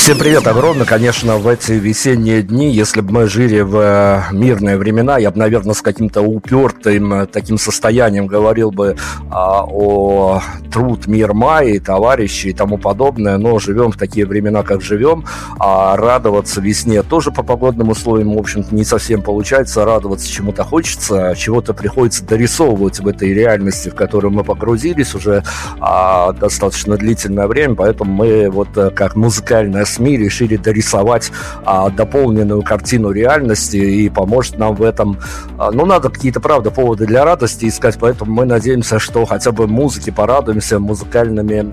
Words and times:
Всем 0.00 0.18
привет 0.18 0.46
огромное. 0.46 0.86
Конечно, 0.86 1.36
в 1.36 1.46
эти 1.46 1.72
весенние 1.72 2.42
дни, 2.42 2.70
если 2.70 3.02
бы 3.02 3.12
мы 3.12 3.28
жили 3.28 3.60
в 3.60 3.76
э, 3.76 4.22
мирные 4.32 4.78
времена, 4.78 5.18
я 5.18 5.30
бы, 5.30 5.38
наверное, 5.38 5.74
с 5.74 5.82
каким-то 5.82 6.22
упертым 6.22 7.12
э, 7.12 7.26
таким 7.26 7.58
состоянием 7.58 8.26
говорил 8.26 8.70
бы 8.70 8.96
а, 9.30 9.62
о 9.62 10.40
труд 10.72 11.06
мир 11.06 11.34
Майи, 11.34 11.78
товарищи 11.78 12.48
и 12.48 12.52
тому 12.54 12.78
подобное, 12.78 13.36
но 13.36 13.58
живем 13.58 13.92
в 13.92 13.98
такие 13.98 14.24
времена, 14.24 14.62
как 14.62 14.80
живем, 14.80 15.26
а 15.58 15.96
радоваться 15.96 16.62
весне 16.62 17.02
тоже 17.02 17.30
по 17.30 17.42
погодным 17.42 17.90
условиям, 17.90 18.34
в 18.34 18.38
общем-то, 18.38 18.74
не 18.74 18.84
совсем 18.84 19.20
получается, 19.20 19.84
радоваться 19.84 20.32
чему-то 20.32 20.64
хочется, 20.64 21.34
чего-то 21.36 21.74
приходится 21.74 22.24
дорисовывать 22.24 23.00
в 23.00 23.06
этой 23.06 23.34
реальности, 23.34 23.90
в 23.90 23.94
которую 23.94 24.32
мы 24.32 24.44
погрузились 24.44 25.14
уже 25.14 25.44
а, 25.78 26.32
достаточно 26.32 26.96
длительное 26.96 27.46
время, 27.46 27.74
поэтому 27.74 28.12
мы 28.12 28.48
вот 28.48 28.76
э, 28.76 28.90
как 28.90 29.14
музыкальная 29.14 29.84
СМИ 29.90 30.16
решили 30.16 30.56
дорисовать 30.56 31.30
а, 31.64 31.90
дополненную 31.90 32.62
картину 32.62 33.10
реальности 33.10 33.76
и 33.76 34.08
поможет 34.08 34.58
нам 34.58 34.74
в 34.74 34.82
этом. 34.82 35.18
А, 35.58 35.70
ну, 35.70 35.86
надо 35.86 36.08
какие-то, 36.08 36.40
правда, 36.40 36.70
поводы 36.70 37.06
для 37.06 37.24
радости 37.24 37.66
искать, 37.66 37.96
поэтому 38.00 38.32
мы 38.32 38.44
надеемся, 38.44 38.98
что 38.98 39.24
хотя 39.26 39.52
бы 39.52 39.66
музыке 39.66 40.12
порадуемся 40.12 40.78
музыкальными 40.78 41.72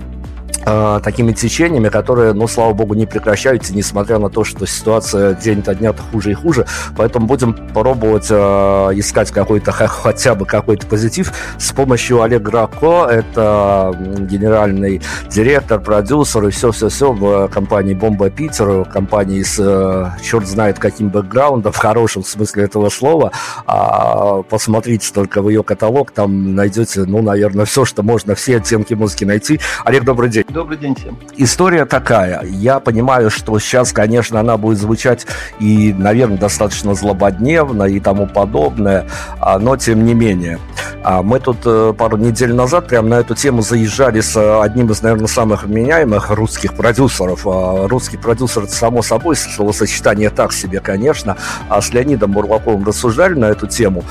э, 0.68 1.00
такими 1.02 1.32
течениями, 1.32 1.88
которые, 1.88 2.32
ну, 2.32 2.46
слава 2.46 2.72
богу, 2.72 2.94
не 2.94 3.06
прекращаются, 3.06 3.74
несмотря 3.74 4.18
на 4.18 4.28
то, 4.28 4.44
что 4.44 4.66
ситуация 4.66 5.34
день 5.34 5.62
то 5.62 5.74
дня 5.74 5.92
хуже 6.12 6.32
и 6.32 6.34
хуже. 6.34 6.66
Поэтому 6.96 7.26
будем 7.26 7.54
пробовать 7.54 8.28
э, 8.30 8.34
искать 8.34 9.30
какой-то 9.30 9.72
хотя 9.72 10.34
бы 10.34 10.46
какой-то 10.46 10.86
позитив 10.86 11.32
с 11.58 11.72
помощью 11.72 12.22
Олега 12.22 12.50
Рако. 12.50 13.06
Это 13.10 13.94
генеральный 14.18 15.00
директор, 15.30 15.80
продюсер 15.80 16.46
и 16.46 16.50
все-все-все 16.50 17.12
в 17.12 17.48
компании 17.48 17.94
Бомба 17.94 18.30
Питер, 18.30 18.84
компании 18.84 19.42
с 19.42 19.58
э, 19.58 20.22
черт 20.22 20.46
знает 20.46 20.78
каким 20.78 21.08
бэкграундом, 21.08 21.72
в 21.72 21.76
хорошем 21.76 22.24
смысле 22.24 22.64
этого 22.64 22.88
слова. 22.90 23.32
А, 23.66 24.42
посмотрите 24.42 25.12
только 25.12 25.42
в 25.42 25.48
ее 25.48 25.62
каталог, 25.62 26.10
там 26.10 26.54
найдете, 26.54 27.04
ну, 27.04 27.22
наверное, 27.22 27.64
все, 27.64 27.84
что 27.84 28.02
можно, 28.02 28.34
все 28.34 28.56
оттенки 28.56 28.94
музыки 28.94 29.24
найти. 29.24 29.60
Олег, 29.84 30.04
добрый 30.04 30.30
день. 30.30 30.44
Добрый 30.58 30.76
день 30.76 30.96
всем. 30.96 31.16
История 31.36 31.84
такая. 31.84 32.42
Я 32.42 32.80
понимаю, 32.80 33.30
что 33.30 33.56
сейчас, 33.60 33.92
конечно, 33.92 34.40
она 34.40 34.56
будет 34.56 34.78
звучать 34.78 35.24
и, 35.60 35.94
наверное, 35.96 36.36
достаточно 36.36 36.94
злободневно 36.94 37.84
и 37.84 38.00
тому 38.00 38.26
подобное, 38.26 39.06
а, 39.38 39.60
но 39.60 39.76
тем 39.76 40.04
не 40.04 40.14
менее. 40.14 40.58
А, 41.04 41.22
мы 41.22 41.38
тут 41.38 41.58
э, 41.64 41.94
пару 41.96 42.16
недель 42.16 42.52
назад 42.52 42.88
прямо 42.88 43.08
на 43.08 43.14
эту 43.20 43.36
тему 43.36 43.62
заезжали 43.62 44.20
с 44.20 44.60
одним 44.60 44.90
из, 44.90 45.00
наверное, 45.00 45.28
самых 45.28 45.62
вменяемых 45.62 46.30
русских 46.30 46.74
продюсеров. 46.74 47.46
А, 47.46 47.86
русский 47.86 48.16
продюсер, 48.16 48.66
само 48.66 49.02
собой, 49.02 49.36
словосочетание 49.36 50.30
так 50.30 50.52
себе, 50.52 50.80
конечно. 50.80 51.36
А 51.68 51.80
с 51.80 51.92
Леонидом 51.92 52.32
Бурлаковым 52.32 52.82
рассуждали 52.84 53.34
на 53.34 53.44
эту 53.44 53.68
тему. 53.68 54.02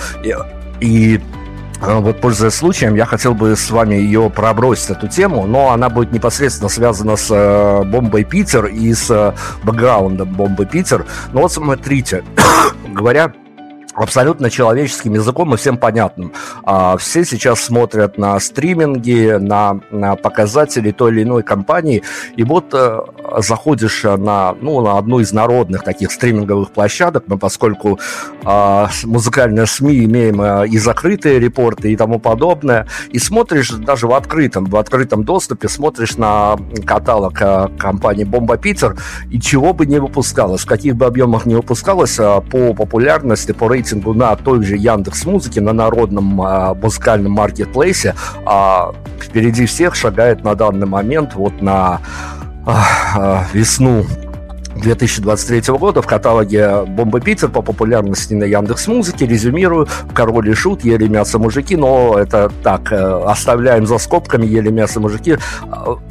И, 0.79 1.19
вот, 1.81 2.21
пользуясь 2.21 2.53
случаем, 2.53 2.95
я 2.95 3.05
хотел 3.05 3.33
бы 3.33 3.55
с 3.55 3.69
вами 3.69 3.95
ее 3.95 4.29
пробросить, 4.29 4.89
эту 4.91 5.07
тему, 5.07 5.45
но 5.45 5.71
она 5.71 5.89
будет 5.89 6.11
непосредственно 6.11 6.69
связана 6.69 7.15
с 7.15 7.29
э, 7.29 7.83
бомбой 7.83 8.23
Питер 8.23 8.65
и 8.65 8.93
с 8.93 9.09
э, 9.09 9.33
бэкграундом 9.63 10.33
бомбы 10.33 10.65
Питер. 10.65 11.05
Но 11.33 11.41
вот 11.41 11.51
смотрите, 11.51 12.23
говоря 12.87 13.31
абсолютно 13.97 14.49
человеческим 14.49 15.15
языком 15.15 15.53
и 15.53 15.57
всем 15.57 15.77
понятным. 15.77 16.31
А, 16.63 16.97
все 16.97 17.25
сейчас 17.25 17.61
смотрят 17.61 18.17
на 18.17 18.39
стриминги, 18.39 19.37
на, 19.39 19.79
на 19.91 20.15
показатели 20.15 20.91
той 20.91 21.11
или 21.11 21.23
иной 21.23 21.43
компании, 21.43 22.03
и 22.35 22.43
вот 22.43 22.73
а, 22.73 23.05
заходишь 23.39 24.03
на, 24.03 24.55
ну, 24.61 24.81
на 24.81 24.97
одну 24.97 25.19
из 25.19 25.33
народных 25.33 25.83
таких 25.83 26.11
стриминговых 26.11 26.71
площадок, 26.71 27.23
но 27.27 27.37
поскольку 27.37 27.99
а, 28.45 28.89
музыкальные 29.03 29.65
СМИ 29.65 30.05
имеем 30.05 30.41
а, 30.41 30.63
и 30.63 30.77
закрытые 30.77 31.39
репорты 31.39 31.91
и 31.91 31.95
тому 31.95 32.19
подобное, 32.19 32.87
и 33.09 33.19
смотришь 33.19 33.71
даже 33.71 34.07
в 34.07 34.13
открытом, 34.13 34.65
в 34.65 34.75
открытом 34.77 35.23
доступе, 35.23 35.67
смотришь 35.67 36.17
на 36.17 36.57
каталог 36.85 37.33
а, 37.41 37.71
компании 37.79 38.23
Бомба 38.25 38.57
Питер, 38.57 38.95
и 39.31 39.39
чего 39.39 39.73
бы 39.73 39.85
не 39.87 39.99
выпускалось, 39.99 40.61
в 40.61 40.67
каких 40.67 40.95
бы 40.95 41.05
объемах 41.05 41.45
не 41.45 41.55
выпускалось, 41.55 42.15
по 42.15 42.73
популярности, 42.73 43.51
по 43.51 43.67
рейтингу 43.67 43.86
рейтингу 43.87 44.13
на 44.13 44.35
той 44.35 44.63
же 44.63 44.75
Яндекс 44.75 45.25
Музыке, 45.25 45.61
на 45.61 45.73
народном 45.73 46.41
а, 46.41 46.73
музыкальном 46.73 47.33
маркетплейсе, 47.33 48.15
а, 48.45 48.93
впереди 49.19 49.65
всех 49.65 49.95
шагает 49.95 50.43
на 50.43 50.55
данный 50.55 50.87
момент 50.87 51.33
вот 51.35 51.61
на 51.61 52.01
а, 52.65 53.45
весну 53.53 54.05
2023 54.77 55.73
года 55.77 56.01
в 56.01 56.07
каталоге 56.07 56.83
«Бомба 56.87 57.19
Питер» 57.19 57.49
по 57.49 57.61
популярности 57.61 58.33
на 58.33 58.43
Яндекс 58.43 58.87
Музыке. 58.87 59.25
Резюмирую, 59.25 59.87
«Король 60.13 60.49
и 60.49 60.53
Шут», 60.53 60.83
«Ели 60.83 61.07
мясо 61.07 61.39
мужики», 61.39 61.75
но 61.75 62.17
это 62.17 62.51
так, 62.63 62.91
э, 62.91 63.23
оставляем 63.25 63.85
за 63.85 63.97
скобками 63.97 64.45
«Ели 64.45 64.69
мясо 64.69 64.99
мужики». 64.99 65.37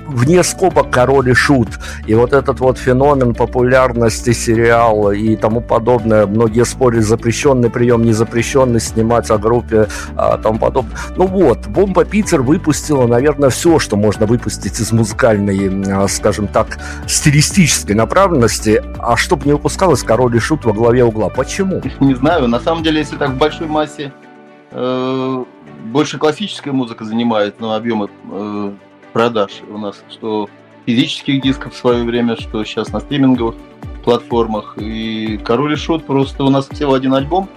Вне 0.09 0.43
скобок 0.43 0.91
«Король 0.91 1.31
и 1.31 1.34
Шут». 1.34 1.69
И 2.06 2.15
вот 2.15 2.32
этот 2.32 2.60
вот 2.60 2.78
феномен 2.78 3.34
популярности 3.34 4.32
сериала 4.32 5.10
и 5.12 5.37
тому 5.37 5.60
подобное, 5.60 6.27
многие 6.27 6.65
спорят, 6.65 7.04
запрещенный 7.04 7.71
прием, 7.71 8.03
не 8.03 8.12
запрещенный, 8.12 8.81
снимать 8.81 9.31
о 9.31 9.38
группе, 9.38 9.88
а, 10.16 10.38
тому 10.38 10.59
подобное. 10.59 10.97
Ну 11.16 11.27
вот, 11.27 11.66
«Бомба 11.66 12.04
Питер» 12.04 12.43
выпустила, 12.43 13.06
наверное, 13.06 13.50
все, 13.50 13.78
что 13.78 13.97
можно 13.97 14.27
выпустить 14.27 14.81
из 14.81 14.93
музыкальной, 14.93 16.09
скажем 16.09 16.48
так, 16.48 16.78
стилистической 17.06 17.94
направленности 17.94 18.56
новости, 18.56 18.83
а 18.99 19.17
чтобы 19.17 19.47
не 19.47 19.53
выпускалось 19.53 20.03
король 20.03 20.37
и 20.37 20.39
шут 20.39 20.65
во 20.65 20.72
главе 20.72 21.05
угла. 21.05 21.28
Почему? 21.28 21.83
Не 22.00 22.15
знаю. 22.15 22.49
На 22.49 22.61
самом 22.61 22.83
деле, 22.83 22.99
если 22.99 23.17
так 23.17 23.31
в 23.31 23.39
большой 23.39 23.67
массе 23.67 24.12
э, 24.71 25.44
больше 25.84 26.19
классическая 26.19 26.72
музыка 26.72 27.05
занимает 27.05 27.61
ну, 27.61 27.72
объемы 27.72 28.09
э, 28.31 28.72
продаж 29.12 29.50
у 29.69 29.78
нас, 29.78 29.97
что 30.11 30.49
физических 30.87 31.43
дисков 31.43 31.75
в 31.75 31.77
свое 31.77 32.05
время, 32.05 32.37
что 32.37 32.65
сейчас 32.65 32.93
на 32.93 33.00
стриминговых 33.00 33.56
платформах. 34.05 34.77
И 34.78 35.39
король 35.45 35.72
и 35.72 35.77
шут 35.77 36.06
просто 36.06 36.45
у 36.45 36.50
нас 36.50 36.69
всего 36.69 36.95
один 36.95 37.15
альбом. 37.15 37.49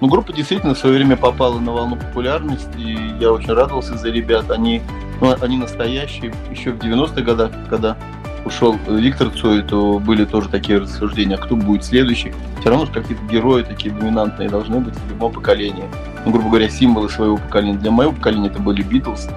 Ну, 0.00 0.08
группа 0.08 0.32
действительно 0.32 0.74
в 0.74 0.78
свое 0.78 0.96
время 0.96 1.16
попала 1.16 1.58
на 1.58 1.72
волну 1.72 1.96
популярности, 1.96 2.78
и 2.78 2.96
я 3.20 3.32
очень 3.32 3.52
радовался 3.52 3.98
за 3.98 4.08
ребят. 4.08 4.50
Они, 4.50 4.80
ну, 5.20 5.36
они 5.42 5.58
настоящие 5.58 6.32
еще 6.50 6.72
в 6.72 6.78
90-х 6.78 7.20
годах, 7.20 7.50
когда 7.68 7.98
ушел 8.44 8.76
Виктор 8.88 9.30
Цой, 9.30 9.62
то 9.62 9.98
были 9.98 10.24
тоже 10.24 10.48
такие 10.48 10.78
рассуждения, 10.78 11.36
кто 11.36 11.56
будет 11.56 11.84
следующий. 11.84 12.32
Все 12.60 12.70
равно 12.70 12.86
же 12.86 12.92
какие-то 12.92 13.24
герои 13.24 13.62
такие 13.62 13.94
доминантные 13.94 14.48
должны 14.48 14.80
быть 14.80 14.94
в 14.94 15.08
любом 15.10 15.32
поколении. 15.32 15.84
Ну, 16.24 16.32
грубо 16.32 16.48
говоря, 16.48 16.68
символы 16.68 17.08
своего 17.08 17.36
поколения. 17.36 17.78
Для 17.78 17.90
моего 17.90 18.12
поколения 18.12 18.48
это 18.48 18.58
были 18.58 18.82
Битлз, 18.82 19.28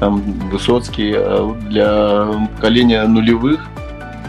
там 0.00 0.20
Высоцкий, 0.50 1.14
а 1.16 1.54
для 1.68 2.48
поколения 2.56 3.06
нулевых 3.06 3.66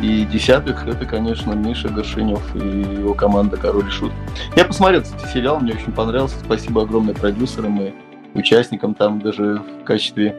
и 0.02 0.26
десятых 0.26 0.88
это, 0.88 1.06
конечно, 1.06 1.54
Миша 1.54 1.90
Горшинев 1.90 2.56
и 2.56 2.60
его 3.00 3.14
команда 3.14 3.58
Король 3.58 3.88
и 3.88 3.90
Шут. 3.90 4.12
Я 4.56 4.66
посмотрел 4.66 5.02
этот 5.02 5.30
сериал, 5.32 5.60
мне 5.60 5.74
очень 5.74 5.92
понравился. 5.92 6.38
Спасибо 6.44 6.84
огромное 6.84 7.16
продюсерам 7.16 7.82
и 7.82 7.94
участникам 8.36 8.94
там 8.94 9.20
даже 9.20 9.62
в 9.82 9.84
качестве 9.84 10.36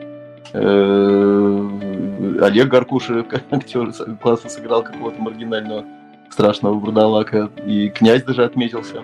Олег 2.40 2.68
Гаркуша, 2.68 3.24
актер, 3.50 3.92
классно 4.20 4.50
сыграл 4.50 4.82
какого-то 4.82 5.20
маргинального 5.20 5.84
страшного 6.30 6.74
бурдалака. 6.74 7.50
И 7.66 7.88
князь 7.88 8.22
даже 8.22 8.44
отметился, 8.44 9.02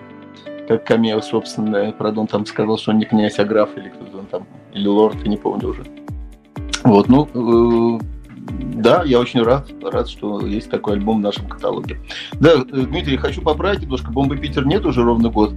как 0.67 0.85
камео 0.85 1.21
собственное. 1.21 1.91
Правда, 1.91 2.21
он 2.21 2.27
там 2.27 2.45
сказал, 2.45 2.77
что 2.77 2.91
он 2.91 2.99
не 2.99 3.05
князь, 3.05 3.39
а 3.39 3.45
граф, 3.45 3.69
или 3.77 3.89
кто-то 3.89 4.25
там, 4.29 4.47
или 4.73 4.87
лорд, 4.87 5.17
я 5.23 5.29
не 5.29 5.37
помню 5.37 5.69
уже. 5.69 5.83
Вот, 6.83 7.09
ну, 7.09 7.27
э, 7.33 7.99
да, 8.75 9.03
я 9.03 9.19
очень 9.19 9.41
рад, 9.41 9.67
рад, 9.83 10.07
что 10.07 10.45
есть 10.45 10.69
такой 10.69 10.93
альбом 10.93 11.17
в 11.17 11.21
нашем 11.21 11.47
каталоге. 11.47 11.99
Да, 12.33 12.53
э, 12.53 12.63
Дмитрий, 12.63 13.17
хочу 13.17 13.41
поправить 13.41 13.81
немножко. 13.81 14.11
Бомбы 14.11 14.37
Питер 14.37 14.65
нет 14.65 14.85
уже 14.85 15.03
ровно 15.03 15.29
год. 15.29 15.53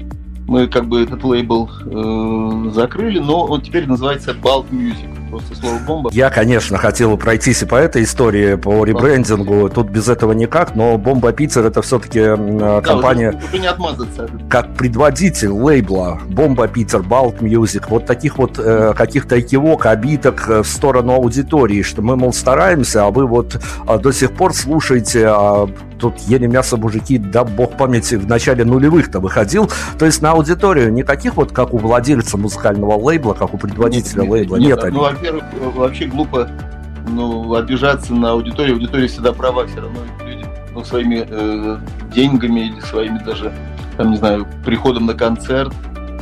Мы 0.47 0.67
как 0.67 0.87
бы 0.87 1.03
этот 1.03 1.23
лейбл 1.25 1.69
э, 1.69 2.71
закрыли, 2.71 3.19
но 3.19 3.45
он 3.45 3.61
теперь 3.61 3.87
называется 3.87 4.33
Balt 4.33 4.71
Music. 4.71 5.18
Просто 5.29 5.55
слово 5.55 5.79
бомба. 5.79 6.11
Я, 6.13 6.31
конечно, 6.31 6.79
хотел 6.79 7.17
пройтись 7.17 7.63
и 7.63 7.67
по 7.67 7.77
этой 7.77 8.05
истории, 8.05 8.55
по 8.57 8.85
ребрендингу. 8.85 9.69
Тут 9.69 9.89
без 9.89 10.09
этого 10.09 10.33
никак, 10.33 10.75
но 10.75 10.99
Бомба 10.99 11.33
Питер 11.33 11.67
это 11.67 11.83
все-таки 11.83 12.21
да, 12.21 12.81
компания. 12.81 13.41
Уже, 13.51 13.59
не 13.59 13.67
отмазаться. 13.67 14.29
Как 14.49 14.75
предводитель 14.75 15.49
лейбла 15.49 16.21
Бомба 16.29 16.69
Питер, 16.69 17.03
Балт 17.03 17.41
Music, 17.41 17.85
вот 17.89 18.07
таких 18.07 18.39
вот 18.39 18.59
э, 18.59 18.93
каких-то 18.97 19.39
экивок, 19.39 19.87
обидок 19.87 20.49
э, 20.49 20.63
в 20.63 20.67
сторону 20.67 21.15
аудитории, 21.15 21.83
что 21.83 22.03
мы, 22.03 22.17
мол, 22.17 22.33
стараемся, 22.33 23.07
а 23.07 23.11
вы 23.11 23.27
вот 23.27 23.61
а, 23.87 23.99
до 23.99 24.13
сих 24.13 24.33
пор 24.33 24.55
слушаете 24.55 25.27
а, 25.29 25.69
тут 25.99 26.19
ели 26.21 26.47
мясо 26.47 26.77
мужики, 26.77 27.19
да 27.19 27.45
бог 27.45 27.77
памяти, 27.77 28.15
в 28.15 28.27
начале 28.27 28.65
нулевых-то 28.65 29.21
выходил. 29.21 29.71
То 29.99 30.07
есть 30.07 30.23
на 30.23 30.33
аудиторию 30.33 30.93
никаких 30.93 31.37
вот 31.37 31.53
как 31.53 31.75
у 31.75 31.79
владельца 31.79 32.39
музыкального 32.39 32.97
лейбла, 32.97 33.35
как 33.35 33.55
у 33.55 33.59
предводителя 33.59 34.23
нет, 34.23 34.31
лейбла, 34.31 34.57
нет. 34.57 34.83
нет 34.83 34.93
ну, 34.93 35.05
во-первых, 35.19 35.45
вообще 35.75 36.07
глупо 36.07 36.49
ну, 37.09 37.55
обижаться 37.55 38.15
на 38.15 38.33
аудиторию. 38.33 38.75
Аудитория 38.75 39.09
всегда 39.09 39.33
права, 39.33 39.67
все 39.67 39.81
равно 39.81 40.01
люди 40.25 40.47
ну, 40.75 40.85
своими 40.85 41.27
э, 41.29 41.79
деньгами 42.15 42.61
или 42.61 42.81
своими 42.81 43.19
даже, 43.19 43.53
там, 43.97 44.11
не 44.13 44.17
знаю, 44.17 44.47
приходом 44.65 45.07
на 45.07 45.15
концерт, 45.15 45.75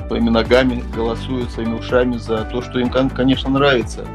своими 0.08 0.30
ногами 0.30 0.82
голосуют, 0.94 1.50
своими 1.50 1.74
ушами 1.74 2.16
за 2.16 2.44
то, 2.44 2.62
что 2.62 2.78
им, 2.78 2.88
конечно, 2.88 3.50
нравится. 3.50 4.06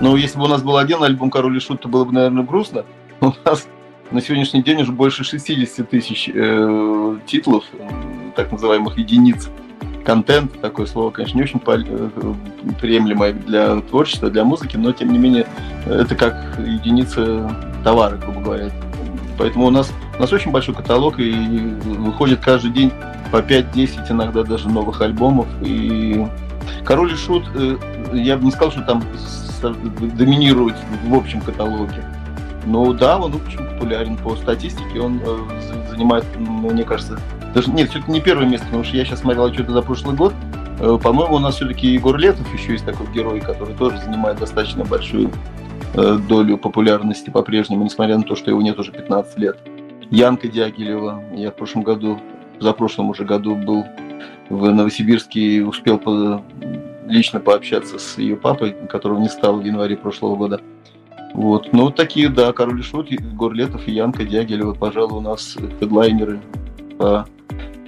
Но 0.00 0.16
если 0.16 0.38
бы 0.38 0.44
у 0.44 0.48
нас 0.48 0.62
был 0.62 0.78
один 0.78 1.02
альбом 1.02 1.30
«Король 1.30 1.56
и 1.56 1.60
Шут», 1.60 1.82
то 1.82 1.88
было 1.88 2.04
бы, 2.04 2.12
наверное, 2.12 2.44
грустно. 2.44 2.84
У 3.20 3.32
нас 3.44 3.68
на 4.10 4.22
сегодняшний 4.22 4.62
день 4.62 4.80
уже 4.80 4.92
больше 4.92 5.24
60 5.24 5.90
тысяч 5.90 6.30
э, 6.32 7.18
титулов, 7.26 7.64
так 8.34 8.50
называемых 8.50 8.96
единиц. 8.96 9.50
Контент, 10.04 10.60
такое 10.60 10.86
слово, 10.86 11.10
конечно, 11.10 11.36
не 11.36 11.44
очень 11.44 11.60
э, 11.66 12.34
приемлемое 12.80 13.32
для 13.32 13.80
творчества, 13.80 14.30
для 14.30 14.44
музыки, 14.44 14.76
но 14.76 14.92
тем 14.92 15.12
не 15.12 15.18
менее 15.18 15.46
это 15.86 16.14
как 16.14 16.58
единица 16.58 17.54
товара, 17.84 18.16
грубо 18.16 18.40
говоря. 18.40 18.70
Поэтому 19.38 19.66
у 19.66 19.70
нас, 19.70 19.92
у 20.16 20.20
нас 20.20 20.32
очень 20.32 20.50
большой 20.50 20.74
каталог, 20.74 21.18
и 21.18 21.32
выходит 21.32 22.40
каждый 22.40 22.70
день 22.72 22.92
по 23.30 23.36
5-10, 23.36 24.10
иногда 24.10 24.42
даже 24.42 24.68
новых 24.68 25.00
альбомов. 25.00 25.46
И 25.62 26.26
Король 26.84 27.12
и 27.12 27.16
Шут, 27.16 27.44
э, 27.54 27.76
я 28.12 28.36
бы 28.36 28.44
не 28.44 28.50
сказал, 28.50 28.72
что 28.72 28.82
там 28.82 29.02
доминирует 30.16 30.76
в 31.06 31.14
общем 31.14 31.40
каталоге. 31.40 32.04
Ну 32.66 32.92
да, 32.92 33.18
он 33.18 33.34
очень 33.34 33.58
популярен 33.58 34.16
по 34.16 34.36
статистике, 34.36 35.00
он 35.00 35.20
э, 35.24 35.88
занимает, 35.90 36.24
мне 36.38 36.84
кажется, 36.84 37.18
даже 37.54 37.70
нет, 37.70 37.90
все-таки 37.90 38.12
не 38.12 38.20
первое 38.20 38.46
место, 38.46 38.66
потому 38.66 38.84
что 38.84 38.96
я 38.96 39.04
сейчас 39.04 39.20
смотрел 39.20 39.52
что-то 39.52 39.72
за 39.72 39.82
прошлый 39.82 40.14
год. 40.14 40.32
Э, 40.78 40.98
по-моему, 41.02 41.36
у 41.36 41.38
нас 41.38 41.56
все-таки 41.56 41.88
Егор 41.88 42.16
Летов 42.16 42.52
еще 42.54 42.72
есть 42.72 42.84
такой 42.84 43.06
герой, 43.12 43.40
который 43.40 43.74
тоже 43.74 43.98
занимает 43.98 44.38
достаточно 44.38 44.84
большую 44.84 45.30
э, 45.94 46.18
долю 46.28 46.58
популярности 46.58 47.30
по-прежнему, 47.30 47.84
несмотря 47.84 48.16
на 48.16 48.22
то, 48.22 48.36
что 48.36 48.50
его 48.50 48.62
нет 48.62 48.78
уже 48.78 48.92
15 48.92 49.38
лет. 49.38 49.58
Янка 50.10 50.48
Дягилева, 50.48 51.22
я 51.34 51.50
в 51.50 51.54
прошлом 51.54 51.82
году, 51.82 52.20
за 52.60 52.72
прошлом 52.72 53.10
уже 53.10 53.24
году 53.24 53.56
был 53.56 53.84
в 54.48 54.72
Новосибирске 54.72 55.40
и 55.40 55.60
успел 55.60 55.98
по, 55.98 56.42
лично 57.06 57.40
пообщаться 57.40 57.98
с 57.98 58.18
ее 58.18 58.36
папой, 58.36 58.74
которого 58.88 59.20
не 59.20 59.28
стало 59.28 59.60
в 59.60 59.64
январе 59.64 59.96
прошлого 59.96 60.36
года. 60.36 60.60
Вот. 61.34 61.72
Ну, 61.72 61.90
такие, 61.90 62.28
да, 62.28 62.52
Король 62.52 62.80
и 62.80 62.82
Шут, 62.82 63.10
Горлетов 63.10 63.86
и 63.86 63.92
Янка 63.92 64.24
Дягилева, 64.24 64.74
пожалуй, 64.74 65.18
у 65.18 65.20
нас 65.20 65.56
хедлайнеры 65.78 66.40
по 67.00 67.26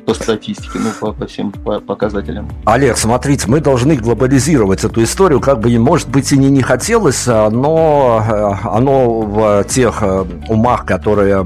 по 0.05 0.14
статистике, 0.14 0.81
ну, 0.81 0.91
по, 1.00 1.12
по 1.12 1.26
всем 1.26 1.53
по 1.53 1.79
показателям. 1.79 2.50
Олег, 2.64 2.97
смотрите, 2.97 3.47
мы 3.47 3.61
должны 3.61 3.94
глобализировать 3.94 4.82
эту 4.82 5.05
историю, 5.05 5.38
как 5.38 5.61
бы, 5.61 5.79
может 5.79 6.09
быть, 6.09 6.32
и 6.32 6.37
не, 6.37 6.50
не 6.50 6.61
хотелось, 6.61 7.29
а, 7.29 7.50
но 7.50 8.20
э, 8.29 8.69
оно 8.69 9.20
в 9.20 9.64
тех 9.69 10.03
э, 10.03 10.25
умах, 10.49 10.87
которые 10.87 11.37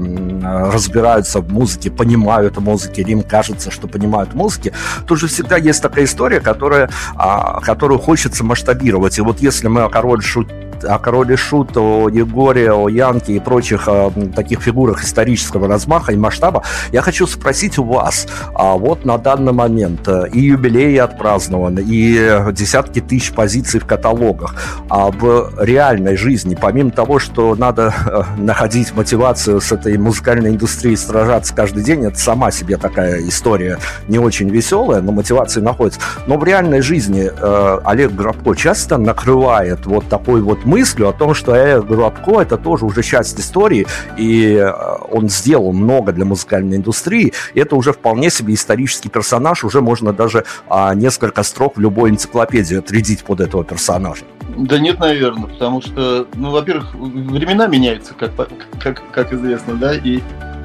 разбираются 0.73 1.39
в 1.39 1.53
музыке, 1.53 1.91
понимают 1.91 2.57
музыке, 2.57 3.03
им 3.03 3.21
кажется, 3.21 3.69
что 3.69 3.87
понимают 3.87 4.33
музыки, 4.33 4.73
тут 5.05 5.19
же 5.19 5.27
всегда 5.27 5.57
есть 5.57 5.83
такая 5.83 6.05
история, 6.05 6.39
которая, 6.39 6.89
а, 7.15 7.61
которую 7.61 7.99
хочется 7.99 8.43
масштабировать. 8.43 9.19
И 9.19 9.21
вот 9.21 9.39
если 9.39 9.67
мы 9.67 9.87
Король 9.87 10.23
Шут 10.23 10.47
о 10.83 10.99
Короле 10.99 11.37
Шут, 11.37 11.77
о 11.77 12.09
Егоре, 12.09 12.71
о 12.71 12.89
Янке 12.89 13.33
и 13.33 13.39
прочих 13.39 13.87
э, 13.87 14.11
таких 14.35 14.61
фигурах 14.61 15.03
исторического 15.03 15.67
размаха 15.67 16.13
и 16.13 16.15
масштаба, 16.15 16.63
я 16.91 17.01
хочу 17.01 17.27
спросить 17.27 17.77
у 17.77 17.83
вас, 17.83 18.27
а 18.53 18.73
вот 18.73 19.05
на 19.05 19.17
данный 19.17 19.53
момент 19.53 20.07
э, 20.07 20.25
и 20.31 20.39
юбилеи 20.39 20.97
отпразднованы, 20.97 21.83
и 21.85 22.51
десятки 22.51 23.01
тысяч 23.01 23.31
позиций 23.31 23.79
в 23.79 23.85
каталогах, 23.85 24.55
а 24.89 25.11
в 25.11 25.51
реальной 25.59 26.17
жизни, 26.17 26.57
помимо 26.59 26.91
того, 26.91 27.19
что 27.19 27.55
надо 27.55 27.93
э, 28.05 28.23
находить 28.37 28.93
мотивацию 28.95 29.61
с 29.61 29.71
этой 29.71 29.97
музыкальной 29.97 30.51
индустрией, 30.51 30.95
сражаться 30.95 31.53
каждый 31.53 31.83
день, 31.83 32.05
это 32.05 32.17
сама 32.17 32.51
себе 32.51 32.77
такая 32.77 33.21
история 33.27 33.79
не 34.07 34.19
очень 34.19 34.49
веселая, 34.49 35.01
но 35.01 35.11
мотивация 35.11 35.63
находится. 35.63 35.99
Но 36.25 36.37
в 36.37 36.43
реальной 36.43 36.81
жизни 36.81 37.29
э, 37.33 37.79
Олег 37.83 38.11
Грабко 38.11 38.55
часто 38.55 38.97
накрывает 38.97 39.85
вот 39.85 40.07
такой 40.07 40.41
вот 40.41 40.65
мыслью 40.67 41.09
о 41.09 41.13
том, 41.13 41.33
что 41.33 41.55
э, 41.55 41.81
Грабко 41.81 42.41
это 42.41 42.57
тоже 42.57 42.85
уже 42.85 43.01
часть 43.01 43.39
истории, 43.39 43.87
и 44.17 44.53
э, 44.53 44.71
он 45.09 45.29
сделал 45.29 45.73
много 45.73 46.11
для 46.11 46.25
музыкальной 46.25 46.77
индустрии, 46.77 47.33
и 47.53 47.59
это 47.59 47.75
уже 47.75 47.93
вполне 47.93 48.29
себе 48.29 48.53
исторический 48.53 49.09
персонаж, 49.09 49.63
уже 49.63 49.81
можно 49.81 50.13
даже 50.13 50.43
а, 50.69 50.93
несколько 50.93 51.43
строк 51.43 51.77
в 51.77 51.79
любой 51.79 52.09
энциклопедии 52.09 52.77
отрядить 52.77 53.23
под 53.23 53.39
этого 53.41 53.63
персонажа. 53.63 54.25
Да 54.57 54.77
нет, 54.79 54.99
наверное, 54.99 55.47
потому 55.47 55.81
что, 55.81 56.27
ну, 56.35 56.51
во-первых, 56.51 56.93
времена 56.95 57.67
меняются, 57.67 58.13
как, 58.13 58.31
как, 58.79 59.01
как 59.11 59.33
известно, 59.33 59.75
да, 59.75 59.93
и 59.93 60.21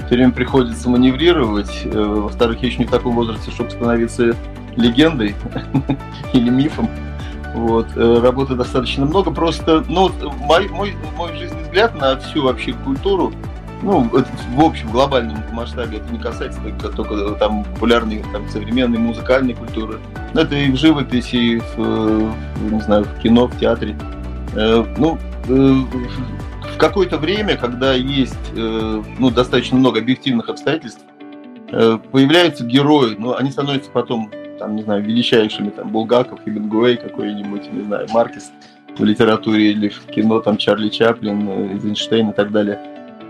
все 0.06 0.16
время 0.16 0.32
приходится 0.32 0.90
маневрировать. 0.90 1.82
Э, 1.84 1.90
во-вторых, 1.90 2.62
я 2.62 2.68
еще 2.68 2.78
не 2.78 2.86
в 2.86 2.90
таком 2.90 3.14
возрасте, 3.14 3.50
чтобы 3.50 3.70
становиться 3.70 4.34
легендой 4.76 5.34
или 6.32 6.50
мифом. 6.50 6.88
Вот, 7.54 7.86
э, 7.96 8.20
работы 8.20 8.54
достаточно 8.54 9.04
много, 9.04 9.30
просто, 9.30 9.84
ну, 9.88 10.10
мой, 10.38 10.68
мой, 10.68 10.94
мой 11.16 11.36
жизненный 11.36 11.64
взгляд 11.64 11.94
на 11.94 12.18
всю 12.18 12.44
вообще 12.44 12.72
культуру, 12.72 13.32
ну, 13.82 14.08
в 14.54 14.60
общем, 14.60 14.90
глобальном 14.90 15.38
масштабе 15.52 15.98
это 15.98 16.10
не 16.10 16.18
касается 16.18 16.60
только, 16.62 16.88
только 16.88 17.34
там 17.34 17.64
популярной, 17.64 18.24
там, 18.32 18.48
современной 18.48 18.98
музыкальной 18.98 19.54
культуры. 19.54 19.98
Это 20.34 20.54
и 20.54 20.70
в 20.70 20.76
живописи, 20.76 21.36
и 21.36 21.58
в, 21.58 21.76
в 21.76 22.72
не 22.72 22.80
знаю, 22.80 23.04
в 23.04 23.20
кино, 23.20 23.48
в 23.48 23.58
театре. 23.58 23.98
Э, 24.54 24.84
ну, 24.96 25.18
э, 25.48 25.74
в 26.74 26.78
какое-то 26.78 27.18
время, 27.18 27.56
когда 27.56 27.92
есть, 27.92 28.34
ну, 28.54 29.30
достаточно 29.30 29.76
много 29.76 30.00
объективных 30.00 30.48
обстоятельств, 30.48 31.02
появляются 31.68 32.64
герои, 32.64 33.14
но 33.16 33.36
они 33.36 33.52
становятся 33.52 33.90
потом 33.90 34.32
там, 34.62 34.76
не 34.76 34.82
знаю, 34.82 35.02
величайшими, 35.02 35.70
там, 35.70 35.88
Булгаков, 35.88 36.38
Хемингуэй 36.44 36.96
какой-нибудь, 36.96 37.72
не 37.72 37.82
знаю, 37.82 38.06
Маркес 38.12 38.52
в 38.96 39.02
литературе 39.02 39.72
или 39.72 39.88
в 39.88 40.06
кино, 40.06 40.38
там, 40.38 40.56
Чарли 40.56 40.88
Чаплин, 40.88 41.48
э, 41.48 41.72
Эйзенштейн 41.72 42.30
и 42.30 42.32
так 42.32 42.52
далее. 42.52 42.78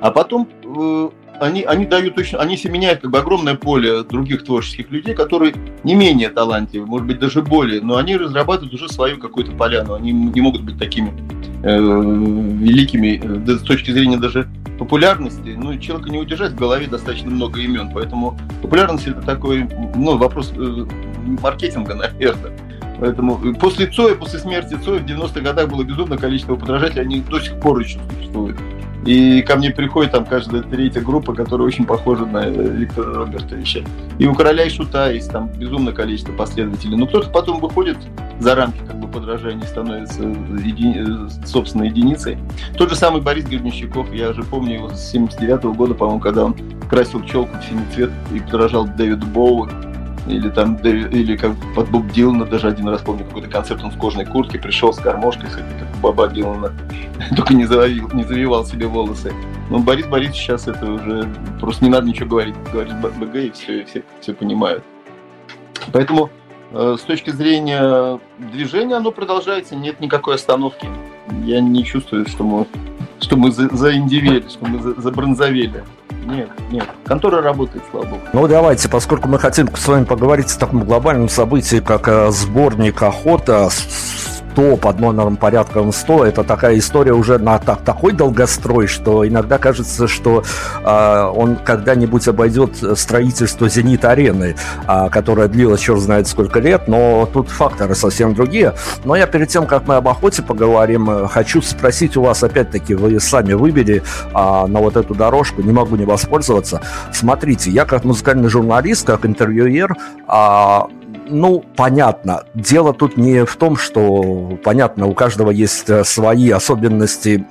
А 0.02 0.10
потом 0.10 0.46
э, 0.62 1.08
они, 1.40 1.62
они 1.62 1.86
дают 1.86 2.16
точно, 2.16 2.38
они 2.40 2.58
семеняют 2.58 3.00
как 3.00 3.10
бы 3.10 3.18
огромное 3.18 3.54
поле 3.54 4.02
других 4.02 4.44
творческих 4.44 4.90
людей, 4.90 5.14
которые 5.14 5.54
не 5.84 5.94
менее 5.94 6.28
талантливы, 6.28 6.84
может 6.84 7.06
быть, 7.06 7.18
даже 7.18 7.40
более, 7.40 7.80
но 7.80 7.96
они 7.96 8.18
разрабатывают 8.18 8.74
уже 8.74 8.90
свою 8.90 9.18
какую-то 9.18 9.52
поляну, 9.52 9.94
они 9.94 10.12
не 10.12 10.40
могут 10.42 10.62
быть 10.62 10.78
такими 10.78 11.14
великими 11.62 13.20
э, 13.22 13.56
с 13.56 13.62
точки 13.62 13.90
зрения 13.90 14.16
даже 14.16 14.48
популярности, 14.78 15.54
ну, 15.56 15.78
человека 15.78 16.10
не 16.10 16.18
удержать 16.18 16.52
в 16.52 16.56
голове 16.56 16.86
достаточно 16.86 17.30
много 17.30 17.60
имен, 17.60 17.90
поэтому 17.94 18.36
популярность 18.60 19.06
это 19.06 19.22
такой, 19.22 19.68
ну, 19.94 20.16
вопрос 20.16 20.52
э, 20.56 20.86
маркетинга, 21.40 21.94
наверное. 22.12 22.52
Поэтому 22.98 23.36
после 23.54 23.86
Цоя, 23.86 24.14
после 24.14 24.38
смерти 24.38 24.76
Цоя 24.84 25.00
в 25.00 25.04
90-х 25.04 25.40
годах 25.40 25.68
было 25.68 25.82
безумное 25.82 26.18
количество 26.18 26.56
подражателей, 26.56 27.02
они 27.02 27.20
до 27.20 27.40
сих 27.40 27.58
пор 27.58 27.80
еще 27.80 27.98
существуют. 28.10 28.58
И 29.04 29.42
ко 29.42 29.56
мне 29.56 29.70
приходит 29.70 30.12
там 30.12 30.24
каждая 30.24 30.62
третья 30.62 31.00
группа, 31.00 31.34
которая 31.34 31.66
очень 31.66 31.84
похожа 31.84 32.24
на 32.24 32.46
э, 32.46 32.50
Виктора 32.50 33.14
Робертовича. 33.14 33.84
И 34.18 34.26
у 34.26 34.34
Короля 34.34 34.64
и 34.64 34.70
Шута 34.70 35.10
есть 35.10 35.32
там 35.32 35.48
безумное 35.48 35.92
количество 35.92 36.32
последователей. 36.32 36.96
Но 36.96 37.08
кто-то 37.08 37.28
потом 37.30 37.60
выходит 37.60 37.98
за 38.40 38.54
рамки 38.54 38.78
как 38.86 38.98
бы 38.98 39.08
подражания, 39.08 39.66
становится 39.66 40.22
еди... 40.22 41.00
Собственной 41.46 41.88
единицей. 41.88 42.38
Тот 42.76 42.90
же 42.90 42.96
самый 42.96 43.22
Борис 43.22 43.44
Гребнищиков, 43.44 44.12
я 44.12 44.32
же 44.32 44.42
помню 44.42 44.74
его 44.74 44.90
с 44.90 45.10
79 45.10 45.64
-го 45.64 45.74
года, 45.74 45.94
по-моему, 45.94 46.20
когда 46.20 46.44
он 46.44 46.56
красил 46.88 47.22
челку 47.24 47.56
в 47.58 47.64
синий 47.64 47.84
цвет 47.94 48.10
и 48.32 48.40
подражал 48.40 48.86
Дэвиду 48.86 49.26
Боуи 49.26 49.70
или 50.26 50.48
там, 50.50 50.76
или 50.76 51.36
как 51.36 51.52
под 51.74 51.90
Боб 51.90 52.10
Дилана 52.12 52.44
даже 52.44 52.68
один 52.68 52.88
раз 52.88 53.02
помню 53.02 53.24
какой-то 53.24 53.48
концерт, 53.48 53.82
он 53.82 53.90
в 53.90 53.98
кожаной 53.98 54.26
куртке 54.26 54.58
пришел 54.58 54.92
с 54.92 54.98
гармошкой, 54.98 55.48
этой, 55.50 55.62
как 55.62 55.88
у 55.96 56.00
Баба 56.00 56.28
Дилана, 56.28 56.72
только 57.36 57.54
не, 57.54 57.64
завивал, 57.64 58.10
не 58.12 58.24
завивал 58.24 58.64
себе 58.64 58.86
волосы. 58.86 59.32
Но 59.70 59.78
Борис 59.78 60.06
Борисович 60.06 60.40
сейчас 60.40 60.68
это 60.68 60.90
уже 60.90 61.28
просто 61.60 61.84
не 61.84 61.90
надо 61.90 62.06
ничего 62.06 62.28
говорить, 62.28 62.54
говорит 62.72 62.94
БГ 63.00 63.34
и 63.36 63.50
все, 63.50 63.80
и 63.80 63.84
все, 63.84 64.04
все 64.20 64.34
понимают. 64.34 64.84
Поэтому 65.92 66.30
с 66.72 67.00
точки 67.02 67.30
зрения 67.30 68.18
движения 68.38 68.96
оно 68.96 69.12
продолжается, 69.12 69.76
нет 69.76 70.00
никакой 70.00 70.36
остановки. 70.36 70.88
Я 71.44 71.60
не 71.60 71.84
чувствую, 71.84 72.26
что 72.26 72.44
мы, 72.44 72.66
что 73.20 73.36
мы 73.36 73.52
заиндивели, 73.52 74.44
что 74.48 74.66
мы 74.66 74.94
забронзовели. 75.00 75.84
Нет, 76.24 76.50
нет. 76.70 76.88
Контора 77.04 77.42
работает, 77.42 77.84
слава 77.90 78.06
богу. 78.06 78.22
Ну, 78.32 78.46
давайте, 78.46 78.88
поскольку 78.88 79.28
мы 79.28 79.38
хотим 79.38 79.74
с 79.74 79.86
вами 79.86 80.04
поговорить 80.04 80.50
о 80.52 80.58
таком 80.58 80.84
глобальном 80.84 81.28
событии, 81.28 81.82
как 81.84 82.08
э, 82.08 82.30
сборник 82.30 83.02
«Охота», 83.02 83.68
100 84.52 84.76
под 84.76 85.00
номером 85.00 85.36
порядком 85.36 85.92
100, 85.92 86.26
это 86.26 86.44
такая 86.44 86.78
история 86.78 87.12
уже 87.12 87.38
на 87.38 87.58
так, 87.58 87.82
такой 87.82 88.12
долгострой, 88.12 88.86
что 88.86 89.26
иногда 89.26 89.58
кажется, 89.58 90.06
что 90.06 90.44
э, 90.84 91.32
он 91.34 91.56
когда-нибудь 91.56 92.28
обойдет 92.28 92.76
строительство 92.98 93.68
«Зенит-арены», 93.68 94.54
э, 94.86 95.08
которая 95.10 95.48
длилась 95.48 95.80
черт 95.80 96.00
знает 96.00 96.28
сколько 96.28 96.60
лет, 96.60 96.86
но 96.86 97.28
тут 97.32 97.48
факторы 97.48 97.94
совсем 97.94 98.34
другие. 98.34 98.74
Но 99.04 99.16
я 99.16 99.26
перед 99.26 99.48
тем, 99.48 99.66
как 99.66 99.86
мы 99.86 99.96
об 99.96 100.08
охоте 100.08 100.42
поговорим, 100.42 101.28
хочу 101.28 101.62
спросить 101.62 102.16
у 102.16 102.22
вас, 102.22 102.42
опять-таки, 102.42 102.94
вы 102.94 103.18
сами 103.20 103.54
выбери 103.54 104.02
э, 104.02 104.32
на 104.34 104.80
вот 104.80 104.96
эту 104.96 105.14
дорожку, 105.14 105.62
не 105.62 105.72
могу 105.72 105.96
не 105.96 106.04
воспользоваться. 106.04 106.82
Смотрите, 107.12 107.70
я 107.70 107.86
как 107.86 108.04
музыкальный 108.04 108.50
журналист, 108.50 109.06
как 109.06 109.24
интервьюер, 109.24 109.96
э, 110.28 110.80
ну, 111.26 111.64
понятно. 111.76 112.44
Дело 112.54 112.92
тут 112.92 113.16
не 113.16 113.44
в 113.44 113.56
том, 113.56 113.76
что, 113.76 114.58
понятно, 114.64 115.06
у 115.06 115.14
каждого 115.14 115.50
есть 115.50 115.88
э, 115.88 116.04
свои 116.04 116.50
особенности 116.50 117.46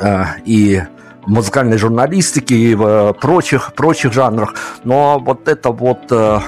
э, 0.00 0.24
и 0.44 0.82
музыкальной 1.26 1.78
журналистики 1.78 2.54
и 2.54 2.74
в 2.74 2.86
э, 2.86 3.14
прочих, 3.14 3.72
прочих 3.74 4.12
жанрах, 4.12 4.54
но 4.84 5.18
вот 5.18 5.48
это 5.48 5.70
вот 5.70 6.10
э, 6.10 6.38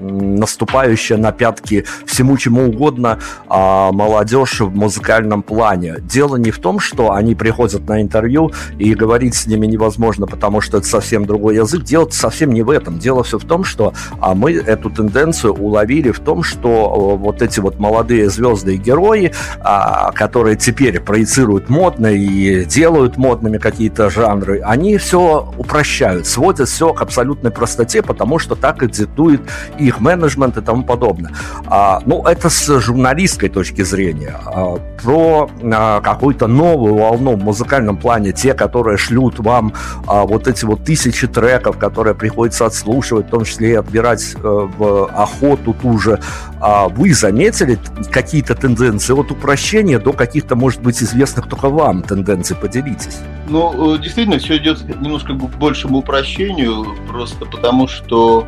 наступающая 0.00 1.16
на 1.16 1.32
пятки 1.32 1.84
всему 2.06 2.36
чему 2.36 2.68
угодно 2.68 3.18
а, 3.48 3.92
молодежь 3.92 4.60
в 4.60 4.74
музыкальном 4.74 5.42
плане. 5.42 5.96
Дело 6.00 6.36
не 6.36 6.50
в 6.50 6.58
том, 6.58 6.80
что 6.80 7.12
они 7.12 7.34
приходят 7.34 7.86
на 7.88 8.00
интервью 8.00 8.52
и 8.78 8.94
говорить 8.94 9.34
с 9.34 9.46
ними 9.46 9.66
невозможно, 9.66 10.26
потому 10.26 10.60
что 10.60 10.78
это 10.78 10.86
совсем 10.86 11.26
другой 11.26 11.56
язык. 11.56 11.82
Дело 11.82 12.08
совсем 12.10 12.52
не 12.52 12.62
в 12.62 12.70
этом. 12.70 12.98
Дело 12.98 13.22
все 13.22 13.38
в 13.38 13.44
том, 13.44 13.64
что 13.64 13.92
а, 14.20 14.34
мы 14.34 14.52
эту 14.52 14.90
тенденцию 14.90 15.54
уловили 15.54 16.10
в 16.10 16.20
том, 16.20 16.42
что 16.42 17.16
вот 17.16 17.42
эти 17.42 17.60
вот 17.60 17.78
молодые 17.78 18.30
звезды 18.30 18.74
и 18.74 18.78
герои, 18.78 19.32
а, 19.60 20.12
которые 20.12 20.56
теперь 20.56 21.00
проецируют 21.00 21.68
модно 21.68 22.08
и 22.08 22.64
делают 22.64 23.16
модными 23.16 23.58
какие-то 23.58 24.10
жанры, 24.10 24.60
они 24.64 24.96
все 24.98 25.52
упрощают, 25.56 26.26
сводят 26.26 26.68
все 26.68 26.92
к 26.92 27.02
абсолютной 27.02 27.50
простоте, 27.50 28.02
потому 28.02 28.38
что 28.38 28.54
так 28.54 28.82
и 28.82 28.88
диктует 28.88 29.42
и 29.78 29.89
их 29.90 30.00
менеджмент 30.00 30.56
и 30.56 30.60
тому 30.60 30.82
подобное. 30.82 31.32
А, 31.66 32.00
ну, 32.06 32.24
это 32.24 32.48
с 32.48 32.80
журналистской 32.80 33.48
точки 33.48 33.82
зрения. 33.82 34.36
А, 34.46 34.76
про 35.02 35.50
а, 35.62 36.00
какую-то 36.00 36.46
новую 36.46 36.94
волну 36.94 37.36
в 37.36 37.44
музыкальном 37.44 37.96
плане, 37.96 38.32
те, 38.32 38.54
которые 38.54 38.96
шлют 38.96 39.38
вам 39.38 39.72
а, 40.06 40.24
вот 40.24 40.48
эти 40.48 40.64
вот 40.64 40.84
тысячи 40.84 41.26
треков, 41.26 41.76
которые 41.78 42.14
приходится 42.14 42.66
отслушивать, 42.66 43.26
в 43.26 43.30
том 43.30 43.44
числе 43.44 43.70
и 43.70 43.74
отбирать 43.74 44.34
а, 44.36 44.68
в 44.78 45.06
охоту 45.06 45.74
ту 45.74 45.98
же, 45.98 46.18
а, 46.60 46.88
вы 46.88 47.12
заметили 47.14 47.78
какие-то 48.10 48.54
тенденции 48.54 49.12
от 49.12 49.30
упрощения 49.30 49.98
до 49.98 50.12
каких-то, 50.12 50.56
может 50.56 50.82
быть, 50.82 51.02
известных 51.02 51.48
только 51.48 51.68
вам 51.68 52.02
тенденций? 52.02 52.56
Поделитесь. 52.56 53.18
Ну, 53.48 53.94
э, 53.94 53.98
действительно, 53.98 54.38
все 54.38 54.58
идет 54.58 54.82
немножко 55.00 55.32
к 55.32 55.58
большему 55.58 55.98
упрощению, 55.98 56.86
просто 57.08 57.46
потому 57.46 57.88
что 57.88 58.46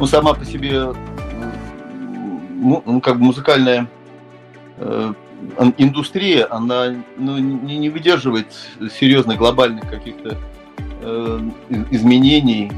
ну, 0.00 0.06
сама 0.06 0.34
по 0.34 0.44
себе 0.44 0.92
ну, 2.60 2.82
ну, 2.84 3.00
как 3.00 3.18
бы 3.18 3.24
музыкальная 3.24 3.88
э, 4.78 5.12
индустрия, 5.78 6.46
она 6.50 6.94
ну, 7.16 7.38
не, 7.38 7.78
не 7.78 7.88
выдерживает 7.88 8.48
серьезных 8.98 9.38
глобальных 9.38 9.88
каких-то 9.88 10.36
э, 11.02 11.40
изменений 11.90 12.70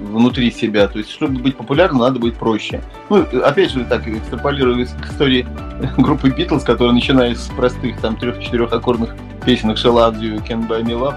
внутри 0.00 0.50
себя. 0.50 0.88
То 0.88 0.98
есть, 0.98 1.10
чтобы 1.10 1.38
быть 1.38 1.56
популярным, 1.56 2.00
надо 2.00 2.18
быть 2.18 2.34
проще. 2.34 2.82
Ну, 3.08 3.24
опять 3.44 3.70
же, 3.70 3.84
так 3.84 4.06
экстраполируя 4.06 4.84
к 4.84 5.10
истории 5.10 5.46
группы 5.96 6.28
Beatles, 6.28 6.64
которая, 6.64 6.94
начиная 6.94 7.34
с 7.34 7.48
простых 7.56 8.00
там 8.00 8.16
трех-четырех 8.16 8.72
аккордных 8.72 9.14
песенок 9.46 9.76
You, 9.78 10.44
Can 10.46 10.68
Buy 10.68 10.82
Me 10.82 10.98
Love, 10.98 11.14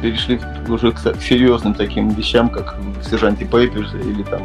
перешли 0.00 0.40
уже 0.68 0.92
к 0.92 0.98
серьезным 1.20 1.74
таким 1.74 2.10
вещам, 2.10 2.48
как 2.48 2.78
в 2.78 3.04
Сержанте 3.04 3.44
Пейперс 3.44 3.92
или 3.94 4.22
там 4.22 4.42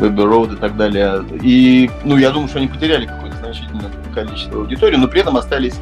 Вебер 0.00 0.28
Роуд 0.28 0.52
и 0.52 0.56
так 0.56 0.76
далее. 0.76 1.24
И, 1.42 1.90
ну, 2.04 2.16
я 2.16 2.30
думаю, 2.30 2.48
что 2.48 2.58
они 2.58 2.68
потеряли 2.68 3.06
какое-то 3.06 3.36
значительное 3.38 3.90
количество 4.14 4.60
аудитории, 4.60 4.96
но 4.96 5.08
при 5.08 5.20
этом 5.20 5.36
остались 5.36 5.74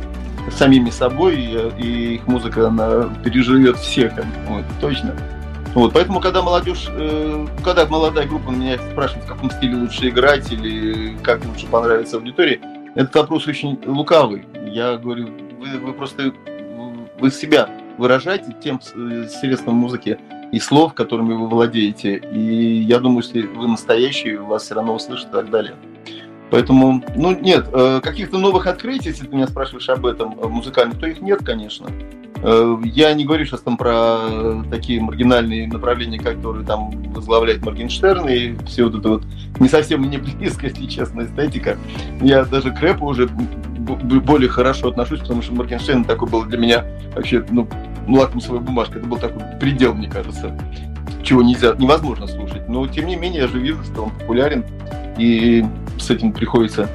самими 0.51 0.91
собой, 0.91 1.37
и, 1.37 1.83
и 1.83 2.15
их 2.17 2.27
музыка, 2.27 2.69
она 2.69 3.09
переживет 3.25 3.77
всех, 3.79 4.13
это 4.13 4.27
точно. 4.81 5.15
Вот, 5.75 5.93
поэтому, 5.93 6.21
когда 6.21 6.43
молодежь, 6.43 6.87
э, 6.89 7.47
когда 7.65 7.87
молодая 7.87 8.29
группа 8.29 8.51
меня 8.51 8.79
спрашивает, 8.93 9.25
в 9.25 9.29
каком 9.29 9.51
стиле 9.51 9.75
лучше 9.75 10.09
играть 10.09 10.53
или 10.53 11.17
как 11.23 11.45
лучше 11.45 11.67
понравится 11.67 12.17
аудитории, 12.17 12.61
этот 12.95 13.15
вопрос 13.17 13.49
очень 13.49 13.81
лукавый. 13.85 14.47
Я 14.67 14.97
говорю, 14.97 15.31
вы, 15.59 15.79
вы 15.79 15.93
просто 15.93 16.33
вы 17.19 17.31
себя 17.31 17.69
выражаете 17.99 18.55
тем 18.63 18.81
э, 18.95 19.27
средством 19.29 19.77
музыки, 19.77 20.19
и 20.55 20.61
слов, 20.61 20.95
которыми 20.95 21.35
вы 21.35 21.49
владеете. 21.49 22.17
И 22.33 22.83
я 22.83 23.01
думаю, 23.01 23.23
если 23.23 23.43
вы 23.43 23.67
настоящий, 23.67 24.37
вас 24.37 24.63
все 24.63 24.77
равно 24.77 24.95
услышат 24.95 25.29
и 25.29 25.33
так 25.33 25.51
далее. 25.51 25.75
Поэтому, 26.51 27.03
ну 27.17 27.37
нет, 27.37 27.67
э, 27.73 28.01
каких-то 28.01 28.39
новых 28.39 28.69
открытий, 28.69 29.09
если 29.09 29.27
ты 29.27 29.35
меня 29.35 29.49
спрашиваешь 29.49 29.89
об 29.89 30.07
этом 30.07 30.39
э, 30.39 30.47
музыкальных, 30.47 31.01
то 31.01 31.07
их 31.07 31.21
нет, 31.21 31.41
конечно. 31.45 31.89
Э, 32.45 32.77
я 32.85 33.13
не 33.15 33.25
говорю 33.25 33.45
сейчас 33.45 33.63
там 33.63 33.77
про 33.77 34.63
такие 34.71 35.01
маргинальные 35.01 35.67
направления, 35.67 36.21
которые 36.21 36.65
там 36.65 36.91
возглавляет 37.13 37.65
Моргенштерн 37.65 38.29
и 38.29 38.55
все 38.67 38.85
вот 38.85 38.95
это 38.95 39.09
вот 39.09 39.25
не 39.59 39.69
совсем 39.69 40.03
мне 40.03 40.19
близко, 40.39 40.69
если 40.69 40.87
честно, 40.87 41.23
эстетика. 41.23 41.77
Я 42.21 42.45
даже 42.45 42.73
к 42.73 42.79
рэпу 42.79 43.07
уже 43.07 43.27
более 43.27 44.49
хорошо 44.49 44.91
отношусь, 44.91 45.21
потому 45.21 45.43
что 45.43 45.53
Моргенштерн 45.55 46.05
такой 46.05 46.29
был 46.29 46.45
для 46.45 46.59
меня 46.59 46.85
вообще, 47.17 47.45
ну, 47.51 47.67
лакмусовая 48.09 48.61
бумажка. 48.61 48.99
Это 48.99 49.07
был 49.07 49.19
такой 49.19 49.43
предел, 49.59 49.95
мне 49.95 50.09
кажется, 50.09 50.57
чего 51.23 51.43
нельзя, 51.43 51.75
невозможно 51.75 52.27
слушать. 52.27 52.69
Но, 52.69 52.87
тем 52.87 53.07
не 53.07 53.17
менее, 53.17 53.43
я 53.43 53.49
же 53.49 53.59
вижу, 53.59 53.83
что 53.85 54.05
он 54.05 54.11
популярен, 54.11 54.65
и 55.19 55.65
с 55.99 56.11
этим 56.11 56.33
приходится 56.33 56.89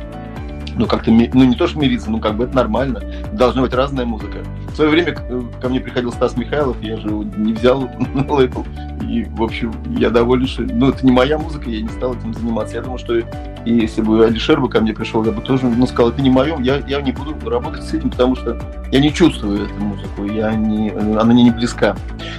ну, 0.75 0.85
как-то, 0.85 1.11
ну, 1.11 1.43
не 1.43 1.55
то, 1.55 1.67
что 1.67 1.77
мириться, 1.77 2.09
ну, 2.09 2.19
как 2.19 2.37
бы 2.37 2.45
это 2.45 2.55
нормально. 2.55 3.01
Должна 3.33 3.61
быть 3.61 3.73
разная 3.73 4.05
музыка. 4.05 4.39
Свое 4.79 4.91
время 4.91 5.13
ко 5.61 5.67
мне 5.67 5.81
приходил 5.81 6.09
Стас 6.13 6.37
Михайлов, 6.37 6.81
я 6.81 6.95
же 6.95 7.09
его 7.09 7.21
не 7.21 7.51
взял 7.51 7.81
на 8.13 8.33
лейбл. 8.33 8.65
И, 9.05 9.25
в 9.25 9.43
общем, 9.43 9.73
я 9.97 10.09
доволен, 10.09 10.47
что... 10.47 10.61
Ну, 10.61 10.87
это 10.87 11.05
не 11.05 11.11
моя 11.11 11.37
музыка, 11.37 11.69
я 11.69 11.81
не 11.81 11.89
стал 11.89 12.15
этим 12.15 12.33
заниматься. 12.33 12.75
Я 12.75 12.81
думаю, 12.83 12.97
что 12.97 13.17
и 13.17 13.25
если 13.65 14.01
бы 14.01 14.25
Алишер 14.25 14.61
бы 14.61 14.69
ко 14.69 14.79
мне 14.79 14.93
пришел, 14.93 15.21
я 15.25 15.33
бы 15.33 15.41
тоже 15.41 15.65
ну, 15.65 15.85
сказал, 15.85 16.11
это 16.11 16.21
не 16.21 16.29
мое, 16.29 16.57
я, 16.61 16.77
я 16.87 17.01
не 17.01 17.11
буду 17.11 17.35
работать 17.49 17.83
с 17.83 17.93
этим, 17.93 18.09
потому 18.09 18.37
что 18.37 18.57
я 18.89 19.01
не 19.01 19.13
чувствую 19.13 19.65
эту 19.65 19.73
музыку, 19.73 20.23
я 20.23 20.55
не, 20.55 20.91
она 20.91 21.25
мне 21.25 21.43
не 21.43 21.51
близка. 21.51 21.97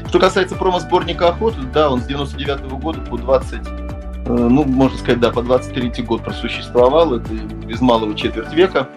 Что 0.09 0.19
касается 0.19 0.57
промо-сборника 0.57 1.29
«Охоты», 1.29 1.59
да, 1.75 1.91
он 1.91 2.01
с 2.01 2.07
99 2.07 2.61
-го 2.61 2.81
года 2.81 3.01
по 3.03 3.19
20 3.19 3.61
Э, 4.31 4.49
ну, 4.49 4.65
можно 4.65 4.97
сказать, 4.99 5.21
да, 5.21 5.31
по 5.31 5.43
23 5.43 6.03
год 6.05 6.23
просуществовал, 6.23 7.15
это 7.15 7.33
без 7.67 7.81
малого 7.81 8.15
четверть 8.15 8.53
века. 8.53 8.89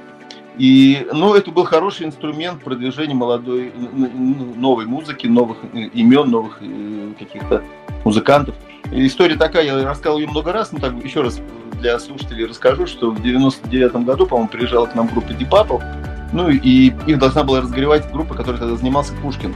И, 0.57 1.07
ну, 1.11 1.33
это 1.33 1.51
был 1.51 1.63
хороший 1.63 2.05
инструмент 2.05 2.63
продвижения 2.63 3.15
молодой, 3.15 3.71
новой 3.73 4.85
музыки, 4.85 5.25
новых 5.25 5.57
э, 5.73 5.85
имен, 5.93 6.29
новых 6.29 6.59
э, 6.61 7.13
каких-то 7.17 7.63
музыкантов. 8.05 8.55
История 8.91 9.35
такая, 9.35 9.65
я 9.65 9.89
рассказал 9.89 10.19
ее 10.19 10.27
много 10.27 10.51
раз, 10.51 10.71
но 10.71 10.79
так 10.79 10.93
еще 11.03 11.21
раз 11.21 11.41
для 11.79 11.97
слушателей 11.97 12.45
расскажу, 12.45 12.85
что 12.85 13.09
в 13.09 13.21
99 13.21 13.93
году, 14.05 14.27
по-моему, 14.27 14.49
приезжала 14.49 14.85
к 14.85 14.93
нам 14.93 15.07
группа 15.07 15.31
Deep 15.31 15.49
Apple, 15.49 15.81
ну 16.31 16.49
и 16.49 16.93
их 17.07 17.17
должна 17.17 17.43
была 17.43 17.61
разогревать 17.61 18.11
группа, 18.11 18.35
которая 18.35 18.59
тогда 18.59 18.75
занимался 18.75 19.13
Пушкин. 19.21 19.55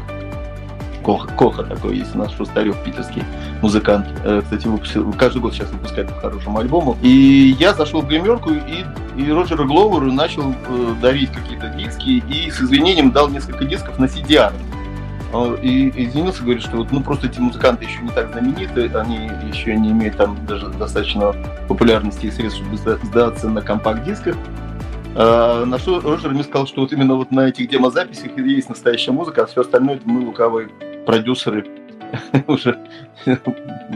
Коха, 1.07 1.29
Коха 1.37 1.63
такой 1.63 1.99
есть 1.99 2.13
у 2.15 2.17
нас 2.17 2.33
Шустарев, 2.33 2.83
питерский 2.83 3.23
музыкант. 3.61 4.07
Э, 4.25 4.41
кстати, 4.43 4.67
выпустил, 4.67 5.13
каждый 5.13 5.41
год 5.41 5.53
сейчас 5.53 5.71
выпускает 5.71 6.09
по 6.09 6.15
хорошему 6.15 6.59
альбому. 6.59 6.97
И 7.01 7.55
я 7.57 7.73
зашел 7.73 8.01
в 8.01 8.09
гримерку 8.09 8.49
и, 8.51 8.83
и 9.15 9.31
Роджеру 9.31 9.65
Гловеру 9.65 10.11
начал 10.11 10.51
э, 10.51 10.95
дарить 11.01 11.31
какие-то 11.31 11.69
диски 11.69 12.21
и 12.29 12.51
с 12.51 12.59
извинением 12.59 13.11
дал 13.11 13.29
несколько 13.29 13.63
дисков 13.63 13.97
на 13.99 14.05
CDR. 14.05 14.51
И 15.61 15.93
извинился, 15.95 16.43
говорит, 16.43 16.63
что 16.63 16.77
вот, 16.77 16.91
ну 16.91 17.01
просто 17.01 17.27
эти 17.27 17.39
музыканты 17.39 17.85
еще 17.85 18.01
не 18.01 18.09
так 18.09 18.31
знамениты, 18.33 18.87
они 18.97 19.29
еще 19.49 19.77
не 19.77 19.91
имеют 19.91 20.17
там 20.17 20.37
даже 20.45 20.67
достаточно 20.69 21.33
популярности 21.69 22.25
и 22.25 22.31
средств, 22.31 22.59
чтобы 22.59 22.77
сдаться 22.77 23.49
на 23.49 23.61
компакт-дисках. 23.61 24.35
А, 25.15 25.65
на 25.65 25.79
что 25.79 26.01
Роджер 26.01 26.31
мне 26.31 26.43
сказал, 26.43 26.67
что 26.67 26.81
вот 26.81 26.91
именно 26.91 27.15
вот 27.15 27.31
на 27.31 27.47
этих 27.47 27.69
демозаписях 27.69 28.37
есть 28.37 28.69
настоящая 28.69 29.11
музыка, 29.11 29.43
а 29.43 29.45
все 29.45 29.61
остальное 29.61 29.95
это 29.95 30.07
мы 30.07 30.25
лукавые 30.25 30.69
продюсеры 31.07 31.65
уже 32.47 32.77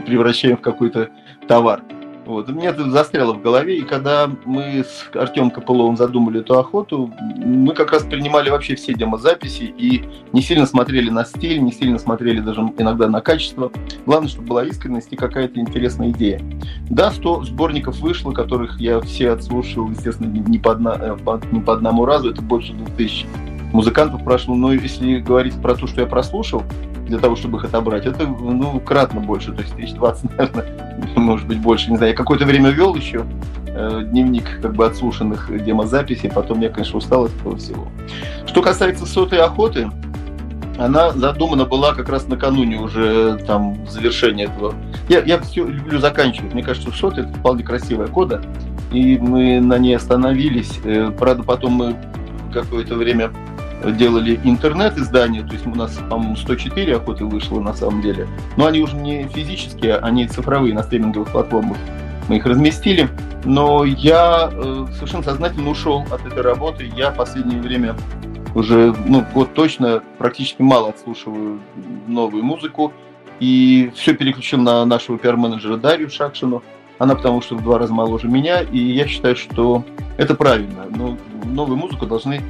превращаем 0.06 0.56
в 0.56 0.62
какой-то 0.62 1.10
товар. 1.46 1.82
Вот. 2.24 2.48
Мне 2.48 2.68
это 2.68 2.88
застряло 2.88 3.34
в 3.34 3.42
голове, 3.42 3.78
и 3.78 3.82
когда 3.82 4.30
мы 4.44 4.84
с 4.84 5.10
Артем 5.12 5.50
Копыловым 5.50 5.96
задумали 5.96 6.40
эту 6.40 6.58
охоту, 6.58 7.12
мы 7.36 7.74
как 7.74 7.90
раз 7.92 8.04
принимали 8.04 8.48
вообще 8.48 8.76
все 8.76 8.94
демозаписи 8.94 9.64
и 9.64 10.04
не 10.32 10.40
сильно 10.40 10.66
смотрели 10.66 11.10
на 11.10 11.24
стиль, 11.24 11.60
не 11.60 11.72
сильно 11.72 11.98
смотрели 11.98 12.40
даже 12.40 12.60
иногда 12.78 13.08
на 13.08 13.20
качество. 13.20 13.72
Главное, 14.06 14.28
чтобы 14.28 14.46
была 14.46 14.64
искренность 14.64 15.12
и 15.12 15.16
какая-то 15.16 15.58
интересная 15.58 16.10
идея. 16.10 16.40
Да, 16.88 17.10
100 17.10 17.44
сборников 17.44 17.98
вышло, 17.98 18.32
которых 18.32 18.80
я 18.80 19.00
все 19.00 19.30
отслушал, 19.30 19.90
естественно, 19.90 20.28
не 20.28 20.58
по, 20.58 20.72
одна, 20.72 20.94
э, 20.94 21.16
не 21.50 21.60
по 21.60 21.74
одному 21.74 22.04
разу, 22.04 22.30
это 22.30 22.40
больше 22.40 22.72
2000 22.72 23.26
музыкантов 23.72 24.22
прошло, 24.24 24.54
но 24.54 24.72
если 24.72 25.18
говорить 25.18 25.54
про 25.60 25.74
то, 25.74 25.86
что 25.86 26.00
я 26.00 26.06
прослушал, 26.06 26.62
для 27.06 27.18
того, 27.18 27.36
чтобы 27.36 27.58
их 27.58 27.64
отобрать, 27.64 28.06
это, 28.06 28.26
ну, 28.26 28.80
кратно 28.80 29.20
больше, 29.20 29.52
то 29.52 29.62
есть 29.62 29.74
1020, 29.74 30.30
наверное, 30.38 30.66
может 31.16 31.46
быть, 31.46 31.58
больше, 31.58 31.90
не 31.90 31.96
знаю. 31.96 32.12
Я 32.12 32.16
какое-то 32.16 32.46
время 32.46 32.70
вел 32.70 32.94
еще 32.94 33.26
э, 33.66 34.02
дневник 34.04 34.60
как 34.62 34.74
бы 34.74 34.86
отслушанных 34.86 35.50
демозаписей, 35.64 36.30
потом 36.30 36.60
я, 36.60 36.70
конечно, 36.70 36.98
устал 36.98 37.24
от 37.24 37.36
этого 37.36 37.56
всего. 37.56 37.88
Что 38.46 38.62
касается 38.62 39.04
сотой 39.04 39.40
охоты, 39.40 39.90
она 40.78 41.10
задумана 41.10 41.64
была 41.66 41.94
как 41.94 42.08
раз 42.08 42.26
накануне 42.28 42.78
уже 42.78 43.36
там 43.46 43.86
завершения 43.88 44.44
этого. 44.44 44.74
Я, 45.08 45.20
я 45.20 45.38
все 45.38 45.66
люблю 45.66 45.98
заканчивать. 45.98 46.54
Мне 46.54 46.62
кажется, 46.62 46.92
что 46.92 47.08
это 47.08 47.28
вполне 47.28 47.62
красивая 47.62 48.06
кода, 48.06 48.42
и 48.90 49.18
мы 49.18 49.60
на 49.60 49.78
ней 49.78 49.96
остановились. 49.96 50.80
Э, 50.84 51.10
правда, 51.10 51.42
потом 51.42 51.72
мы 51.72 51.96
какое-то 52.52 52.94
время 52.94 53.32
делали 53.90 54.40
интернет-издание, 54.44 55.42
то 55.42 55.52
есть 55.52 55.66
у 55.66 55.74
нас, 55.74 55.98
по-моему, 56.08 56.36
104 56.36 56.96
охоты 56.96 57.24
вышло 57.24 57.60
на 57.60 57.74
самом 57.74 58.02
деле, 58.02 58.26
но 58.56 58.66
они 58.66 58.80
уже 58.80 58.96
не 58.96 59.26
физические, 59.28 59.96
они 59.96 60.26
цифровые 60.26 60.74
на 60.74 60.82
стриминговых 60.82 61.30
платформах. 61.30 61.76
Мы 62.28 62.36
их 62.36 62.46
разместили, 62.46 63.08
но 63.44 63.84
я 63.84 64.48
э, 64.52 64.86
совершенно 64.94 65.24
сознательно 65.24 65.70
ушел 65.70 66.04
от 66.10 66.24
этой 66.24 66.42
работы. 66.42 66.90
Я 66.96 67.10
в 67.10 67.16
последнее 67.16 67.60
время 67.60 67.96
уже 68.54 68.94
ну, 69.06 69.24
год 69.34 69.54
точно 69.54 70.02
практически 70.18 70.62
мало 70.62 70.90
отслушиваю 70.90 71.60
новую 72.06 72.44
музыку. 72.44 72.92
И 73.40 73.90
все 73.96 74.14
переключил 74.14 74.60
на 74.60 74.84
нашего 74.84 75.18
пиар-менеджера 75.18 75.76
Дарью 75.76 76.10
Шакшину. 76.10 76.62
Она 76.98 77.16
потому 77.16 77.42
что 77.42 77.56
в 77.56 77.62
два 77.62 77.78
раза 77.78 77.92
моложе 77.92 78.28
меня, 78.28 78.60
и 78.60 78.78
я 78.78 79.08
считаю, 79.08 79.34
что 79.34 79.84
это 80.16 80.36
правильно. 80.36 80.86
Но 80.88 81.16
новую 81.44 81.76
музыку 81.76 82.06
должны 82.06 82.40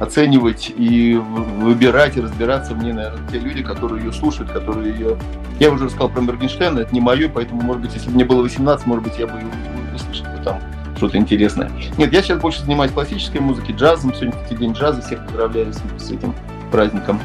оценивать 0.00 0.72
и 0.74 1.14
выбирать 1.14 2.16
и 2.16 2.20
разбираться 2.20 2.74
мне, 2.74 2.92
наверное, 2.92 3.28
те 3.30 3.38
люди, 3.38 3.62
которые 3.62 4.04
ее 4.04 4.12
слушают, 4.12 4.50
которые 4.50 4.92
ее... 4.92 5.16
Я 5.58 5.70
уже 5.70 5.86
рассказал 5.86 6.08
про 6.08 6.20
Моргенштерна, 6.20 6.80
это 6.80 6.94
не 6.94 7.00
мое, 7.00 7.28
поэтому, 7.28 7.62
может 7.62 7.82
быть, 7.82 7.94
если 7.94 8.08
бы 8.08 8.14
мне 8.14 8.24
было 8.24 8.42
18, 8.42 8.86
может 8.86 9.04
быть, 9.04 9.18
я 9.18 9.26
бы 9.26 9.40
услышал 9.94 10.26
бы 10.26 10.42
там 10.44 10.60
что-то 10.96 11.16
интересное. 11.16 11.70
Нет, 11.96 12.12
я 12.12 12.22
сейчас 12.22 12.40
больше 12.40 12.62
занимаюсь 12.62 12.92
классической 12.92 13.40
музыкой, 13.40 13.74
джазом. 13.74 14.12
Сегодня, 14.14 14.32
кстати, 14.32 14.58
день 14.58 14.72
джаза, 14.72 15.00
всех 15.00 15.24
поздравляю 15.24 15.72
с, 15.72 16.10
этим 16.10 16.34
праздником. 16.70 17.20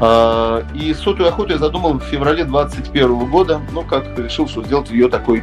А, 0.00 0.64
и 0.74 0.92
сотую 0.94 1.28
охоту 1.28 1.52
я 1.52 1.58
задумал 1.58 1.94
в 1.94 2.02
феврале 2.02 2.44
21 2.44 3.30
года, 3.30 3.60
ну, 3.72 3.82
как 3.82 4.18
решил, 4.18 4.48
что 4.48 4.62
сделать 4.62 4.90
ее 4.90 5.08
такой 5.08 5.42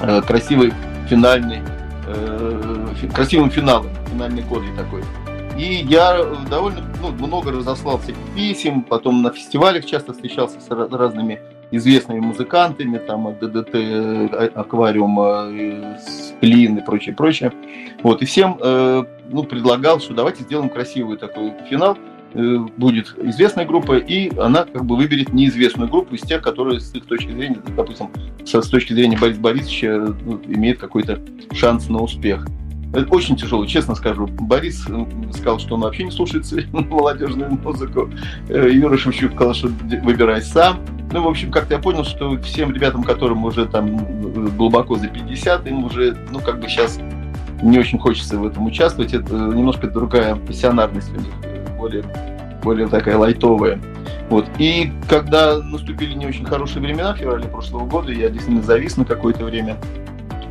э, 0.00 0.22
красивой 0.22 0.72
финальной, 1.08 1.60
э, 2.06 2.86
красивым 3.12 3.50
финалом, 3.50 3.88
финальной 4.10 4.42
кодой 4.42 4.70
такой. 4.76 5.02
И 5.60 5.84
я 5.90 6.24
довольно 6.48 6.80
ну, 7.02 7.10
много 7.26 7.52
разослал 7.52 7.98
всяких 7.98 8.16
писем, 8.34 8.82
потом 8.82 9.20
на 9.20 9.30
фестивалях 9.30 9.84
часто 9.84 10.14
встречался 10.14 10.58
с 10.58 10.70
разными 10.70 11.38
известными 11.70 12.20
музыкантами, 12.20 12.96
там 12.96 13.26
от 13.26 13.40
ДДТ, 13.40 13.74
а, 13.74 14.50
Аквариума, 14.54 15.52
Сплин 15.98 16.78
и 16.78 16.80
прочее, 16.82 17.14
прочее. 17.14 17.52
Вот, 18.02 18.22
и 18.22 18.24
всем 18.24 18.56
э, 18.58 19.04
ну, 19.28 19.44
предлагал, 19.44 20.00
что 20.00 20.14
давайте 20.14 20.44
сделаем 20.44 20.70
красивый 20.70 21.18
такой 21.18 21.52
финал, 21.68 21.98
э, 22.32 22.56
будет 22.78 23.14
известная 23.18 23.66
группа, 23.66 23.98
и 23.98 24.34
она 24.38 24.64
как 24.64 24.86
бы 24.86 24.96
выберет 24.96 25.34
неизвестную 25.34 25.90
группу 25.90 26.14
из 26.14 26.22
тех, 26.22 26.40
которые 26.40 26.80
с 26.80 26.94
их 26.94 27.04
точки 27.04 27.32
зрения, 27.32 27.60
допустим, 27.76 28.08
с, 28.46 28.68
точки 28.70 28.94
зрения 28.94 29.18
Бориса 29.18 29.40
Борисовича 29.40 30.14
ну, 30.24 30.40
имеет 30.46 30.78
какой-то 30.78 31.20
шанс 31.52 31.90
на 31.90 31.98
успех. 31.98 32.46
Очень 33.10 33.36
тяжело, 33.36 33.64
честно 33.66 33.94
скажу. 33.94 34.26
Борис 34.26 34.84
сказал, 35.32 35.60
что 35.60 35.76
он 35.76 35.82
вообще 35.82 36.04
не 36.04 36.10
слушает 36.10 36.46
молодежную 36.72 37.52
музыку. 37.52 38.10
Э, 38.48 38.68
Юра 38.70 38.96
Шевчук 38.96 39.32
сказал, 39.34 39.54
что 39.54 39.68
выбирай 39.68 40.42
сам. 40.42 40.80
Ну, 41.12 41.22
в 41.22 41.28
общем, 41.28 41.52
как-то 41.52 41.74
я 41.74 41.80
понял, 41.80 42.04
что 42.04 42.36
всем 42.38 42.72
ребятам, 42.72 43.04
которым 43.04 43.44
уже 43.44 43.66
там 43.66 43.96
глубоко 44.56 44.96
за 44.96 45.08
50, 45.08 45.66
им 45.66 45.84
уже, 45.84 46.16
ну, 46.30 46.40
как 46.40 46.60
бы 46.60 46.68
сейчас 46.68 46.98
не 47.62 47.78
очень 47.78 47.98
хочется 47.98 48.38
в 48.38 48.46
этом 48.46 48.66
участвовать. 48.66 49.14
Это 49.14 49.34
немножко 49.34 49.86
другая 49.88 50.34
пассионарность 50.34 51.10
у 51.12 51.20
них, 51.20 51.76
более, 51.76 52.04
более 52.62 52.88
такая 52.88 53.16
лайтовая. 53.16 53.80
Вот. 54.30 54.46
И 54.58 54.92
когда 55.08 55.58
наступили 55.58 56.14
не 56.14 56.26
очень 56.26 56.44
хорошие 56.44 56.80
времена, 56.80 57.14
в 57.14 57.18
феврале 57.18 57.48
прошлого 57.48 57.86
года, 57.86 58.12
я 58.12 58.28
действительно 58.28 58.62
завис 58.62 58.96
на 58.96 59.04
какое-то 59.04 59.44
время. 59.44 59.76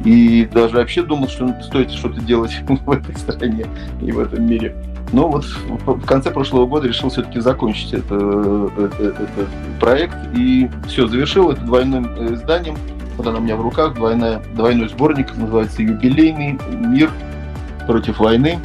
И 0.05 0.47
даже 0.53 0.77
вообще 0.77 1.03
думал, 1.03 1.27
что 1.27 1.53
стоит 1.61 1.91
что-то 1.91 2.21
делать 2.21 2.51
в 2.67 2.91
этой 2.91 3.15
стране 3.17 3.65
и 4.01 4.11
в 4.11 4.19
этом 4.19 4.45
мире. 4.45 4.75
Но 5.11 5.27
вот 5.27 5.43
в 5.43 6.05
конце 6.05 6.31
прошлого 6.31 6.67
года 6.67 6.87
решил 6.87 7.09
все-таки 7.09 7.39
закончить 7.39 7.93
это, 7.93 8.69
это, 8.77 9.03
этот 9.03 9.49
проект. 9.79 10.15
И 10.35 10.69
все, 10.87 11.07
завершил 11.07 11.51
это 11.51 11.61
двойным 11.61 12.05
э, 12.17 12.35
изданием. 12.35 12.77
Вот 13.17 13.27
она 13.27 13.39
у 13.39 13.41
меня 13.41 13.55
в 13.55 13.61
руках, 13.61 13.95
двойная, 13.95 14.41
двойной 14.53 14.87
сборник, 14.87 15.35
называется 15.35 15.81
«Юбилейный 15.81 16.59
мир 16.79 17.11
против 17.87 18.19
войны». 18.19 18.59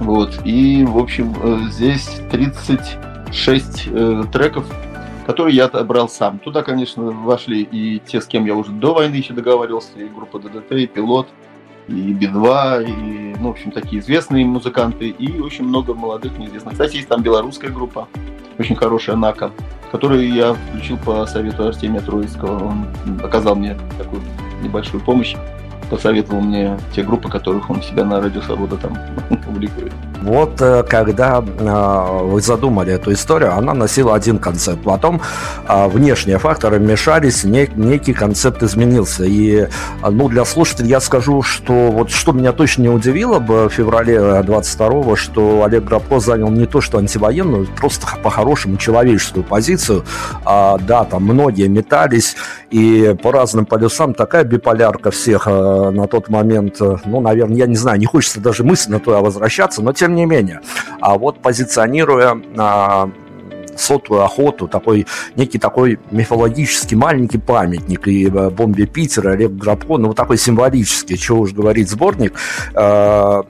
Вот. 0.00 0.40
И, 0.44 0.84
в 0.84 0.98
общем, 0.98 1.34
э, 1.42 1.58
здесь 1.70 2.20
36 2.30 3.88
э, 3.88 4.24
треков 4.32 4.66
который 5.32 5.54
я 5.54 5.64
отобрал 5.64 6.10
сам. 6.10 6.38
Туда, 6.38 6.62
конечно, 6.62 7.04
вошли 7.04 7.62
и 7.62 7.98
те, 7.98 8.20
с 8.20 8.26
кем 8.26 8.44
я 8.44 8.54
уже 8.54 8.70
до 8.70 8.92
войны 8.92 9.14
еще 9.14 9.32
договаривался, 9.32 9.98
и 9.98 10.04
группа 10.04 10.38
ДДТ, 10.38 10.72
и 10.72 10.86
Пилот, 10.86 11.26
и 11.88 12.12
Би-2, 12.12 12.84
и, 12.86 13.34
ну, 13.40 13.48
в 13.48 13.50
общем, 13.52 13.70
такие 13.70 14.02
известные 14.02 14.44
музыканты, 14.44 15.08
и 15.08 15.40
очень 15.40 15.64
много 15.64 15.94
молодых 15.94 16.36
неизвестных. 16.36 16.74
Кстати, 16.74 16.96
есть 16.96 17.08
там 17.08 17.22
белорусская 17.22 17.70
группа, 17.70 18.08
очень 18.58 18.76
хорошая 18.76 19.16
Нака, 19.16 19.52
которую 19.90 20.30
я 20.30 20.52
включил 20.52 20.98
по 20.98 21.24
совету 21.24 21.66
Артемия 21.66 22.02
Троицкого. 22.02 22.68
Он 22.68 22.86
оказал 23.24 23.56
мне 23.56 23.78
такую 23.96 24.20
небольшую 24.62 25.02
помощь 25.02 25.34
посоветовал 25.92 26.40
мне 26.40 26.78
те 26.94 27.02
группы, 27.02 27.28
которых 27.28 27.68
он 27.68 27.82
себя 27.82 28.04
на 28.04 28.18
Радио 28.18 28.40
Свобода 28.40 28.78
там 28.78 28.96
публикует. 29.46 29.92
Вот 30.22 30.60
э, 30.60 30.84
когда 30.84 31.42
э, 31.42 32.22
вы 32.22 32.40
задумали 32.40 32.92
эту 32.92 33.12
историю, 33.12 33.54
она 33.54 33.74
носила 33.74 34.14
один 34.14 34.38
концепт. 34.38 34.82
Потом 34.84 35.20
э, 35.68 35.88
внешние 35.88 36.38
факторы 36.38 36.78
мешались, 36.78 37.44
некий 37.44 38.14
концепт 38.14 38.62
изменился. 38.62 39.24
И 39.24 39.68
ну, 40.08 40.28
для 40.28 40.44
слушателей 40.44 40.90
я 40.90 41.00
скажу, 41.00 41.42
что 41.42 41.90
вот 41.90 42.10
что 42.10 42.32
меня 42.32 42.52
точно 42.52 42.82
не 42.82 42.88
удивило 42.88 43.38
бы 43.40 43.68
в 43.68 43.72
феврале 43.72 44.16
22-го, 44.16 45.16
что 45.16 45.64
Олег 45.64 45.84
Грабко 45.84 46.20
занял 46.20 46.50
не 46.50 46.66
то 46.66 46.80
что 46.80 46.98
антивоенную, 46.98 47.66
просто 47.76 48.06
по-хорошему 48.22 48.76
человеческую 48.76 49.44
позицию. 49.44 50.04
А, 50.44 50.78
да, 50.78 51.04
там 51.04 51.24
многие 51.24 51.66
метались, 51.68 52.36
и 52.70 53.14
по 53.22 53.32
разным 53.32 53.66
полюсам 53.66 54.14
такая 54.14 54.44
биполярка 54.44 55.10
всех 55.10 55.48
на 55.90 56.06
тот 56.06 56.28
момент, 56.28 56.80
ну, 56.80 57.20
наверное, 57.20 57.56
я 57.56 57.66
не 57.66 57.76
знаю, 57.76 57.98
не 57.98 58.06
хочется 58.06 58.40
даже 58.40 58.62
мысленно 58.62 59.00
туда 59.00 59.20
возвращаться, 59.20 59.82
но 59.82 59.92
тем 59.92 60.12
тем 60.12 60.16
не 60.16 60.26
менее. 60.26 60.60
А 61.00 61.16
вот 61.16 61.40
позиционируя 61.40 62.40
а, 62.56 63.10
сотую 63.76 64.22
охоту, 64.22 64.68
такой 64.68 65.06
некий 65.36 65.58
такой 65.58 65.98
мифологический 66.10 66.96
маленький 66.96 67.38
памятник 67.38 68.06
и 68.06 68.26
э, 68.26 68.50
бомбе 68.50 68.86
Питера, 68.86 69.30
Олег 69.30 69.52
Грабко, 69.52 69.96
ну 69.96 70.08
вот 70.08 70.16
такой 70.16 70.36
символический, 70.36 71.16
чего 71.16 71.40
уж 71.40 71.52
говорить, 71.52 71.88
сборник, 71.88 72.34
э, 72.74 73.42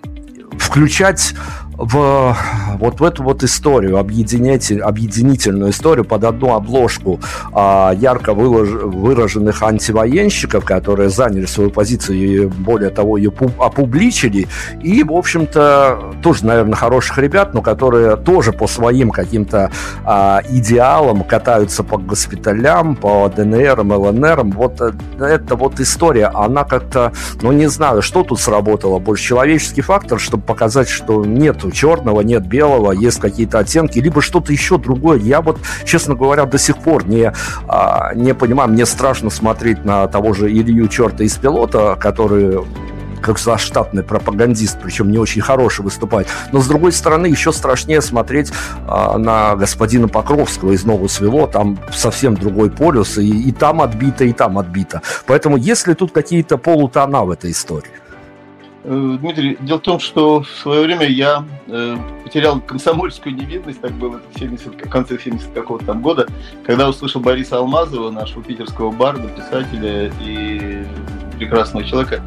включать 0.52 1.34
в 1.82 2.36
вот 2.78 3.00
в 3.00 3.04
эту 3.04 3.22
вот 3.22 3.42
историю, 3.42 3.98
объединять, 3.98 4.70
объединительную 4.72 5.70
историю 5.70 6.04
под 6.04 6.24
одну 6.24 6.54
обложку 6.54 7.20
а, 7.52 7.92
ярко 7.92 8.34
вылож, 8.34 8.68
выраженных 8.68 9.62
антивоенщиков, 9.62 10.64
которые 10.64 11.10
заняли 11.10 11.46
свою 11.46 11.70
позицию 11.70 12.18
и, 12.18 12.46
более 12.46 12.90
того, 12.90 13.16
ее 13.16 13.32
опубличили, 13.58 14.48
и, 14.80 15.02
в 15.02 15.12
общем-то, 15.12 16.14
тоже, 16.22 16.46
наверное, 16.46 16.74
хороших 16.74 17.18
ребят, 17.18 17.54
но 17.54 17.62
которые 17.62 18.16
тоже 18.16 18.52
по 18.52 18.66
своим 18.66 19.10
каким-то 19.10 19.70
а, 20.04 20.40
идеалам 20.48 21.24
катаются 21.24 21.82
по 21.82 21.98
госпиталям, 21.98 22.96
по 22.96 23.28
ДНР, 23.28 23.80
ЛНР. 23.80 24.42
Вот 24.44 24.80
э, 24.80 24.92
эта 25.20 25.56
вот 25.56 25.80
история, 25.80 26.26
она 26.26 26.64
как-то, 26.64 27.12
ну, 27.42 27.52
не 27.52 27.66
знаю, 27.68 28.02
что 28.02 28.22
тут 28.22 28.40
сработало 28.40 28.98
больше, 28.98 29.24
человеческий 29.24 29.82
фактор, 29.82 30.20
чтобы 30.20 30.42
показать, 30.44 30.88
что 30.88 31.24
нету 31.24 31.71
черного, 31.72 32.20
нет 32.20 32.46
белого, 32.46 32.92
есть 32.92 33.20
какие-то 33.20 33.58
оттенки, 33.58 33.98
либо 33.98 34.22
что-то 34.22 34.52
еще 34.52 34.78
другое. 34.78 35.18
Я 35.18 35.40
вот, 35.40 35.58
честно 35.84 36.14
говоря, 36.14 36.44
до 36.44 36.58
сих 36.58 36.78
пор 36.78 37.06
не, 37.06 37.32
а, 37.68 38.14
не 38.14 38.34
понимаю, 38.34 38.70
мне 38.70 38.86
страшно 38.86 39.30
смотреть 39.30 39.84
на 39.84 40.06
того 40.08 40.32
же 40.32 40.50
Илью 40.50 40.88
Черта 40.88 41.24
из 41.24 41.36
пилота, 41.36 41.96
который 41.98 42.60
как 43.22 43.38
заштатный 43.38 44.02
пропагандист, 44.02 44.78
причем 44.82 45.10
не 45.10 45.18
очень 45.18 45.40
хороший 45.40 45.82
выступает. 45.82 46.26
Но, 46.50 46.60
с 46.60 46.66
другой 46.66 46.92
стороны, 46.92 47.26
еще 47.26 47.52
страшнее 47.52 48.02
смотреть 48.02 48.52
а, 48.86 49.16
на 49.16 49.54
господина 49.56 50.08
Покровского 50.08 50.72
из 50.72 50.84
Нового 50.84 51.08
Свело, 51.08 51.46
там 51.46 51.78
совсем 51.92 52.34
другой 52.34 52.70
полюс, 52.70 53.16
и, 53.16 53.48
и 53.48 53.52
там 53.52 53.80
отбито, 53.80 54.24
и 54.24 54.32
там 54.32 54.58
отбито. 54.58 55.00
Поэтому 55.26 55.56
есть 55.56 55.86
ли 55.86 55.94
тут 55.94 56.12
какие-то 56.12 56.58
полутона 56.58 57.24
в 57.24 57.30
этой 57.30 57.52
истории? 57.52 57.92
Э, 58.84 59.16
Дмитрий, 59.20 59.56
дело 59.60 59.78
в 59.78 59.82
том, 59.82 60.00
что 60.00 60.42
в 60.42 60.48
свое 60.48 60.82
время 60.82 61.06
я 61.06 61.44
э, 61.68 61.96
потерял 62.24 62.60
комсомольскую 62.60 63.34
невинность, 63.34 63.80
так 63.80 63.92
было 63.92 64.20
в 64.34 64.38
70, 64.38 64.84
в 64.84 64.88
конце 64.88 65.18
70 65.18 65.52
какого-то 65.52 65.86
там 65.86 66.02
года, 66.02 66.26
когда 66.64 66.88
услышал 66.88 67.20
Бориса 67.20 67.58
Алмазова, 67.58 68.10
нашего 68.10 68.42
питерского 68.42 68.90
барда, 68.90 69.28
писателя 69.28 70.12
и 70.20 70.84
прекрасного 71.38 71.86
человека, 71.86 72.22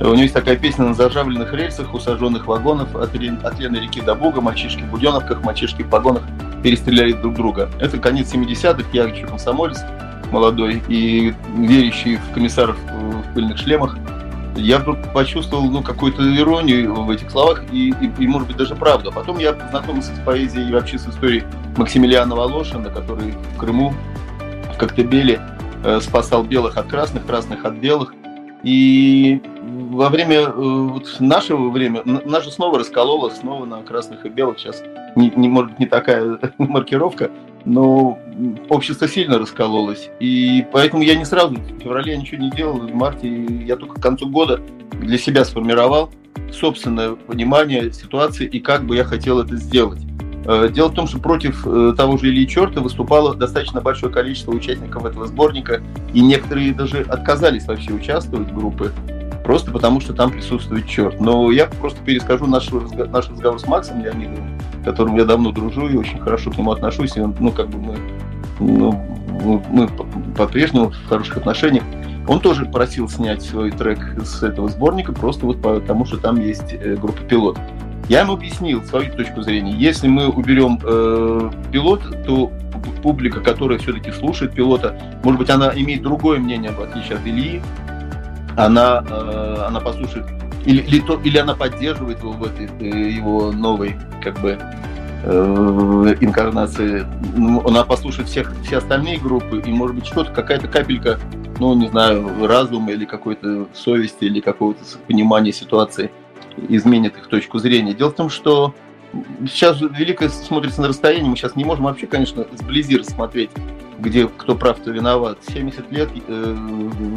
у 0.00 0.04
него 0.04 0.22
есть 0.22 0.34
такая 0.34 0.56
песня 0.56 0.84
на 0.84 0.94
заржавленных 0.94 1.52
рельсах, 1.52 1.92
усаженных 1.92 2.46
вагонов 2.46 2.94
от, 2.94 3.12
от 3.12 3.58
Лены 3.58 3.76
реки 3.78 4.00
до 4.00 4.14
Буга, 4.14 4.40
мальчишки 4.40 4.82
в 4.82 4.90
буденовках, 4.90 5.42
мальчишки 5.42 5.82
в 5.82 5.90
погонах 5.90 6.22
перестреляли 6.62 7.12
друг 7.12 7.34
друга. 7.34 7.68
Это 7.80 7.98
конец 7.98 8.32
70-х, 8.32 8.88
я 8.92 9.04
еще 9.04 9.26
комсомолец 9.26 9.80
молодой 10.30 10.82
и 10.88 11.34
верящий 11.56 12.16
в 12.16 12.34
комиссаров 12.34 12.76
в 12.84 13.34
пыльных 13.34 13.58
шлемах. 13.58 13.96
Я 14.58 14.80
почувствовал 14.80 15.70
ну, 15.70 15.82
какую-то 15.82 16.22
иронию 16.36 16.94
в 16.94 17.10
этих 17.10 17.30
словах 17.30 17.62
и, 17.72 17.90
и, 17.90 18.10
и, 18.18 18.26
может 18.26 18.48
быть, 18.48 18.56
даже 18.56 18.74
правду. 18.74 19.10
А 19.10 19.12
потом 19.12 19.38
я 19.38 19.52
познакомился 19.52 20.14
с 20.14 20.18
поэзией 20.20 20.68
и 20.68 20.72
вообще 20.72 20.98
с 20.98 21.06
историей 21.08 21.44
Максимилиана 21.76 22.34
Волошина, 22.34 22.90
который 22.90 23.32
в 23.54 23.58
Крыму, 23.58 23.94
в 24.74 24.78
Коктебеле 24.78 25.40
э, 25.84 26.00
спасал 26.00 26.42
белых 26.42 26.76
от 26.76 26.88
красных, 26.88 27.24
красных 27.24 27.64
от 27.64 27.74
белых. 27.74 28.12
И 28.62 29.40
во 29.62 30.08
время 30.08 30.36
э, 30.36 30.50
вот 30.52 31.16
нашего 31.20 31.70
времени 31.70 32.20
же 32.40 32.50
снова 32.50 32.78
раскололо, 32.78 33.30
снова 33.30 33.64
на 33.64 33.82
красных 33.82 34.26
и 34.26 34.28
белых. 34.28 34.58
Сейчас 34.58 34.82
не, 35.14 35.30
не 35.36 35.48
может 35.48 35.78
не 35.78 35.86
такая 35.86 36.38
маркировка, 36.58 37.30
но 37.64 38.18
общество 38.68 39.06
сильно 39.06 39.38
раскололось. 39.38 40.10
И 40.20 40.66
поэтому 40.72 41.02
я 41.02 41.14
не 41.14 41.24
сразу, 41.24 41.54
в 41.54 41.82
феврале 41.82 42.12
я 42.12 42.18
ничего 42.18 42.42
не 42.42 42.50
делал, 42.50 42.78
в 42.78 42.94
марте 42.94 43.28
я 43.64 43.76
только 43.76 44.00
к 44.00 44.02
концу 44.02 44.28
года 44.28 44.60
для 45.00 45.18
себя 45.18 45.44
сформировал 45.44 46.10
собственное 46.52 47.14
понимание 47.14 47.92
ситуации 47.92 48.46
и 48.46 48.60
как 48.60 48.84
бы 48.84 48.96
я 48.96 49.04
хотел 49.04 49.40
это 49.40 49.56
сделать. 49.56 50.07
Э, 50.48 50.70
дело 50.72 50.88
в 50.88 50.94
том, 50.94 51.06
что 51.06 51.18
против 51.18 51.66
э, 51.66 51.92
того 51.94 52.16
же 52.16 52.28
Ильи 52.30 52.48
Черта 52.48 52.80
выступало 52.80 53.34
достаточно 53.34 53.82
большое 53.82 54.10
количество 54.10 54.50
участников 54.50 55.04
этого 55.04 55.26
сборника, 55.26 55.82
и 56.14 56.22
некоторые 56.22 56.72
даже 56.72 57.02
отказались 57.02 57.66
вообще 57.66 57.92
участвовать 57.92 58.48
в 58.50 58.54
группы 58.54 58.90
просто 59.44 59.70
потому, 59.70 60.00
что 60.00 60.14
там 60.14 60.30
присутствует 60.30 60.86
черт. 60.86 61.20
Но 61.20 61.50
я 61.50 61.66
просто 61.66 62.02
перескажу 62.02 62.46
наш, 62.46 62.70
наш 62.70 63.28
разговор 63.28 63.60
с 63.60 63.66
Максом 63.66 64.02
Леонидовым, 64.02 64.58
которым 64.86 65.16
я 65.16 65.26
давно 65.26 65.52
дружу 65.52 65.86
и 65.86 65.96
очень 65.96 66.18
хорошо 66.18 66.50
к 66.50 66.56
нему 66.56 66.72
отношусь. 66.72 67.16
И 67.16 67.20
он, 67.20 67.34
ну, 67.38 67.52
как 67.52 67.68
бы 67.68 67.78
мы, 67.78 67.96
ну, 68.58 69.62
мы 69.70 69.86
по-прежнему 70.34 70.90
в 70.90 71.08
хороших 71.08 71.36
отношениях. 71.36 71.84
Он 72.26 72.40
тоже 72.40 72.64
просил 72.66 73.08
снять 73.08 73.42
свой 73.42 73.70
трек 73.70 73.98
с 74.22 74.42
этого 74.42 74.68
сборника, 74.68 75.12
просто 75.12 75.44
вот 75.44 75.60
потому, 75.60 76.04
что 76.04 76.18
там 76.18 76.40
есть 76.40 76.72
э, 76.72 76.96
группа 76.96 77.22
пилот. 77.22 77.58
Я 78.08 78.20
ему 78.20 78.32
объяснил 78.32 78.82
свою 78.84 79.12
точку 79.12 79.42
зрения. 79.42 79.72
Если 79.72 80.08
мы 80.08 80.28
уберем 80.28 80.80
э, 80.82 81.50
пилот, 81.70 82.02
то 82.26 82.50
публика, 83.02 83.40
которая 83.40 83.78
все-таки 83.78 84.10
слушает 84.12 84.54
пилота, 84.54 84.98
может 85.22 85.38
быть, 85.38 85.50
она 85.50 85.72
имеет 85.74 86.02
другое 86.02 86.38
мнение, 86.38 86.70
в 86.70 86.80
отличие 86.80 87.18
от 87.18 87.26
Ильи, 87.26 87.60
она, 88.56 89.04
э, 89.08 89.64
она 89.66 89.80
послушает, 89.80 90.26
или, 90.64 90.80
или, 90.80 91.00
то, 91.00 91.20
или 91.22 91.36
она 91.36 91.54
поддерживает 91.54 92.20
его 92.20 92.32
в 92.32 92.44
этой 92.44 92.68
э, 92.80 93.10
его 93.10 93.52
новой, 93.52 93.96
как 94.22 94.40
бы, 94.40 94.58
э, 95.24 96.14
инкарнации. 96.20 97.04
Ну, 97.36 97.66
она 97.66 97.84
послушает 97.84 98.28
всех, 98.28 98.54
все 98.64 98.78
остальные 98.78 99.18
группы, 99.18 99.62
и, 99.64 99.70
может 99.70 99.94
быть, 99.94 100.06
что-то, 100.06 100.32
какая-то 100.32 100.66
капелька, 100.66 101.18
ну, 101.60 101.74
не 101.74 101.88
знаю, 101.88 102.46
разума 102.46 102.90
или 102.90 103.04
какой-то 103.04 103.68
совести, 103.74 104.24
или 104.24 104.40
какого-то 104.40 104.80
понимания 105.06 105.52
ситуации 105.52 106.10
изменит 106.68 107.16
их 107.16 107.26
точку 107.28 107.58
зрения. 107.58 107.94
Дело 107.94 108.10
в 108.10 108.14
том, 108.14 108.30
что 108.30 108.74
сейчас 109.46 109.80
великое 109.80 110.28
смотрится 110.28 110.82
на 110.82 110.88
расстоянии, 110.88 111.28
мы 111.28 111.36
сейчас 111.36 111.56
не 111.56 111.64
можем 111.64 111.84
вообще, 111.84 112.06
конечно, 112.06 112.46
сблизи 112.52 112.96
рассмотреть 112.96 113.50
где 113.98 114.28
кто 114.28 114.54
прав, 114.54 114.78
кто 114.78 114.90
виноват. 114.90 115.38
70 115.46 115.90
лет 115.92 116.08
э, 116.26 116.56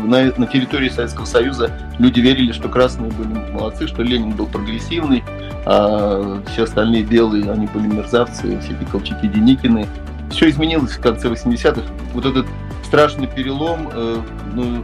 на, 0.03 0.33
на 0.35 0.47
территории 0.47 0.89
Советского 0.89 1.25
Союза 1.25 1.71
люди 1.99 2.19
верили, 2.19 2.51
что 2.51 2.69
красные 2.69 3.11
были 3.11 3.51
молодцы, 3.51 3.87
что 3.87 4.01
Ленин 4.01 4.31
был 4.31 4.47
прогрессивный, 4.47 5.23
а 5.65 6.41
все 6.51 6.63
остальные 6.63 7.03
белые, 7.03 7.51
они 7.51 7.67
были 7.67 7.87
мерзавцы, 7.87 8.59
все 8.59 8.73
эти 8.73 8.89
Колчаки, 8.89 9.27
Деникины. 9.27 9.87
Все 10.31 10.49
изменилось 10.49 10.91
в 10.91 11.01
конце 11.01 11.29
80-х. 11.29 11.81
Вот 12.13 12.25
этот 12.25 12.47
страшный 12.83 13.27
перелом, 13.27 13.89
э, 13.93 14.17
ну, 14.53 14.83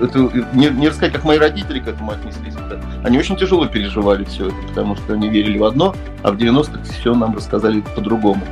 это 0.00 0.18
не, 0.52 0.68
не 0.68 0.88
рассказать, 0.88 1.12
как 1.12 1.24
мои 1.24 1.38
родители 1.38 1.80
к 1.80 1.88
этому 1.88 2.12
отнеслись. 2.12 2.54
Это, 2.54 2.80
они 3.04 3.18
очень 3.18 3.36
тяжело 3.36 3.66
переживали 3.66 4.24
все 4.24 4.48
это, 4.48 4.56
потому 4.68 4.96
что 4.96 5.14
они 5.14 5.28
верили 5.28 5.58
в 5.58 5.64
одно, 5.64 5.94
а 6.22 6.32
в 6.32 6.36
90-х 6.36 6.82
все 6.84 7.14
нам 7.14 7.34
рассказали 7.34 7.82
по-другому. 7.94 8.42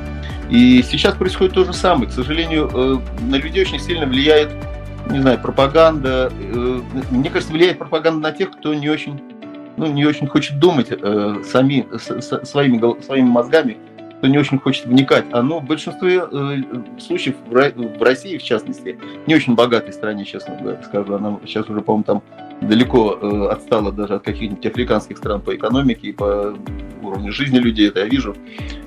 И 0.50 0.82
сейчас 0.82 1.14
происходит 1.14 1.54
то 1.54 1.64
же 1.64 1.72
самое. 1.72 2.08
К 2.08 2.12
сожалению, 2.12 2.70
э, 2.72 2.98
на 3.28 3.36
людей 3.36 3.62
очень 3.62 3.78
сильно 3.78 4.06
влияет, 4.06 4.50
не 5.10 5.20
знаю, 5.20 5.38
пропаганда. 5.38 6.32
Э, 6.32 6.80
мне 7.10 7.30
кажется, 7.30 7.52
влияет 7.52 7.78
пропаганда 7.78 8.20
на 8.20 8.32
тех, 8.32 8.50
кто 8.52 8.72
не 8.72 8.88
очень, 8.88 9.20
ну, 9.76 9.86
не 9.86 10.06
очень 10.06 10.26
хочет 10.26 10.58
думать 10.58 10.88
э, 10.90 11.42
сами, 11.44 11.86
своими, 12.44 13.02
своими 13.02 13.28
мозгами, 13.28 13.76
кто 14.18 14.26
не 14.26 14.38
очень 14.38 14.58
хочет 14.58 14.86
вникать. 14.86 15.24
А 15.32 15.42
ну, 15.42 15.60
в 15.60 15.64
большинстве 15.64 16.26
случаев 16.98 17.36
в 17.46 18.02
России, 18.02 18.36
в 18.36 18.42
частности, 18.42 18.98
не 19.26 19.34
очень 19.34 19.54
богатой 19.54 19.92
стране, 19.92 20.24
честно 20.24 20.56
говоря, 20.60 20.82
скажу, 20.82 21.14
она 21.14 21.38
сейчас 21.46 21.68
уже, 21.70 21.80
по-моему, 21.80 22.04
там 22.04 22.22
далеко 22.60 23.48
отстала 23.48 23.92
даже 23.92 24.14
от 24.14 24.24
каких-нибудь 24.24 24.66
африканских 24.66 25.18
стран 25.18 25.40
по 25.40 25.54
экономике 25.54 26.08
и 26.08 26.12
по 26.12 26.54
уровню 27.02 27.32
жизни 27.32 27.58
людей, 27.58 27.88
это 27.88 28.00
я 28.00 28.06
вижу. 28.06 28.34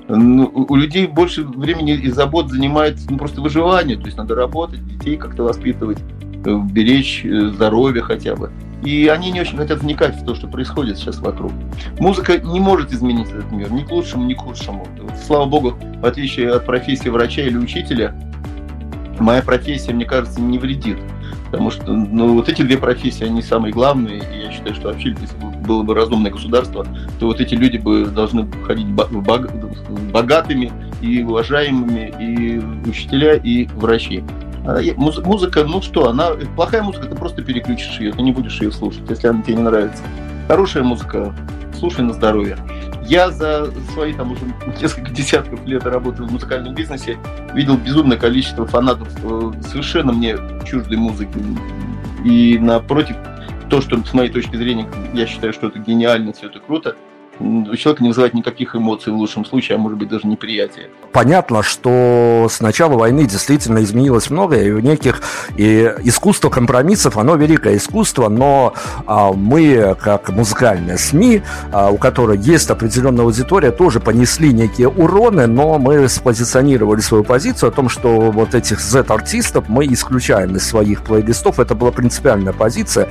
Ну, 0.08 0.50
у 0.68 0.76
людей 0.76 1.06
больше 1.06 1.42
времени 1.42 1.94
и 1.94 2.10
забот 2.10 2.50
занимает 2.50 2.98
ну, 3.08 3.16
просто 3.16 3.40
выживание, 3.40 3.96
то 3.96 4.04
есть 4.04 4.16
надо 4.16 4.34
работать, 4.34 4.86
детей 4.86 5.16
как-то 5.16 5.44
воспитывать, 5.44 5.98
э, 6.44 6.60
беречь 6.70 7.24
э, 7.24 7.48
здоровье 7.48 8.02
хотя 8.02 8.36
бы. 8.36 8.50
И 8.82 9.06
они 9.06 9.30
не 9.30 9.40
очень 9.40 9.56
хотят 9.56 9.80
вникать 9.80 10.16
в 10.16 10.24
то, 10.24 10.34
что 10.34 10.48
происходит 10.48 10.98
сейчас 10.98 11.18
вокруг. 11.18 11.52
Музыка 11.98 12.38
не 12.38 12.60
может 12.60 12.92
изменить 12.92 13.28
этот 13.30 13.50
мир 13.52 13.70
ни 13.72 13.82
к 13.82 13.90
лучшему, 13.90 14.24
ни 14.24 14.34
к 14.34 14.38
худшему. 14.38 14.86
Слава 15.24 15.46
богу, 15.46 15.78
в 16.00 16.04
отличие 16.04 16.50
от 16.50 16.66
профессии 16.66 17.08
врача 17.08 17.42
или 17.42 17.56
учителя, 17.56 18.14
моя 19.20 19.42
профессия, 19.42 19.92
мне 19.92 20.04
кажется, 20.04 20.40
не 20.40 20.58
вредит. 20.58 20.98
Потому 21.52 21.70
что 21.70 21.92
ну, 21.92 22.34
вот 22.34 22.48
эти 22.48 22.62
две 22.62 22.78
профессии, 22.78 23.24
они 23.24 23.42
самые 23.42 23.72
главные. 23.72 24.18
И 24.18 24.44
я 24.44 24.50
считаю, 24.50 24.74
что 24.74 24.88
вообще, 24.88 25.10
если 25.10 25.36
было 25.66 25.82
бы 25.82 25.94
разумное 25.94 26.30
государство, 26.30 26.86
то 27.20 27.26
вот 27.26 27.40
эти 27.40 27.54
люди 27.54 27.76
бы 27.76 28.06
должны 28.06 28.50
ходить 28.66 28.86
богатыми 28.86 30.72
и 31.02 31.22
уважаемыми, 31.22 32.12
и 32.18 32.58
учителя, 32.88 33.34
и 33.34 33.66
врачи. 33.66 34.24
А 34.64 34.80
музыка, 34.96 35.64
ну 35.64 35.82
что, 35.82 36.08
она 36.08 36.30
плохая 36.56 36.82
музыка, 36.82 37.06
ты 37.06 37.16
просто 37.16 37.42
переключишь 37.42 37.98
ее, 37.98 38.12
ты 38.12 38.22
не 38.22 38.32
будешь 38.32 38.60
ее 38.60 38.70
слушать, 38.70 39.02
если 39.08 39.26
она 39.28 39.42
тебе 39.42 39.56
не 39.56 39.62
нравится. 39.62 40.02
Хорошая 40.46 40.84
музыка, 40.84 41.34
слушай 41.78 42.02
на 42.02 42.12
здоровье. 42.12 42.56
Я 43.04 43.30
за 43.30 43.72
свои 43.92 44.12
там 44.12 44.32
уже 44.32 44.42
несколько 44.80 45.10
десятков 45.14 45.66
лет 45.66 45.84
работы 45.84 46.22
в 46.22 46.30
музыкальном 46.30 46.74
бизнесе 46.74 47.18
видел 47.54 47.76
безумное 47.76 48.16
количество 48.16 48.64
фанатов 48.64 49.08
э, 49.24 49.52
совершенно 49.68 50.12
мне 50.12 50.36
чуждой 50.64 50.96
музыки. 50.96 51.38
И 52.24 52.58
напротив, 52.60 53.16
то, 53.68 53.80
что 53.80 54.02
с 54.04 54.12
моей 54.12 54.30
точки 54.30 54.54
зрения, 54.54 54.86
я 55.12 55.26
считаю, 55.26 55.52
что 55.52 55.68
это 55.68 55.80
гениально, 55.80 56.32
все 56.32 56.46
это 56.46 56.60
круто, 56.60 56.94
у 57.38 57.76
человека 57.76 58.02
не 58.02 58.08
вызывает 58.08 58.34
никаких 58.34 58.76
эмоций 58.76 59.12
в 59.12 59.16
лучшем 59.16 59.44
случае, 59.44 59.76
а 59.76 59.78
может 59.78 59.98
быть 59.98 60.08
даже 60.08 60.26
неприятия. 60.26 60.88
Понятно, 61.12 61.62
что 61.62 62.46
с 62.50 62.60
начала 62.60 62.96
войны 62.96 63.26
действительно 63.26 63.82
изменилось 63.82 64.30
многое, 64.30 64.64
и 64.64 64.70
в 64.70 64.80
неких 64.80 65.22
и 65.56 65.92
искусство 66.04 66.50
компромиссов, 66.50 67.16
оно 67.16 67.36
великое 67.36 67.76
искусство, 67.76 68.28
но 68.28 68.74
а, 69.06 69.32
мы, 69.32 69.96
как 70.00 70.30
музыкальные 70.30 70.98
СМИ, 70.98 71.42
а, 71.72 71.90
у 71.90 71.96
которой 71.96 72.38
есть 72.38 72.70
определенная 72.70 73.24
аудитория, 73.24 73.70
тоже 73.70 74.00
понесли 74.00 74.52
некие 74.52 74.88
уроны, 74.88 75.46
но 75.46 75.78
мы 75.78 76.08
спозиционировали 76.08 77.00
свою 77.00 77.24
позицию 77.24 77.70
о 77.70 77.72
том, 77.72 77.88
что 77.88 78.30
вот 78.30 78.54
этих 78.54 78.80
Z-артистов 78.80 79.68
мы 79.68 79.86
исключаем 79.86 80.56
из 80.56 80.66
своих 80.66 81.02
плейлистов, 81.02 81.58
это 81.58 81.74
была 81.74 81.90
принципиальная 81.92 82.52
позиция. 82.52 83.08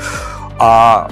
А 0.58 1.10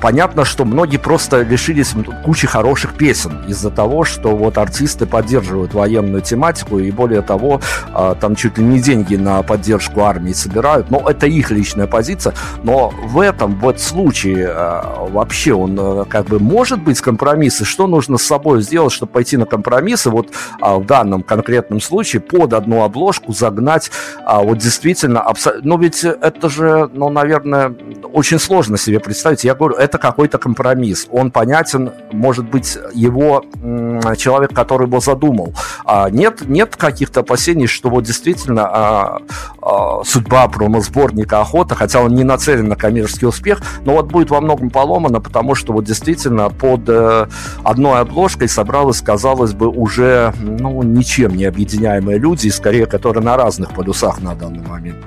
понятно, 0.00 0.44
что 0.44 0.64
многие 0.64 0.98
просто 0.98 1.42
лишились 1.42 1.94
кучи 2.24 2.46
хороших 2.46 2.94
песен 2.94 3.44
из-за 3.46 3.70
того, 3.70 4.04
что 4.04 4.36
вот 4.36 4.58
артисты 4.58 5.06
поддерживают 5.06 5.74
военную 5.74 6.22
тематику 6.22 6.78
и 6.78 6.90
более 6.90 7.22
того, 7.22 7.60
э, 7.94 8.14
там 8.20 8.36
чуть 8.36 8.58
ли 8.58 8.64
не 8.64 8.80
деньги 8.80 9.16
на 9.16 9.42
поддержку 9.42 10.02
армии 10.02 10.32
собирают. 10.32 10.90
Но 10.90 11.08
это 11.08 11.26
их 11.26 11.50
личная 11.50 11.86
позиция. 11.86 12.34
Но 12.62 12.92
в 13.04 13.20
этом 13.20 13.58
вот 13.60 13.80
случае 13.80 14.48
э, 14.48 14.82
вообще 15.10 15.54
он 15.54 15.78
э, 15.78 16.04
как 16.08 16.26
бы 16.26 16.38
может 16.38 16.82
быть 16.82 17.00
компромисс. 17.00 17.60
И 17.60 17.64
что 17.64 17.86
нужно 17.86 18.18
с 18.18 18.22
собой 18.22 18.62
сделать, 18.62 18.92
чтобы 18.92 19.12
пойти 19.12 19.36
на 19.36 19.46
компромиссы? 19.46 20.10
Вот 20.10 20.28
э, 20.28 20.74
в 20.76 20.84
данном 20.84 21.22
конкретном 21.22 21.80
случае 21.80 22.20
под 22.20 22.52
одну 22.52 22.82
обложку 22.82 23.32
загнать 23.32 23.90
вот 24.26 24.58
действительно... 24.58 25.20
Абсо... 25.20 25.54
Ну 25.62 25.78
ведь 25.78 26.04
это 26.04 26.48
же, 26.48 26.90
ну, 26.92 27.08
наверное, 27.08 27.74
очень 28.12 28.38
сложно 28.38 28.76
себе 28.76 29.00
представить. 29.00 29.44
Я 29.44 29.54
говорю, 29.54 29.74
это 29.88 29.98
какой-то 29.98 30.38
компромисс. 30.38 31.08
Он 31.10 31.30
понятен, 31.30 31.92
может 32.12 32.48
быть, 32.48 32.78
его 32.92 33.44
человек, 34.16 34.52
который 34.52 34.86
его 34.86 35.00
задумал. 35.00 35.54
А 35.84 36.10
нет, 36.10 36.42
нет 36.46 36.76
каких-то 36.76 37.20
опасений, 37.20 37.66
что 37.66 37.88
вот 37.88 38.04
действительно 38.04 38.68
а, 38.68 39.18
а, 39.62 40.04
судьба 40.04 40.46
промо-сборника 40.48 41.40
«Охота», 41.40 41.74
хотя 41.74 42.00
он 42.00 42.14
не 42.14 42.24
нацелен 42.24 42.68
на 42.68 42.76
коммерческий 42.76 43.26
успех, 43.26 43.62
но 43.84 43.92
вот 43.94 44.06
будет 44.06 44.30
во 44.30 44.40
многом 44.40 44.70
поломана, 44.70 45.20
потому 45.20 45.54
что 45.54 45.72
вот 45.72 45.84
действительно 45.84 46.50
под 46.50 46.88
э, 46.88 47.26
одной 47.64 48.00
обложкой 48.00 48.48
собралось, 48.48 49.00
казалось 49.00 49.54
бы, 49.54 49.68
уже 49.68 50.34
ну, 50.38 50.82
ничем 50.82 51.34
не 51.36 51.44
объединяемые 51.44 52.18
люди, 52.18 52.48
скорее, 52.48 52.86
которые 52.86 53.24
на 53.24 53.36
разных 53.36 53.72
полюсах 53.72 54.20
на 54.20 54.34
данный 54.34 54.66
момент. 54.66 54.98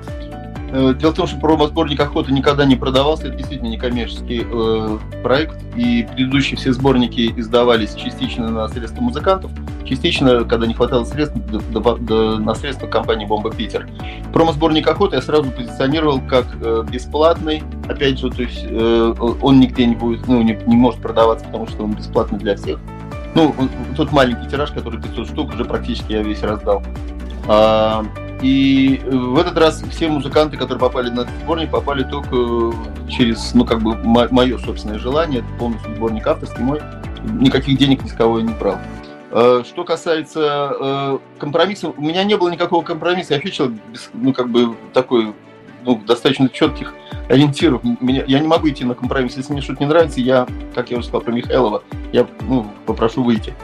Э, 0.72 0.94
дело 0.98 1.12
в 1.12 1.14
том, 1.14 1.26
что 1.26 1.38
промо-сборник 1.38 2.00
охоты 2.00 2.32
никогда 2.32 2.64
не 2.64 2.76
продавался, 2.76 3.28
это 3.28 3.36
действительно 3.36 3.68
не 3.68 3.76
коммерческий 3.76 4.46
э, 4.50 4.98
проект, 5.22 5.56
и 5.76 6.06
предыдущие 6.14 6.56
все 6.56 6.72
сборники 6.72 7.32
издавались 7.36 7.94
частично 7.94 8.48
на 8.48 8.68
средства 8.68 9.02
музыкантов, 9.02 9.50
частично, 9.84 10.44
когда 10.44 10.66
не 10.66 10.72
хватало 10.72 11.04
средств, 11.04 11.36
до, 11.36 11.60
до, 11.60 11.96
до, 11.96 12.38
на 12.38 12.54
средства 12.54 12.86
компании 12.86 13.26
«Бомба 13.26 13.50
Питер». 13.50 13.86
Промо-сборник 14.32 14.88
охоты 14.88 15.16
я 15.16 15.22
сразу 15.22 15.50
позиционировал 15.50 16.22
как 16.26 16.46
э, 16.62 16.84
бесплатный, 16.90 17.62
опять 17.86 18.18
же, 18.18 18.30
то 18.30 18.42
есть 18.42 18.64
э, 18.64 19.14
он 19.42 19.60
нигде 19.60 19.84
не 19.84 19.94
будет, 19.94 20.26
ну, 20.26 20.40
не, 20.40 20.58
не 20.66 20.76
может 20.76 21.02
продаваться, 21.02 21.44
потому 21.44 21.66
что 21.66 21.84
он 21.84 21.92
бесплатный 21.92 22.38
для 22.38 22.56
всех. 22.56 22.78
Ну, 23.34 23.54
тот 23.96 24.10
маленький 24.12 24.48
тираж, 24.48 24.70
который 24.72 25.00
500 25.00 25.26
штук, 25.26 25.54
уже 25.54 25.64
практически 25.66 26.12
я 26.12 26.22
весь 26.22 26.42
раздал. 26.42 26.82
А, 27.48 28.04
и 28.42 29.00
э, 29.04 29.10
в 29.10 29.38
этот 29.38 29.56
раз 29.56 29.82
все 29.90 30.08
музыканты, 30.08 30.56
которые 30.56 30.80
попали 30.80 31.10
на 31.10 31.20
этот 31.20 31.34
сборник, 31.42 31.70
попали 31.70 32.02
только 32.02 32.34
э, 32.34 32.72
через, 33.08 33.54
ну, 33.54 33.64
как 33.64 33.80
бы, 33.80 33.96
мое 34.04 34.58
собственное 34.58 34.98
желание. 34.98 35.40
Это 35.40 35.48
полностью 35.58 35.94
сборник 35.94 36.26
авторский 36.26 36.62
мой. 36.62 36.80
Никаких 37.24 37.78
денег 37.78 38.02
ни 38.02 38.08
с 38.08 38.12
кого 38.12 38.38
я 38.38 38.44
не 38.44 38.52
брал. 38.52 38.78
Э, 39.30 39.62
что 39.64 39.84
касается 39.84 41.20
компромисса, 41.38 41.90
у 41.90 42.00
меня 42.00 42.24
не 42.24 42.36
было 42.36 42.48
никакого 42.48 42.82
компромисса. 42.82 43.34
Я 43.34 43.40
офичил, 43.40 43.72
ну, 44.12 44.32
как 44.32 44.48
бы, 44.48 44.74
такой, 44.92 45.32
ну, 45.84 46.02
достаточно 46.04 46.48
четких 46.48 46.94
ориентиров. 47.28 47.82
Меня, 48.00 48.24
я 48.26 48.40
не 48.40 48.48
могу 48.48 48.68
идти 48.68 48.84
на 48.84 48.94
компромисс. 48.94 49.36
Если 49.36 49.52
мне 49.52 49.62
что-то 49.62 49.84
не 49.84 49.88
нравится, 49.88 50.20
я, 50.20 50.48
как 50.74 50.90
я 50.90 50.98
уже 50.98 51.06
сказал 51.06 51.22
про 51.22 51.32
Михайлова, 51.32 51.84
я, 52.12 52.26
ну, 52.40 52.66
попрошу 52.86 53.22
выйти. 53.22 53.54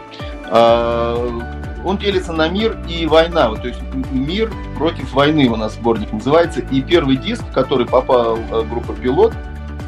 А, 0.51 1.58
он 1.88 1.96
делится 1.96 2.35
на 2.35 2.48
мир 2.48 2.77
и 2.87 3.07
война. 3.07 3.51
То 3.55 3.68
есть 3.68 3.81
мир 4.12 4.53
против 4.77 5.11
войны 5.14 5.48
у 5.48 5.57
нас 5.57 5.74
сборник 5.74 6.12
называется. 6.12 6.61
И 6.61 6.83
первый 6.83 7.16
диск, 7.16 7.42
который 7.55 7.87
попал 7.87 8.37
э, 8.37 8.62
группа 8.68 8.92
«Пилот», 8.92 9.33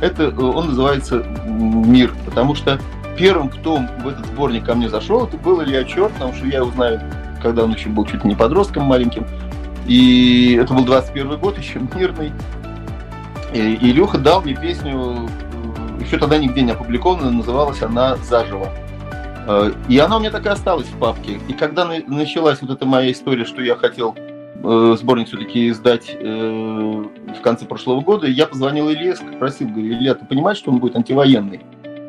это 0.01 0.25
э, 0.25 0.35
он 0.35 0.69
называется 0.69 1.19
«Мир», 1.47 2.15
потому 2.25 2.55
что 2.55 2.81
первым, 3.19 3.51
кто 3.51 3.77
в 3.77 4.09
этот 4.09 4.25
сборник 4.27 4.65
ко 4.65 4.75
мне 4.75 4.89
зашел, 4.89 5.27
это 5.27 5.37
был 5.37 5.63
Илья 5.63 5.85
Черт, 5.85 6.13
потому 6.15 6.33
что 6.33 6.47
я 6.47 6.59
его 6.59 6.71
знаю, 6.71 7.03
когда 7.43 7.65
он 7.65 7.75
еще 7.75 7.91
был 7.91 8.07
чуть 8.07 8.25
не 8.25 8.35
подростком 8.35 8.85
маленьким. 8.85 9.27
И 9.87 10.59
это 10.59 10.73
был 10.73 10.87
21 10.87 11.39
год, 11.39 11.59
еще 11.59 11.81
мирный. 11.95 12.33
И 13.53 13.75
Илюха 13.83 14.17
дал 14.17 14.41
мне 14.41 14.55
песню, 14.55 15.29
э, 15.99 16.03
еще 16.03 16.17
тогда 16.17 16.39
нигде 16.39 16.63
не 16.63 16.73
опубликована, 16.73 17.31
называлась 17.31 17.83
она 17.83 18.17
«Заживо». 18.17 18.73
Э, 19.47 19.73
и 19.89 19.99
она 19.99 20.17
у 20.17 20.21
меня 20.21 20.31
так 20.31 20.47
и 20.47 20.49
осталась 20.49 20.87
в 20.87 20.99
папке. 20.99 21.39
И 21.49 21.53
когда 21.53 21.85
началась 22.07 22.61
вот 22.61 22.71
эта 22.71 22.87
моя 22.87 23.11
история, 23.13 23.45
что 23.45 23.63
я 23.63 23.77
хотел 23.77 24.15
э, 24.17 24.97
сборник 24.99 25.29
все-таки 25.29 25.71
издать 25.71 26.17
э, 26.19 27.05
в 27.39 27.41
конце 27.43 27.65
прошлого 27.67 28.01
года, 28.01 28.27
я 28.27 28.47
позвонил 28.47 28.91
Илье, 28.91 29.17
спросил, 29.17 29.69
говорю, 29.69 29.89
Илья, 29.89 30.15
ты 30.15 30.27
понимаешь, 30.27 30.59
что 30.59 30.71
он 30.71 30.79
будет 30.79 30.97
антивоенный? 30.97 31.61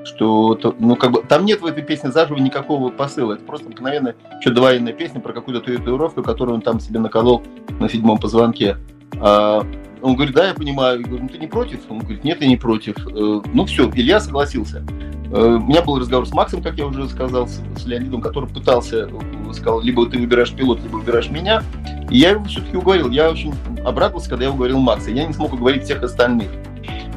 Что, 0.04 0.58
ну, 0.80 0.96
как 0.96 1.12
бы, 1.12 1.22
там 1.22 1.46
нет 1.46 1.62
в 1.62 1.66
этой 1.66 1.84
песне 1.84 2.12
заживо 2.12 2.38
никакого 2.38 2.90
посыла. 2.90 3.34
Это 3.34 3.44
просто 3.44 3.68
обыкновенная 3.68 4.16
чудо-военная 4.42 4.94
песня 4.94 5.22
про 5.22 5.32
какую-то 5.32 5.64
татуировку, 5.64 6.24
которую 6.24 6.56
он 6.56 6.62
там 6.62 6.80
себе 6.80 7.00
наколол 7.00 7.44
на 7.80 7.88
седьмом 7.88 8.18
позвонке. 8.18 8.78
А, 9.20 9.66
он 10.02 10.16
говорит, 10.16 10.34
да, 10.34 10.48
я 10.48 10.54
понимаю. 10.54 11.00
Я 11.00 11.06
говорю, 11.06 11.24
ну 11.24 11.30
ты 11.30 11.38
не 11.38 11.48
против? 11.48 11.80
Он 11.90 12.00
говорит, 12.00 12.24
нет, 12.24 12.42
я 12.42 12.48
не 12.48 12.58
против. 12.58 12.96
Ну 13.06 13.66
все, 13.66 13.90
Илья 13.94 14.20
согласился. 14.20 14.84
Э, 15.32 15.56
у 15.56 15.60
меня 15.62 15.82
был 15.82 15.98
разговор 15.98 16.28
с 16.28 16.34
Максом, 16.34 16.62
как 16.62 16.78
я 16.78 16.86
уже 16.86 17.08
сказал, 17.08 17.48
с, 17.48 17.62
с 17.78 17.86
Леонидом, 17.86 18.22
который 18.22 18.50
пытался, 18.50 19.10
э, 19.10 19.54
сказал, 19.54 19.82
либо 19.82 20.06
ты 20.06 20.20
выбираешь 20.20 20.52
пилот, 20.52 20.82
либо 20.84 20.98
выбираешь 20.98 21.30
меня. 21.30 21.64
И 22.10 22.18
я 22.18 22.32
его 22.32 22.44
все-таки 22.46 22.76
уговорил. 22.76 23.10
Я 23.10 23.30
очень 23.30 23.54
обрадовался, 23.86 24.30
когда 24.30 24.46
я 24.46 24.52
уговорил 24.52 24.80
Макса. 24.80 25.12
Я 25.12 25.26
не 25.26 25.34
смог 25.34 25.54
уговорить 25.54 25.84
всех 25.84 26.04
остальных. 26.04 26.50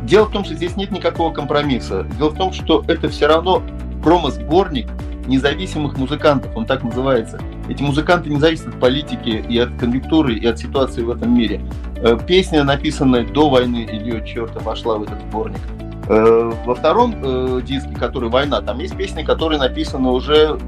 Дело 0.04 0.26
в 0.26 0.32
том, 0.32 0.44
что 0.44 0.54
здесь 0.54 0.76
нет 0.76 0.92
никакого 0.92 1.32
компромисса. 1.32 2.06
Дело 2.18 2.30
в 2.30 2.36
том, 2.36 2.52
что 2.52 2.84
это 2.86 3.08
все 3.08 3.26
равно 3.26 3.62
промо-сборник 4.02 4.86
независимых 5.26 5.96
музыкантов, 5.96 6.54
он 6.56 6.66
так 6.66 6.82
называется. 6.82 7.40
Эти 7.68 7.82
музыканты 7.82 8.28
не 8.28 8.36
зависят 8.36 8.68
от 8.68 8.80
политики 8.80 9.44
и 9.48 9.58
от 9.58 9.74
конъюнктуры, 9.78 10.34
и 10.34 10.46
от 10.46 10.58
ситуации 10.58 11.02
в 11.02 11.10
этом 11.10 11.36
мире. 11.36 11.60
Э, 11.96 12.18
песня, 12.26 12.64
написанная 12.64 13.24
до 13.24 13.48
войны 13.48 13.88
Илья 13.90 14.20
Черта, 14.20 14.60
вошла 14.60 14.98
в 14.98 15.04
этот 15.04 15.20
сборник. 15.22 15.60
Э, 16.08 16.52
во 16.66 16.74
втором 16.74 17.14
э, 17.22 17.60
диске, 17.64 17.94
который 17.94 18.28
«Война», 18.28 18.60
там 18.60 18.78
есть 18.78 18.96
песни, 18.96 19.22
которые 19.22 19.58
написаны 19.58 20.10
уже 20.10 20.58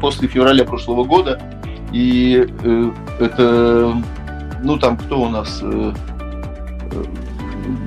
после 0.00 0.28
февраля 0.28 0.64
прошлого 0.64 1.04
года. 1.04 1.40
И 1.92 2.48
это, 3.20 3.94
ну 4.62 4.78
там 4.78 4.96
кто 4.96 5.22
у 5.22 5.28
нас? 5.28 5.62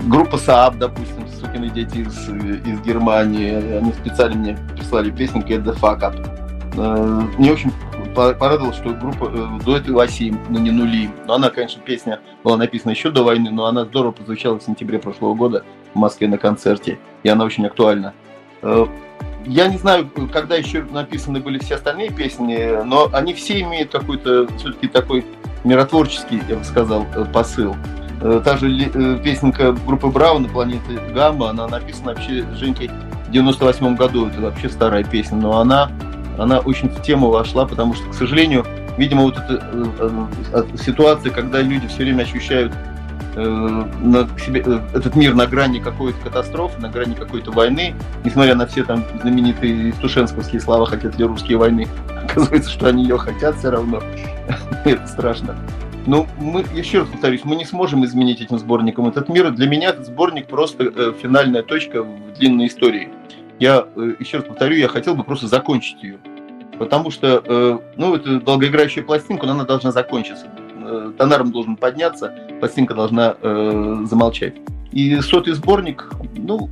Группа 0.05 0.35
Saab, 0.35 0.77
допустим, 0.77 1.24
«Сукины 1.45 1.69
дети» 1.69 1.99
из, 1.99 2.29
из 2.67 2.81
Германии. 2.81 3.77
Они 3.77 3.91
специально 3.93 4.35
мне 4.35 4.57
прислали 4.75 5.11
песню 5.11 5.41
«Get 5.41 5.63
the 5.63 5.77
fuck 5.79 6.01
up». 6.01 7.35
Мне 7.37 7.51
очень 7.51 7.71
порадовало, 8.15 8.73
что 8.73 8.89
группа 8.89 9.29
до 9.65 9.77
этого 9.77 10.03
оси, 10.03 10.33
но 10.49 10.59
не 10.59 10.71
нули. 10.71 11.09
Но 11.27 11.35
она, 11.35 11.49
конечно, 11.49 11.81
песня 11.81 12.19
была 12.43 12.57
написана 12.57 12.91
еще 12.91 13.11
до 13.11 13.23
войны, 13.23 13.51
но 13.51 13.65
она 13.65 13.85
здорово 13.85 14.11
прозвучала 14.11 14.59
в 14.59 14.63
сентябре 14.63 14.99
прошлого 14.99 15.35
года 15.35 15.63
в 15.93 15.97
Москве 15.97 16.27
на 16.27 16.37
концерте, 16.37 16.97
и 17.23 17.29
она 17.29 17.45
очень 17.45 17.65
актуальна. 17.65 18.13
Э, 18.61 18.85
я 19.45 19.67
не 19.67 19.77
знаю, 19.77 20.09
когда 20.31 20.55
еще 20.55 20.83
написаны 20.83 21.39
были 21.39 21.59
все 21.59 21.75
остальные 21.75 22.11
песни, 22.11 22.83
но 22.83 23.09
они 23.13 23.33
все 23.33 23.61
имеют 23.61 23.91
какой-то 23.91 24.47
все-таки 24.57 24.87
такой 24.87 25.25
миротворческий, 25.63 26.41
я 26.49 26.55
бы 26.57 26.63
сказал, 26.63 27.05
э, 27.15 27.25
посыл. 27.33 27.75
Э, 28.25 28.41
та 28.43 28.57
же 28.57 28.67
песенка 29.23 29.71
группы 29.71 30.07
Брауна 30.07 30.47
«Планеты 30.47 30.99
Гамма», 31.13 31.51
она 31.51 31.67
написана 31.67 32.13
вообще 32.13 32.43
Женькой 32.55 32.89
в 33.27 33.31
98 33.31 33.95
году, 33.95 34.27
это 34.27 34.41
вообще 34.41 34.69
старая 34.69 35.03
песня, 35.03 35.37
но 35.37 35.59
она, 35.59 35.91
она 36.37 36.59
очень 36.59 36.89
в 36.89 37.01
тему 37.01 37.29
вошла, 37.29 37.65
потому 37.65 37.93
что, 37.93 38.09
к 38.09 38.13
сожалению, 38.13 38.65
видимо, 38.97 39.23
вот 39.23 39.37
эта 39.37 40.65
ситуация, 40.77 41.31
когда 41.31 41.61
люди 41.61 41.87
все 41.87 42.03
время 42.03 42.23
ощущают 42.23 42.73
Э, 43.37 43.85
на 44.01 44.29
себе, 44.39 44.63
э, 44.65 44.79
этот 44.93 45.15
мир 45.15 45.33
на 45.33 45.45
грани 45.45 45.79
какой-то 45.79 46.17
катастрофы, 46.23 46.79
на 46.79 46.87
грани 46.87 47.15
какой-то 47.15 47.51
войны, 47.51 47.93
несмотря 48.23 48.55
на 48.55 48.65
все 48.65 48.85
там 48.85 49.03
знаменитые 49.21 49.91
стушенсковские 49.93 50.61
слова 50.61 50.85
«хотят 50.85 51.19
ли 51.19 51.25
русские 51.25 51.57
войны», 51.57 51.85
оказывается, 52.23 52.71
что 52.71 52.87
они 52.87 53.03
ее 53.03 53.17
хотят 53.17 53.57
все 53.57 53.71
равно. 53.71 54.01
Это 54.85 55.05
страшно. 55.07 55.53
Но 56.05 56.27
мы, 56.39 56.63
еще 56.73 56.99
раз 56.99 57.07
повторюсь, 57.07 57.41
мы 57.43 57.55
не 57.55 57.65
сможем 57.65 58.05
изменить 58.05 58.41
этим 58.41 58.59
сборником 58.59 59.07
этот 59.07 59.27
мир. 59.29 59.51
Для 59.51 59.67
меня 59.67 59.89
этот 59.89 60.05
сборник 60.05 60.47
просто 60.47 60.83
э, 60.83 61.13
финальная 61.19 61.63
точка 61.63 62.03
в 62.03 62.33
длинной 62.37 62.67
истории. 62.67 63.09
Я 63.59 63.87
э, 63.95 64.15
еще 64.19 64.37
раз 64.37 64.45
повторю, 64.45 64.75
я 64.75 64.87
хотел 64.87 65.15
бы 65.15 65.23
просто 65.23 65.47
закончить 65.47 66.01
ее. 66.03 66.19
Потому 66.77 67.09
что, 67.09 67.41
э, 67.43 67.79
ну, 67.97 68.15
это 68.15 68.39
долгоиграющая 68.39 69.03
пластинка, 69.03 69.47
но 69.47 69.53
она 69.53 69.63
должна 69.63 69.91
закончиться. 69.91 70.47
Э, 70.85 71.11
тонаром 71.17 71.51
должен 71.51 71.75
подняться, 71.75 72.33
пластинка 72.59 72.93
должна 72.93 73.35
э, 73.41 74.03
замолчать. 74.03 74.55
И 74.91 75.19
сотый 75.21 75.53
сборник, 75.53 76.11
ну, 76.35 76.69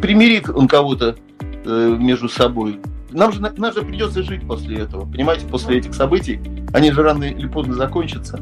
примирит 0.00 0.48
он 0.48 0.68
кого-то 0.68 1.16
э, 1.40 1.96
между 1.98 2.28
собой. 2.28 2.80
Нам 3.10 3.32
же, 3.32 3.40
нам 3.40 3.72
же 3.72 3.82
придется 3.82 4.22
жить 4.22 4.46
после 4.46 4.78
этого, 4.78 5.10
понимаете, 5.10 5.46
после 5.46 5.78
этих 5.78 5.94
событий. 5.94 6.40
Они 6.72 6.90
же 6.90 7.02
рано 7.02 7.24
или 7.24 7.46
поздно 7.46 7.74
закончатся. 7.74 8.40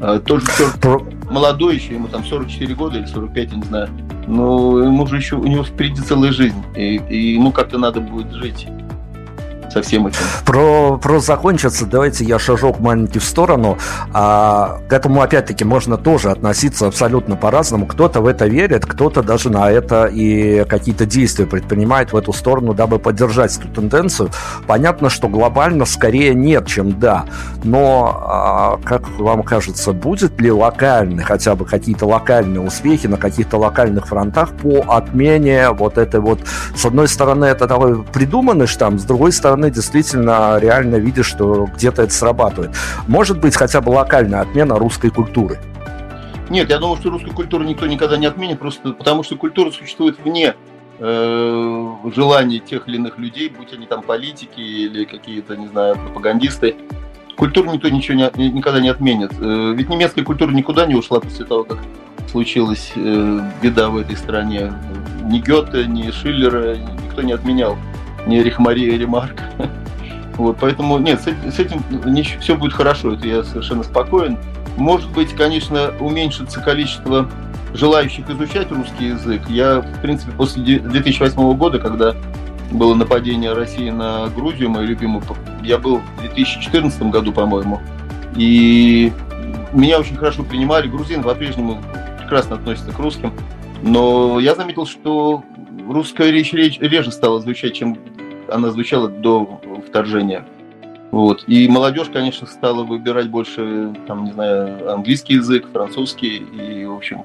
А, 0.00 0.18
тоже 0.18 0.46
черт 0.56 0.80
Про... 0.80 1.06
молодой 1.30 1.76
еще, 1.76 1.94
ему 1.94 2.08
там 2.08 2.24
44 2.24 2.74
года 2.74 2.98
или 2.98 3.06
45, 3.06 3.50
я 3.50 3.56
не 3.56 3.62
знаю. 3.62 3.88
Но 4.26 4.82
ему 4.82 5.06
же 5.06 5.16
еще, 5.16 5.36
у 5.36 5.46
него 5.46 5.64
впереди 5.64 6.00
целая 6.00 6.32
жизнь. 6.32 6.62
И, 6.74 6.96
и 7.08 7.34
ему 7.34 7.52
как-то 7.52 7.78
надо 7.78 8.00
будет 8.00 8.32
жить 8.32 8.66
со 9.70 9.82
всем 9.82 10.06
этим. 10.06 10.18
Про, 10.44 10.98
про 10.98 11.20
закончиться, 11.20 11.86
давайте 11.86 12.24
я 12.24 12.38
шажок 12.38 12.80
маленький 12.80 13.18
в 13.18 13.24
сторону. 13.24 13.78
А, 14.12 14.80
к 14.88 14.92
этому, 14.92 15.22
опять-таки, 15.22 15.64
можно 15.64 15.96
тоже 15.96 16.30
относиться 16.30 16.86
абсолютно 16.86 17.36
по-разному. 17.36 17.86
Кто-то 17.86 18.20
в 18.20 18.26
это 18.26 18.46
верит, 18.46 18.86
кто-то 18.86 19.22
даже 19.22 19.50
на 19.50 19.70
это 19.70 20.06
и 20.06 20.64
какие-то 20.64 21.06
действия 21.06 21.46
предпринимает 21.46 22.12
в 22.12 22.16
эту 22.16 22.32
сторону, 22.32 22.74
дабы 22.74 22.98
поддержать 22.98 23.56
эту 23.58 23.68
тенденцию. 23.68 24.30
Понятно, 24.66 25.10
что 25.10 25.28
глобально 25.28 25.84
скорее 25.84 26.34
нет, 26.34 26.66
чем 26.66 26.98
да. 26.98 27.24
Но, 27.64 28.22
а, 28.24 28.78
как 28.84 29.08
вам 29.18 29.42
кажется, 29.42 29.92
будет 29.92 30.40
ли 30.40 30.50
локальный, 30.50 31.22
хотя 31.22 31.54
бы 31.54 31.64
какие-то 31.64 32.06
локальные 32.06 32.60
успехи 32.60 33.06
на 33.06 33.16
каких-то 33.16 33.58
локальных 33.58 34.06
фронтах 34.06 34.50
по 34.52 34.84
отмене 34.88 35.70
вот 35.70 35.98
этой 35.98 36.20
вот... 36.20 36.40
С 36.74 36.84
одной 36.84 37.08
стороны, 37.08 37.44
это 37.46 37.66
такой 37.66 38.02
придуманный 38.02 38.66
штамм, 38.66 38.98
с 38.98 39.04
другой 39.04 39.32
стороны, 39.32 39.65
стороны, 39.66 39.70
действительно 39.70 40.58
реально 40.58 40.96
видишь, 40.96 41.26
что 41.26 41.66
где-то 41.66 42.02
это 42.02 42.12
срабатывает. 42.12 42.70
Может 43.08 43.40
быть, 43.40 43.56
хотя 43.56 43.80
бы 43.80 43.90
локальная 43.90 44.40
отмена 44.40 44.78
русской 44.78 45.10
культуры? 45.10 45.58
Нет, 46.50 46.70
я 46.70 46.78
думаю, 46.78 46.96
что 46.96 47.10
русскую 47.10 47.34
культуру 47.34 47.64
никто 47.64 47.86
никогда 47.86 48.16
не 48.16 48.26
отменит, 48.26 48.58
просто 48.58 48.92
потому 48.92 49.24
что 49.24 49.36
культура 49.36 49.70
существует 49.70 50.16
вне 50.24 50.54
э, 50.98 51.86
желаний 52.14 52.60
тех 52.60 52.88
или 52.88 52.96
иных 52.96 53.18
людей, 53.18 53.48
будь 53.48 53.72
они 53.72 53.86
там 53.86 54.02
политики 54.02 54.60
или 54.60 55.04
какие-то, 55.04 55.56
не 55.56 55.66
знаю, 55.66 55.96
пропагандисты. 55.96 56.76
Культуру 57.36 57.70
никто 57.72 57.88
ничего 57.88 58.16
не, 58.16 58.50
никогда 58.50 58.80
не 58.80 58.88
отменит. 58.88 59.32
Э, 59.40 59.74
ведь 59.76 59.88
немецкая 59.88 60.22
культура 60.22 60.52
никуда 60.52 60.86
не 60.86 60.94
ушла 60.94 61.18
после 61.20 61.44
того, 61.44 61.64
как 61.64 61.78
случилась 62.30 62.92
э, 62.94 63.40
беда 63.62 63.88
в 63.88 63.96
этой 63.96 64.16
стране. 64.16 64.72
Ни 65.24 65.40
Гёте, 65.40 65.86
ни 65.86 66.10
Шиллера 66.12 66.76
никто 66.76 67.22
не 67.22 67.32
отменял 67.32 67.76
не 68.26 68.42
Рихмария 68.42 68.96
Ремарк. 68.98 69.42
Вот, 70.36 70.58
поэтому 70.60 70.98
нет, 70.98 71.18
с, 71.22 71.54
с 71.54 71.58
этим 71.58 71.82
все 72.40 72.56
будет 72.56 72.74
хорошо, 72.74 73.14
это 73.14 73.26
я 73.26 73.42
совершенно 73.42 73.82
спокоен. 73.82 74.36
Может 74.76 75.10
быть, 75.12 75.32
конечно, 75.32 75.94
уменьшится 75.98 76.60
количество 76.60 77.26
желающих 77.72 78.28
изучать 78.28 78.70
русский 78.70 79.06
язык. 79.06 79.48
Я, 79.48 79.80
в 79.80 80.02
принципе, 80.02 80.32
после 80.32 80.78
2008 80.80 81.56
года, 81.56 81.78
когда 81.78 82.14
было 82.70 82.94
нападение 82.94 83.52
России 83.52 83.90
на 83.90 84.26
Грузию, 84.28 84.70
мою 84.70 84.88
любимую, 84.88 85.22
я 85.62 85.78
был 85.78 86.02
в 86.18 86.20
2014 86.20 87.02
году, 87.04 87.32
по-моему, 87.32 87.80
и 88.36 89.12
меня 89.72 89.98
очень 89.98 90.16
хорошо 90.16 90.42
принимали. 90.42 90.88
Грузины 90.88 91.22
по-прежнему 91.22 91.78
прекрасно 92.18 92.56
относятся 92.56 92.92
к 92.92 92.98
русским, 92.98 93.32
но 93.82 94.38
я 94.40 94.54
заметил, 94.54 94.86
что 94.86 95.42
русская 95.88 96.30
речь, 96.30 96.52
речь 96.52 96.78
реже 96.80 97.10
стала 97.10 97.40
звучать, 97.40 97.74
чем 97.74 97.98
она 98.48 98.70
звучала 98.70 99.08
до 99.08 99.60
вторжения. 99.86 100.44
Вот. 101.10 101.44
И 101.46 101.68
молодежь, 101.68 102.08
конечно, 102.12 102.46
стала 102.46 102.84
выбирать 102.84 103.30
больше, 103.30 103.94
там, 104.06 104.24
не 104.24 104.32
знаю, 104.32 104.92
английский 104.92 105.34
язык, 105.34 105.66
французский 105.72 106.36
и, 106.36 106.84
в 106.84 106.94
общем, 106.94 107.22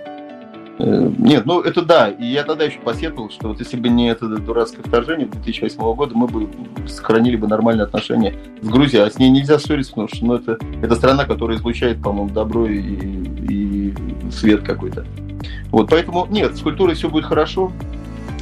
э, 0.79 1.11
нет, 1.17 1.45
ну 1.45 1.61
это 1.61 1.81
да. 1.81 2.09
И 2.09 2.25
я 2.25 2.43
тогда 2.43 2.65
еще 2.65 2.79
посетовал, 2.79 3.29
что 3.29 3.49
вот 3.49 3.59
если 3.59 3.77
бы 3.77 3.89
не 3.89 4.09
это 4.09 4.27
дурацкое 4.27 4.83
вторжение 4.85 5.27
2008 5.27 5.93
года, 5.95 6.15
мы 6.15 6.27
бы 6.27 6.49
сохранили 6.87 7.35
бы 7.35 7.47
нормальные 7.47 7.85
отношения 7.85 8.35
с 8.61 8.67
Грузией. 8.67 9.03
А 9.03 9.09
с 9.09 9.17
ней 9.17 9.29
нельзя 9.29 9.59
ссориться, 9.59 9.91
потому 9.91 10.07
что 10.07 10.25
ну, 10.25 10.35
это, 10.35 10.57
это 10.81 10.95
страна, 10.95 11.25
которая 11.25 11.57
излучает, 11.57 12.01
по-моему, 12.01 12.29
добро 12.29 12.67
и, 12.67 12.79
и 12.79 13.93
свет 14.31 14.61
какой-то. 14.61 15.05
Вот, 15.71 15.89
поэтому 15.89 16.27
нет, 16.29 16.55
с 16.55 16.61
культурой 16.61 16.95
все 16.95 17.09
будет 17.09 17.25
хорошо. 17.25 17.71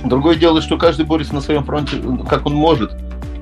Другое 0.03 0.35
дело, 0.35 0.61
что 0.61 0.77
каждый 0.77 1.05
борется 1.05 1.33
на 1.33 1.41
своем 1.41 1.63
фронте, 1.63 1.97
как 2.29 2.45
он 2.45 2.53
может. 2.53 2.91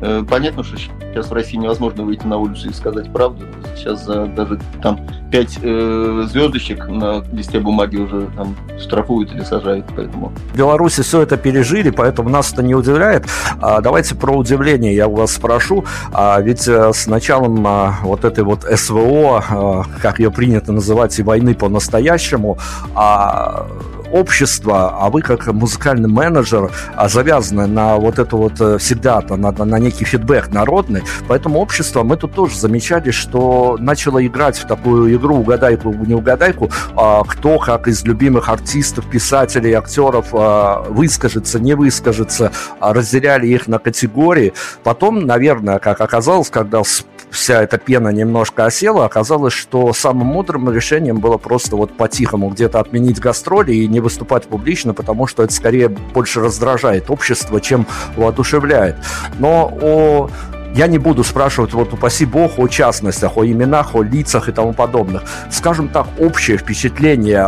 Э, 0.02 0.24
понятно, 0.30 0.64
что 0.64 0.78
сейчас 0.78 1.30
в 1.30 1.34
России 1.34 1.58
невозможно 1.58 2.04
выйти 2.04 2.26
на 2.26 2.38
улицу 2.38 2.70
и 2.70 2.74
сказать 2.74 3.12
правду. 3.12 3.46
Сейчас 3.76 4.06
даже 4.06 4.60
там 4.82 5.00
пять 5.32 5.58
э, 5.62 6.26
звездочек 6.30 6.88
на 6.88 7.24
листе 7.32 7.60
бумаги 7.60 7.98
уже 7.98 8.28
там 8.36 8.56
штрафуют 8.80 9.34
или 9.34 9.42
сажают, 9.42 9.86
поэтому. 9.96 10.32
В 10.54 10.58
Беларуси 10.58 11.02
все 11.02 11.22
это 11.22 11.38
пережили, 11.38 11.90
поэтому 11.90 12.30
нас 12.30 12.54
это 12.54 12.64
не 12.64 12.76
удивляет. 12.76 13.26
А, 13.60 13.82
давайте 13.82 14.16
про 14.16 14.36
удивление 14.36 14.96
я 14.96 15.08
у 15.08 15.16
вас 15.16 15.34
спрошу. 15.34 15.86
А, 16.12 16.40
ведь 16.42 16.68
э, 16.68 16.92
с 16.94 17.08
началом 17.08 17.66
а, 17.66 18.00
вот 18.04 18.24
этой 18.24 18.44
вот 18.44 18.64
СВО, 18.64 19.44
а, 19.50 19.84
как 20.02 20.20
ее 20.20 20.32
принято 20.32 20.72
называть, 20.72 21.18
и 21.20 21.24
войны 21.24 21.56
по-настоящему, 21.56 22.58
а, 22.96 23.68
общество, 24.12 24.98
а 25.00 25.10
вы 25.10 25.22
как 25.22 25.48
музыкальный 25.48 26.10
менеджер 26.10 26.72
а, 26.96 27.10
завязаны 27.10 27.68
на 27.68 27.98
вот 27.98 28.20
это 28.20 28.36
вот 28.36 28.60
э, 28.60 28.78
всегда 28.78 29.22
на, 29.22 29.52
на, 29.52 29.66
на 29.66 29.80
некий 29.80 30.06
фидбэк 30.06 30.50
народный, 30.52 31.04
поэтому 31.28 31.60
общество 31.60 32.04
мы 32.04 32.18
тут 32.18 32.34
тоже 32.34 32.58
замечали, 32.58 33.12
что 33.12 33.78
начало 33.80 34.26
играть 34.26 34.58
в 34.58 34.66
такую 34.66 35.16
игру 35.16 35.38
угадайку 35.38 35.94
не 35.94 36.14
угадайку, 36.14 36.70
а, 36.96 37.24
кто 37.24 37.60
как 37.60 37.88
из 37.88 38.04
любимых 38.06 38.50
артистов, 38.50 39.10
писателей, 39.10 39.74
актеров 39.74 40.28
а, 40.34 40.84
выскажется, 40.90 41.60
не 41.60 41.76
выскажется, 41.76 42.52
разделяли 42.80 43.48
их 43.48 43.68
на 43.68 43.80
категории. 43.80 44.54
Потом, 44.84 45.26
наверное, 45.26 45.80
как 45.80 46.02
оказалось, 46.02 46.50
когда 46.50 46.82
вся 47.30 47.62
эта 47.62 47.78
пена 47.78 48.10
немножко 48.10 48.66
осела, 48.66 49.06
оказалось, 49.06 49.54
что 49.54 49.94
самым 49.94 50.28
мудрым 50.28 50.72
решением 50.72 51.20
было 51.20 51.38
просто 51.38 51.76
вот 51.76 51.96
по-тихому 51.96 52.50
где-то 52.50 52.80
отменить 52.80 53.20
гастроли 53.20 53.74
и 53.74 53.88
не 53.98 54.02
выступать 54.02 54.44
публично, 54.44 54.94
потому 54.94 55.26
что 55.26 55.42
это 55.42 55.52
скорее 55.52 55.90
больше 55.90 56.40
раздражает 56.40 57.10
общество, 57.10 57.60
чем 57.60 57.88
воодушевляет. 58.16 58.96
Но 59.40 59.76
о 59.82 60.30
я 60.76 60.86
не 60.86 61.00
буду 61.00 61.24
спрашивать, 61.24 61.74
вот 61.74 61.94
упаси 61.94 62.26
бог, 62.26 62.60
о 62.60 62.68
частностях, 62.68 63.38
о 63.38 63.44
именах, 63.44 63.96
о 63.96 64.04
лицах 64.04 64.50
и 64.50 64.52
тому 64.52 64.74
подобных. 64.74 65.24
Скажем 65.50 65.88
так, 65.88 66.06
общее 66.20 66.58
впечатление 66.58 67.48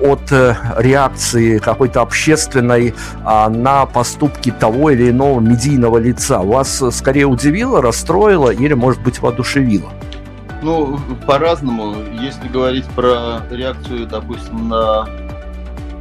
от 0.00 0.32
э, 0.32 0.56
реакции 0.78 1.58
какой-то 1.58 2.00
общественной 2.00 2.94
а, 3.24 3.48
на 3.48 3.86
поступки 3.86 4.50
того 4.50 4.90
или 4.90 5.10
иного 5.10 5.38
медийного 5.38 5.98
лица 5.98 6.40
вас 6.40 6.82
скорее 6.90 7.26
удивило, 7.26 7.80
расстроило 7.80 8.50
или, 8.50 8.74
может 8.74 9.00
быть, 9.02 9.20
воодушевило? 9.20 9.92
Ну, 10.62 10.98
по-разному. 11.28 11.94
Если 12.20 12.48
говорить 12.48 12.86
про 12.96 13.42
реакцию, 13.52 14.08
допустим, 14.08 14.68
на 14.68 15.06
Э, 15.06 15.25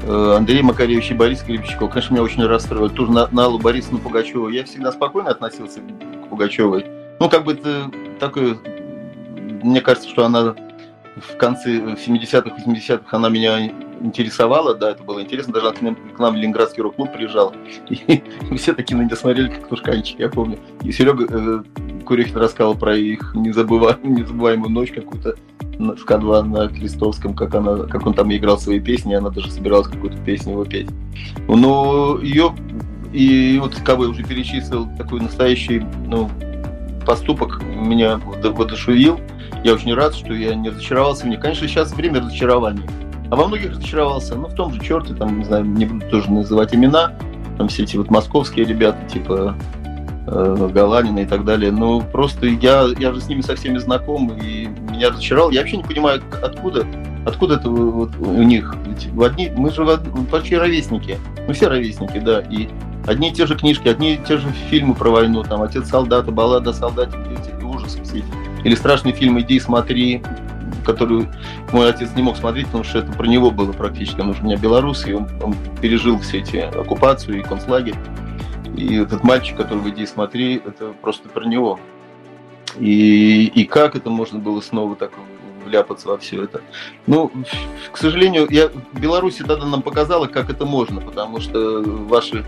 Андрей 0.07 0.61
Макаревич 0.61 1.11
и 1.11 1.13
Борис 1.13 1.43
Гребчиков, 1.43 1.89
конечно, 1.89 2.13
меня 2.13 2.23
очень 2.23 2.45
расстроили. 2.45 2.93
Тоже 2.93 3.11
на, 3.11 3.27
на 3.27 3.45
Аллу 3.45 3.59
Борисовну 3.59 3.99
Пугачеву. 3.99 4.49
Я 4.49 4.63
всегда 4.65 4.91
спокойно 4.91 5.31
относился 5.31 5.79
к 5.79 6.29
Пугачевой. 6.29 6.85
Ну, 7.19 7.29
как 7.29 7.43
бы 7.43 7.53
это 7.53 7.91
такое... 8.19 8.57
Мне 9.63 9.81
кажется, 9.81 10.09
что 10.09 10.25
она 10.25 10.55
в 11.15 11.37
конце 11.37 11.77
70-х, 11.77 12.55
80-х 12.65 13.17
она 13.17 13.29
меня 13.29 13.71
интересовала, 14.01 14.75
да, 14.75 14.91
это 14.91 15.03
было 15.03 15.21
интересно. 15.21 15.53
Даже 15.53 15.71
к 15.71 15.81
нам, 15.81 15.95
к 15.95 16.19
нам 16.19 16.33
в 16.33 16.37
Ленинградский 16.37 16.83
рок-клуб 16.83 17.11
приезжал. 17.13 17.53
И, 17.89 18.23
все 18.57 18.73
такие 18.73 18.97
на 18.97 19.03
меня 19.03 19.15
смотрели, 19.15 19.49
как 19.49 19.67
тушканчики, 19.67 20.21
я 20.21 20.29
помню. 20.29 20.59
И 20.83 20.91
Серега 20.91 21.25
э, 21.29 21.63
Курехин 22.05 22.37
рассказывал 22.37 22.75
про 22.75 22.95
их 22.95 23.33
незабываемую, 23.35 24.19
незабываемую 24.19 24.69
ночь 24.69 24.91
какую-то 24.91 25.35
в 25.77 26.05
К2 26.05 26.43
на 26.43 26.67
Крестовском, 26.69 27.33
как, 27.33 27.53
она, 27.55 27.83
как 27.83 28.05
он 28.05 28.13
там 28.13 28.33
играл 28.33 28.57
свои 28.57 28.79
песни, 28.79 29.13
она 29.13 29.29
даже 29.29 29.51
собиралась 29.51 29.87
какую-то 29.87 30.17
песню 30.19 30.53
его 30.53 30.65
петь. 30.65 30.89
Но 31.47 32.19
ее, 32.21 32.55
и 33.11 33.59
вот 33.61 33.75
кого 33.75 34.05
я 34.05 34.09
уже 34.09 34.23
перечислил, 34.23 34.87
такой 34.97 35.19
настоящий 35.21 35.83
ну, 36.07 36.29
поступок 37.05 37.61
меня 37.63 38.17
воодушевил. 38.17 39.19
Я 39.63 39.73
очень 39.73 39.93
рад, 39.93 40.15
что 40.15 40.33
я 40.33 40.55
не 40.55 40.69
разочаровался 40.69 41.25
в 41.25 41.27
ней. 41.27 41.37
Конечно, 41.37 41.67
сейчас 41.67 41.93
время 41.93 42.21
разочарований. 42.21 42.83
А 43.31 43.35
во 43.35 43.47
многих 43.47 43.71
разочаровался. 43.71 44.35
Ну, 44.35 44.47
в 44.47 44.53
том 44.53 44.73
же 44.73 44.79
черте, 44.79 45.13
там, 45.13 45.39
не 45.39 45.45
знаю, 45.45 45.65
не 45.65 45.85
буду 45.85 46.05
тоже 46.09 46.31
называть 46.31 46.75
имена. 46.75 47.13
Там 47.57 47.67
все 47.67 47.83
эти 47.83 47.97
вот 47.97 48.11
московские 48.11 48.65
ребята, 48.65 48.99
типа 49.07 49.55
Галанина 50.25 51.19
и 51.19 51.25
так 51.25 51.45
далее. 51.45 51.71
Ну, 51.71 52.01
просто 52.01 52.47
я, 52.47 52.87
я 52.97 53.13
же 53.13 53.21
с 53.21 53.27
ними 53.27 53.41
со 53.41 53.55
всеми 53.55 53.77
знаком, 53.77 54.31
и 54.31 54.67
меня 54.91 55.09
разочаровал. 55.09 55.51
Я 55.51 55.61
вообще 55.61 55.77
не 55.77 55.83
понимаю, 55.83 56.21
откуда, 56.41 56.85
откуда 57.25 57.55
это 57.55 57.69
вот 57.69 58.15
у 58.17 58.43
них. 58.43 58.75
Ведь 58.85 59.07
в 59.07 59.21
одни, 59.21 59.51
мы 59.55 59.71
же 59.71 59.85
почти 60.31 60.57
ровесники. 60.57 61.19
Мы 61.47 61.53
все 61.53 61.67
ровесники, 61.67 62.19
да. 62.19 62.41
И 62.41 62.69
одни 63.05 63.29
и 63.29 63.33
те 63.33 63.45
же 63.45 63.55
книжки, 63.55 63.87
одни 63.87 64.15
и 64.15 64.17
те 64.17 64.37
же 64.37 64.47
фильмы 64.69 64.95
про 64.95 65.09
войну. 65.09 65.43
Там 65.43 65.61
«Отец 65.61 65.87
солдата», 65.89 66.31
«Баллада 66.31 66.73
солдате», 66.73 67.17
эти 67.31 67.63
ужасы 67.63 68.03
все 68.03 68.17
эти. 68.19 68.27
Или 68.63 68.75
страшный 68.75 69.11
фильм 69.11 69.39
«Иди 69.39 69.59
смотри», 69.59 70.23
который 70.83 71.27
мой 71.71 71.89
отец 71.89 72.09
не 72.15 72.21
мог 72.21 72.37
смотреть, 72.37 72.67
потому 72.67 72.83
что 72.83 72.99
это 72.99 73.11
про 73.11 73.25
него 73.27 73.51
было 73.51 73.71
практически. 73.71 74.21
Он 74.21 74.29
уже 74.29 74.41
у 74.41 74.45
меня 74.45 74.57
белорус, 74.57 75.05
и 75.07 75.13
он, 75.13 75.27
он 75.41 75.55
пережил 75.81 76.19
все 76.19 76.39
эти 76.39 76.57
оккупацию 76.57 77.39
и 77.39 77.43
концлагерь. 77.43 77.95
И 78.75 78.97
этот 78.97 79.23
мальчик, 79.23 79.57
который 79.57 79.79
в 79.79 79.89
«Иди 79.89 80.05
смотри», 80.05 80.55
это 80.55 80.93
просто 81.01 81.29
про 81.29 81.45
него. 81.45 81.79
И, 82.77 83.45
и 83.47 83.65
как 83.65 83.95
это 83.95 84.09
можно 84.09 84.39
было 84.39 84.61
снова 84.61 84.95
так 84.95 85.11
вляпаться 85.65 86.07
во 86.07 86.17
все 86.17 86.43
это. 86.43 86.61
Ну, 87.07 87.31
к 87.91 87.97
сожалению, 87.97 88.47
я, 88.49 88.69
Беларусь 88.93 89.37
тогда 89.37 89.65
нам 89.65 89.81
показала, 89.81 90.27
как 90.27 90.49
это 90.49 90.65
можно, 90.65 91.01
потому 91.01 91.39
что 91.39 91.81
ваши 91.83 92.45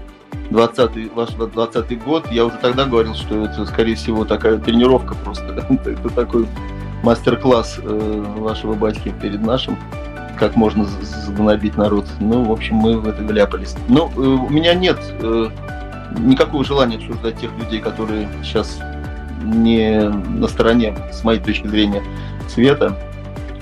20 0.51 1.13
ваш 1.13 1.29
20 1.31 2.03
год, 2.03 2.31
я 2.31 2.45
уже 2.45 2.57
тогда 2.57 2.85
говорил, 2.85 3.15
что 3.15 3.45
это, 3.45 3.65
скорее 3.65 3.95
всего, 3.95 4.25
такая 4.25 4.57
тренировка 4.57 5.15
просто. 5.15 5.65
это 5.85 6.09
такой 6.09 6.47
мастер-класс 7.03 7.79
э, 7.81 8.23
вашего 8.37 8.73
батьки 8.73 9.13
перед 9.21 9.41
нашим, 9.41 9.77
как 10.39 10.55
можно 10.55 10.85
загнобить 10.85 11.77
народ. 11.77 12.05
Ну, 12.19 12.43
в 12.43 12.51
общем, 12.51 12.75
мы 12.75 12.99
в 12.99 13.07
это 13.07 13.23
вляпались. 13.23 13.75
Ну, 13.87 14.09
э, 14.15 14.19
у 14.19 14.49
меня 14.49 14.73
нет 14.73 14.97
э, 15.21 15.49
никакого 16.17 16.63
желания 16.63 16.97
обсуждать 16.97 17.39
тех 17.39 17.51
людей, 17.57 17.79
которые 17.79 18.27
сейчас 18.43 18.79
не 19.43 20.09
на 20.09 20.47
стороне, 20.47 20.95
с 21.11 21.23
моей 21.23 21.39
точки 21.39 21.67
зрения, 21.67 22.03
света. 22.47 22.97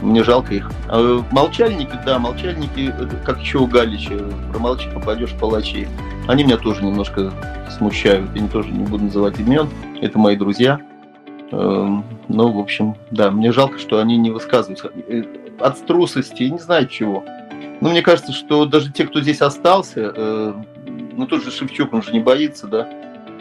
Мне 0.02 0.24
жалко 0.24 0.54
их. 0.54 0.70
А 0.88 1.24
молчальники, 1.32 1.94
да, 2.06 2.20
молчальники, 2.20 2.94
как 3.24 3.40
еще 3.40 3.60
у 3.60 3.68
Галича, 3.68 4.20
промолчи, 4.52 4.90
попадешь 4.94 5.32
в 5.32 5.40
палачи. 5.40 5.88
Они 6.28 6.44
меня 6.44 6.58
тоже 6.58 6.84
немножко 6.84 7.32
смущают. 7.76 8.30
Я 8.36 8.48
тоже 8.48 8.72
не 8.72 8.84
буду 8.84 9.06
называть 9.06 9.40
имен. 9.40 9.70
Это 10.02 10.20
мои 10.20 10.36
друзья. 10.36 10.80
Эм, 11.52 12.04
ну, 12.28 12.52
в 12.52 12.60
общем, 12.60 12.96
да, 13.12 13.32
мне 13.32 13.52
жалко, 13.52 13.78
что 13.78 14.00
они 14.00 14.18
не 14.18 14.32
высказываются. 14.32 14.92
Э, 15.08 15.24
от 15.60 15.86
трусости, 15.86 16.44
не 16.44 16.60
знаю 16.60 16.88
чего. 16.88 17.24
Но 17.82 17.90
мне 17.90 18.02
кажется, 18.02 18.32
что 18.32 18.66
даже 18.66 18.92
те, 18.92 19.06
кто 19.06 19.22
здесь 19.22 19.42
остался, 19.42 20.14
э, 20.16 20.54
ну, 21.16 21.28
тот 21.28 21.44
же 21.44 21.52
Шевчук, 21.52 21.94
он 21.94 22.04
же 22.04 22.12
не 22.12 22.20
боится, 22.20 22.68
да, 22.68 22.90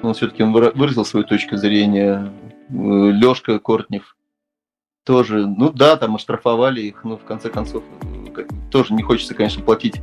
он 0.02 0.14
все-таки 0.14 0.42
выразил 0.42 1.04
свою 1.04 1.26
точку 1.26 1.56
зрения. 1.56 2.32
Э, 2.68 3.10
Лешка 3.10 3.58
Кортнев 3.58 4.16
тоже, 5.04 5.46
ну 5.46 5.70
да, 5.70 5.96
там 5.96 6.16
оштрафовали 6.16 6.80
их, 6.80 7.04
но 7.04 7.16
в 7.16 7.24
конце 7.24 7.50
концов 7.50 7.84
тоже 8.70 8.94
не 8.94 9.02
хочется, 9.02 9.34
конечно, 9.34 9.62
платить 9.62 10.00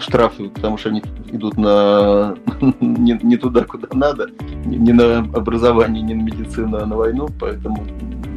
штрафы, 0.00 0.48
потому 0.50 0.78
что 0.78 0.90
они 0.90 1.02
идут 1.30 1.56
на 1.56 2.36
не, 2.80 3.18
не 3.22 3.36
туда, 3.36 3.64
куда 3.64 3.88
надо, 3.92 4.30
не, 4.64 4.76
не 4.76 4.92
на 4.92 5.18
образование, 5.18 6.02
не 6.02 6.14
на 6.14 6.22
медицину, 6.22 6.78
а 6.78 6.86
на 6.86 6.96
войну, 6.96 7.28
поэтому 7.40 7.84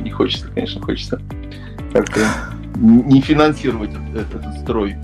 не 0.01 0.10
хочется, 0.10 0.49
конечно, 0.51 0.82
хочется 0.82 1.22
как-то 1.93 2.22
не 2.76 3.22
финансировать 3.22 3.91
этот, 4.14 4.36
этот 4.36 4.58
строй. 4.62 4.95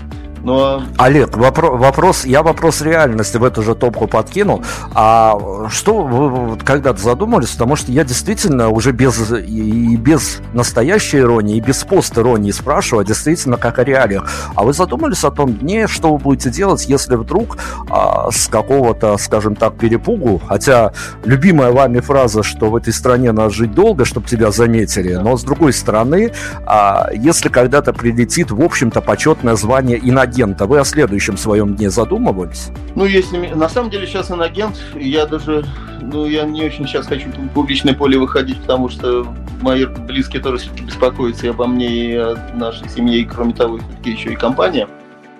Но... 0.44 0.82
А 0.96 1.04
Олег, 1.04 1.36
вопро- 1.36 1.76
вопрос, 1.76 2.24
я 2.24 2.42
вопрос 2.42 2.80
реальности 2.80 3.36
в 3.36 3.44
эту 3.44 3.62
же 3.62 3.74
топку 3.74 4.06
подкинул. 4.06 4.62
А 4.94 5.68
что 5.70 6.02
вы 6.02 6.58
когда-то 6.58 7.00
задумались? 7.00 7.50
Потому 7.50 7.76
что 7.76 7.92
я 7.92 8.04
действительно 8.04 8.68
уже 8.68 8.92
без, 8.92 9.30
и 9.30 9.96
без 9.96 10.40
настоящей 10.52 11.18
иронии, 11.18 11.56
и 11.56 11.60
без 11.60 11.84
пост-иронии 11.84 12.50
спрашиваю, 12.50 13.04
действительно, 13.04 13.56
как 13.56 13.78
о 13.78 13.84
реалиях. 13.84 14.28
А 14.54 14.64
вы 14.64 14.72
задумались 14.72 15.24
о 15.24 15.30
том 15.30 15.54
дне, 15.54 15.86
что 15.86 16.12
вы 16.12 16.18
будете 16.18 16.50
делать, 16.50 16.86
если 16.86 17.16
вдруг 17.16 17.58
а, 17.88 18.30
с 18.30 18.48
какого-то, 18.48 19.16
скажем 19.18 19.54
так, 19.54 19.74
перепугу, 19.74 20.40
хотя 20.48 20.92
любимая 21.24 21.70
вами 21.70 22.00
фраза, 22.00 22.42
что 22.42 22.70
в 22.70 22.76
этой 22.76 22.92
стране 22.92 23.32
надо 23.32 23.50
жить 23.50 23.74
долго, 23.74 24.04
чтобы 24.04 24.26
тебя 24.26 24.50
заметили, 24.50 25.14
но 25.14 25.36
с 25.36 25.42
другой 25.44 25.72
стороны, 25.72 26.32
а, 26.66 27.08
если 27.12 27.48
когда-то 27.48 27.92
прилетит, 27.92 28.50
в 28.50 28.60
общем-то, 28.60 29.00
почетное 29.00 29.54
звание 29.56 29.98
иногент 30.02 30.31
агента. 30.32 30.66
Вы 30.66 30.80
о 30.80 30.84
следующем 30.84 31.36
своем 31.36 31.76
дне 31.76 31.90
задумывались? 31.90 32.70
Ну, 32.94 33.04
если 33.04 33.48
на 33.54 33.68
самом 33.68 33.90
деле 33.90 34.06
сейчас 34.06 34.30
инагент, 34.30 34.80
я 34.94 35.26
даже, 35.26 35.64
ну, 36.00 36.26
я 36.26 36.44
не 36.44 36.64
очень 36.64 36.86
сейчас 36.86 37.06
хочу 37.06 37.28
в 37.28 37.48
публичное 37.48 37.94
поле 37.94 38.18
выходить, 38.18 38.60
потому 38.62 38.88
что 38.88 39.26
мои 39.60 39.84
близкие 39.84 40.42
тоже 40.42 40.58
все-таки 40.58 40.84
беспокоятся 40.84 41.46
и 41.46 41.50
обо 41.50 41.66
мне, 41.66 41.88
и 41.88 42.14
о 42.14 42.36
нашей 42.54 42.88
семье, 42.88 43.20
и 43.20 43.24
кроме 43.24 43.52
того, 43.52 43.78
все-таки 43.78 44.10
еще 44.10 44.32
и 44.32 44.36
компания, 44.36 44.88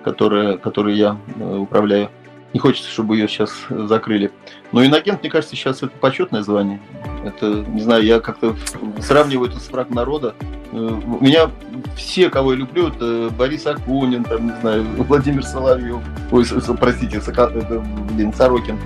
которая, 0.03 0.57
которой 0.57 0.95
я 0.95 1.17
э, 1.35 1.57
управляю. 1.57 2.09
Не 2.53 2.59
хочется, 2.59 2.89
чтобы 2.91 3.17
ее 3.17 3.27
сейчас 3.27 3.51
закрыли. 3.69 4.31
Но 4.73 4.83
инагент, 4.83 5.21
мне 5.21 5.29
кажется, 5.29 5.55
сейчас 5.55 5.77
это 5.77 5.91
почетное 5.99 6.41
звание. 6.41 6.81
Это, 7.23 7.45
не 7.45 7.81
знаю, 7.81 8.03
я 8.03 8.19
как-то 8.19 8.55
сравниваю 8.99 9.49
это 9.49 9.59
с 9.59 9.69
враг 9.71 9.91
народа. 9.91 10.33
Э, 10.71 10.75
у 10.75 11.23
меня 11.23 11.51
все, 11.95 12.29
кого 12.29 12.53
я 12.53 12.59
люблю, 12.59 12.87
это 12.87 13.29
Борис 13.37 13.67
Акунин, 13.67 14.23
там, 14.23 14.47
не 14.47 14.59
знаю, 14.61 14.83
Владимир 14.97 15.43
Соловьев, 15.43 16.01
ой, 16.31 16.45
простите, 16.79 17.21
Сока, 17.21 17.51
это, 17.53 17.79
блин, 18.11 18.33
Сорокин. 18.33 18.79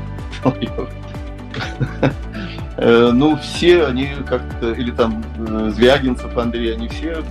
Э, 2.79 3.09
ну, 3.11 3.35
все 3.37 3.87
они 3.87 4.09
как-то, 4.27 4.71
или 4.71 4.91
там 4.91 5.23
э, 5.47 5.71
Звягинцев 5.73 6.37
Андрей, 6.37 6.75
они 6.75 6.87
все, 6.89 7.23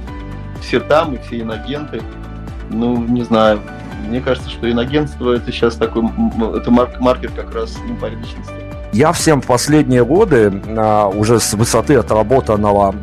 все 0.60 0.80
там, 0.80 1.14
и 1.14 1.18
все 1.18 1.42
инагенты. 1.42 2.02
Ну, 2.68 2.96
не 2.96 3.22
знаю, 3.22 3.60
мне 4.06 4.20
кажется, 4.20 4.50
что 4.50 4.70
инагентство 4.70 5.32
это 5.32 5.52
сейчас 5.52 5.76
такой, 5.76 6.04
это 6.54 6.70
маркер 6.70 7.30
как 7.32 7.54
раз 7.54 7.76
ну, 7.86 7.96
порядочности. 7.96 8.75
Я 8.92 9.12
всем 9.12 9.42
последние 9.42 10.04
годы, 10.04 10.62
а, 10.68 11.08
уже 11.08 11.40
с 11.40 11.52
высоты 11.54 11.96
отработанного 11.96 12.94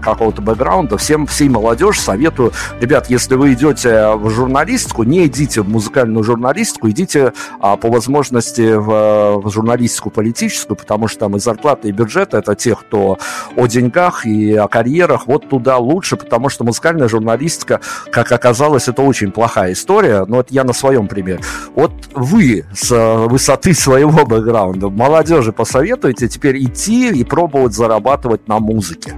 какого-то 0.00 0.42
бэкграунда, 0.42 0.96
всем, 0.96 1.26
всей 1.26 1.48
молодежи 1.48 2.00
советую, 2.00 2.52
ребят, 2.80 3.10
если 3.10 3.34
вы 3.34 3.54
идете 3.54 4.14
в 4.14 4.30
журналистику, 4.30 5.02
не 5.02 5.26
идите 5.26 5.62
в 5.62 5.68
музыкальную 5.68 6.22
журналистику, 6.22 6.88
идите 6.90 7.32
а, 7.58 7.76
по 7.76 7.90
возможности 7.90 8.74
в, 8.74 9.40
в 9.42 9.50
журналистику 9.50 10.10
политическую, 10.10 10.76
потому 10.76 11.08
что 11.08 11.20
там 11.20 11.36
и 11.36 11.40
зарплата, 11.40 11.88
и 11.88 11.92
бюджет 11.92 12.34
это 12.34 12.54
те, 12.54 12.76
кто 12.76 13.18
о 13.56 13.66
деньгах 13.66 14.26
и 14.26 14.54
о 14.54 14.68
карьерах, 14.68 15.26
вот 15.26 15.48
туда 15.48 15.78
лучше, 15.78 16.16
потому 16.16 16.48
что 16.48 16.64
музыкальная 16.64 17.08
журналистика, 17.08 17.80
как 18.12 18.30
оказалось, 18.30 18.88
это 18.88 19.02
очень 19.02 19.32
плохая 19.32 19.72
история, 19.72 20.24
но 20.26 20.40
это 20.40 20.52
я 20.54 20.64
на 20.64 20.72
своем 20.72 21.08
примере. 21.08 21.40
Вот 21.74 21.92
вы 22.12 22.64
с 22.72 22.90
высоты 23.26 23.74
своего 23.74 24.24
бэкграунда, 24.26 24.90
молодежь, 24.90 25.29
молодежи 25.30 25.52
посоветуете 25.52 26.28
теперь 26.28 26.62
идти 26.64 27.10
и 27.10 27.24
пробовать 27.24 27.72
зарабатывать 27.72 28.48
на 28.48 28.58
музыке? 28.58 29.14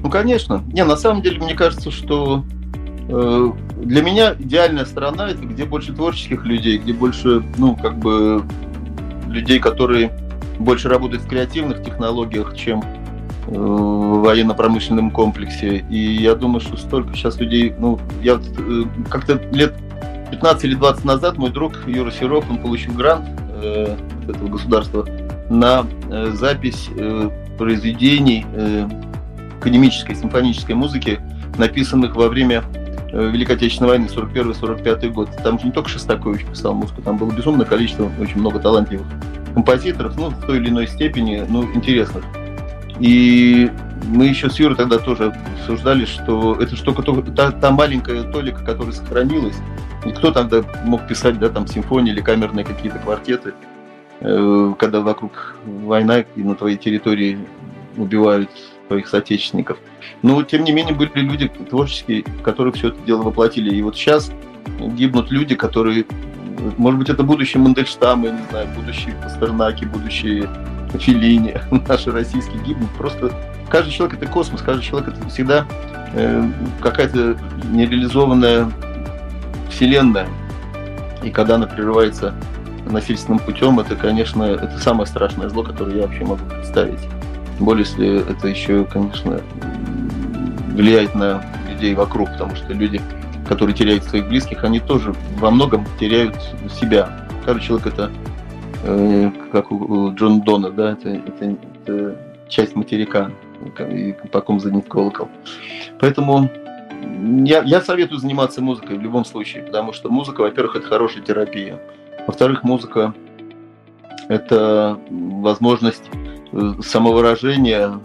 Ну, 0.00 0.10
конечно. 0.10 0.64
Не, 0.72 0.84
на 0.84 0.96
самом 0.96 1.22
деле, 1.22 1.38
мне 1.38 1.54
кажется, 1.54 1.92
что 1.92 2.44
э, 3.08 3.52
для 3.76 4.02
меня 4.02 4.34
идеальная 4.36 4.84
сторона 4.84 5.30
это 5.30 5.44
где 5.44 5.64
больше 5.64 5.92
творческих 5.92 6.44
людей, 6.44 6.78
где 6.78 6.92
больше, 6.92 7.44
ну, 7.58 7.76
как 7.76 7.96
бы 7.98 8.44
людей, 9.28 9.60
которые 9.60 10.10
больше 10.58 10.88
работают 10.88 11.22
в 11.22 11.28
креативных 11.28 11.84
технологиях, 11.84 12.56
чем 12.56 12.80
э, 12.80 13.52
в 13.52 14.22
военно-промышленном 14.22 15.12
комплексе. 15.12 15.84
И 15.88 15.96
я 15.96 16.34
думаю, 16.34 16.60
что 16.60 16.76
столько 16.76 17.14
сейчас 17.14 17.38
людей, 17.38 17.72
ну, 17.78 18.00
я 18.20 18.34
э, 18.34 18.82
как-то 19.08 19.34
лет 19.52 19.74
15 20.32 20.64
или 20.64 20.74
20 20.74 21.04
назад 21.04 21.38
мой 21.38 21.50
друг 21.50 21.86
Юра 21.86 22.10
Серов, 22.10 22.50
он 22.50 22.58
получил 22.58 22.94
грант 22.94 23.28
э, 23.62 23.96
этого 24.28 24.48
государства 24.48 25.06
на 25.52 25.86
э, 26.10 26.30
запись 26.32 26.88
э, 26.96 27.30
произведений 27.58 28.46
э, 28.54 28.88
академической 29.58 30.16
симфонической 30.16 30.74
музыки, 30.74 31.20
написанных 31.58 32.16
во 32.16 32.28
время 32.28 32.64
Великой 33.12 33.56
Отечественной 33.56 33.90
войны 33.90 34.06
41-45 34.06 35.08
год. 35.10 35.28
Там 35.44 35.58
же 35.58 35.66
не 35.66 35.72
только 35.72 35.90
Шостакович 35.90 36.46
писал 36.46 36.72
музыку, 36.72 37.02
там 37.02 37.18
было 37.18 37.30
безумное 37.30 37.66
количество, 37.66 38.10
очень 38.18 38.38
много 38.38 38.58
талантливых 38.58 39.06
композиторов, 39.52 40.16
ну, 40.16 40.30
в 40.30 40.46
той 40.46 40.56
или 40.56 40.70
иной 40.70 40.86
степени, 40.86 41.44
ну, 41.46 41.70
интересных. 41.74 42.24
И 42.98 43.70
мы 44.06 44.28
еще 44.28 44.48
с 44.48 44.58
Юрой 44.58 44.76
тогда 44.76 44.96
тоже 44.96 45.34
обсуждали, 45.58 46.06
что 46.06 46.54
это 46.54 46.74
штука, 46.74 47.02
та, 47.02 47.52
та 47.52 47.70
маленькая 47.70 48.22
толика, 48.22 48.64
которая 48.64 48.92
сохранилась. 48.92 49.56
Никто 50.06 50.32
тогда 50.32 50.62
мог 50.84 51.06
писать, 51.06 51.38
да, 51.38 51.50
там, 51.50 51.66
симфонии 51.66 52.14
или 52.14 52.22
камерные 52.22 52.64
какие-то 52.64 52.98
квартеты. 52.98 53.52
Э, 54.24 54.74
когда 54.78 55.00
вокруг 55.00 55.56
война 55.64 56.20
и 56.20 56.42
на 56.42 56.54
твоей 56.54 56.76
территории 56.76 57.38
убивают 57.96 58.48
твоих 58.86 59.08
соотечественников. 59.08 59.78
Но, 60.22 60.42
тем 60.44 60.62
не 60.62 60.70
менее, 60.70 60.94
были 60.94 61.10
люди 61.14 61.48
творческие, 61.48 62.22
которые 62.44 62.72
все 62.72 62.88
это 62.88 62.98
дело 63.04 63.22
воплотили. 63.22 63.74
И 63.74 63.82
вот 63.82 63.96
сейчас 63.96 64.30
гибнут 64.78 65.32
люди, 65.32 65.56
которые, 65.56 66.06
может 66.78 67.00
быть, 67.00 67.08
это 67.08 67.24
будущие 67.24 67.60
Мандельштамы, 67.62 68.30
не 68.30 68.50
знаю, 68.50 68.68
будущие 68.76 69.16
Пастернаки, 69.20 69.86
будущие 69.86 70.48
Филини, 70.94 71.56
наши 71.88 72.12
российские 72.12 72.62
гибнут. 72.62 72.90
Просто 72.90 73.32
каждый 73.68 73.90
человек 73.90 74.18
это 74.18 74.30
космос, 74.30 74.62
каждый 74.62 74.84
человек 74.84 75.16
это 75.16 75.28
всегда 75.28 75.66
э, 76.14 76.48
какая-то 76.80 77.36
нереализованная 77.72 78.70
вселенная. 79.68 80.28
И 81.24 81.30
когда 81.30 81.56
она 81.56 81.66
прерывается 81.66 82.34
насильственным 82.86 83.38
путем, 83.38 83.78
это, 83.80 83.96
конечно, 83.96 84.44
это 84.44 84.78
самое 84.78 85.06
страшное 85.06 85.48
зло, 85.48 85.62
которое 85.62 85.96
я 85.96 86.02
вообще 86.06 86.24
могу 86.24 86.44
представить. 86.46 87.00
Тем 87.56 87.66
более, 87.66 87.84
если 87.84 88.30
это 88.30 88.48
еще, 88.48 88.84
конечно, 88.84 89.40
влияет 90.74 91.14
на 91.14 91.44
людей 91.70 91.94
вокруг, 91.94 92.30
потому 92.32 92.56
что 92.56 92.72
люди, 92.72 93.00
которые 93.48 93.74
теряют 93.74 94.04
своих 94.04 94.28
близких, 94.28 94.64
они 94.64 94.80
тоже 94.80 95.14
во 95.38 95.50
многом 95.50 95.86
теряют 95.98 96.36
себя. 96.80 97.28
Каждый 97.44 97.62
человек 97.62 97.86
это, 97.88 98.10
э, 98.84 99.30
как 99.50 99.70
у 99.70 100.14
Джона 100.14 100.42
Дона, 100.42 100.70
да, 100.70 100.92
это, 100.92 101.08
это, 101.10 101.56
это 101.84 102.16
часть 102.48 102.76
материка, 102.76 103.30
и 103.78 104.14
по 104.30 104.40
ком 104.40 104.60
заднит 104.60 104.88
колокол. 104.88 105.28
Поэтому 105.98 106.50
я, 107.44 107.62
я 107.62 107.80
советую 107.80 108.18
заниматься 108.18 108.60
музыкой 108.60 108.98
в 108.98 109.02
любом 109.02 109.24
случае, 109.24 109.62
потому 109.62 109.92
что 109.92 110.10
музыка, 110.10 110.42
во-первых, 110.42 110.76
это 110.76 110.86
хорошая 110.86 111.22
терапия. 111.22 111.78
Во-вторых, 112.26 112.62
музыка– 112.64 113.14
это 114.28 114.98
возможность 115.10 116.04
э, 116.52 116.74
самовыражения 116.82 118.00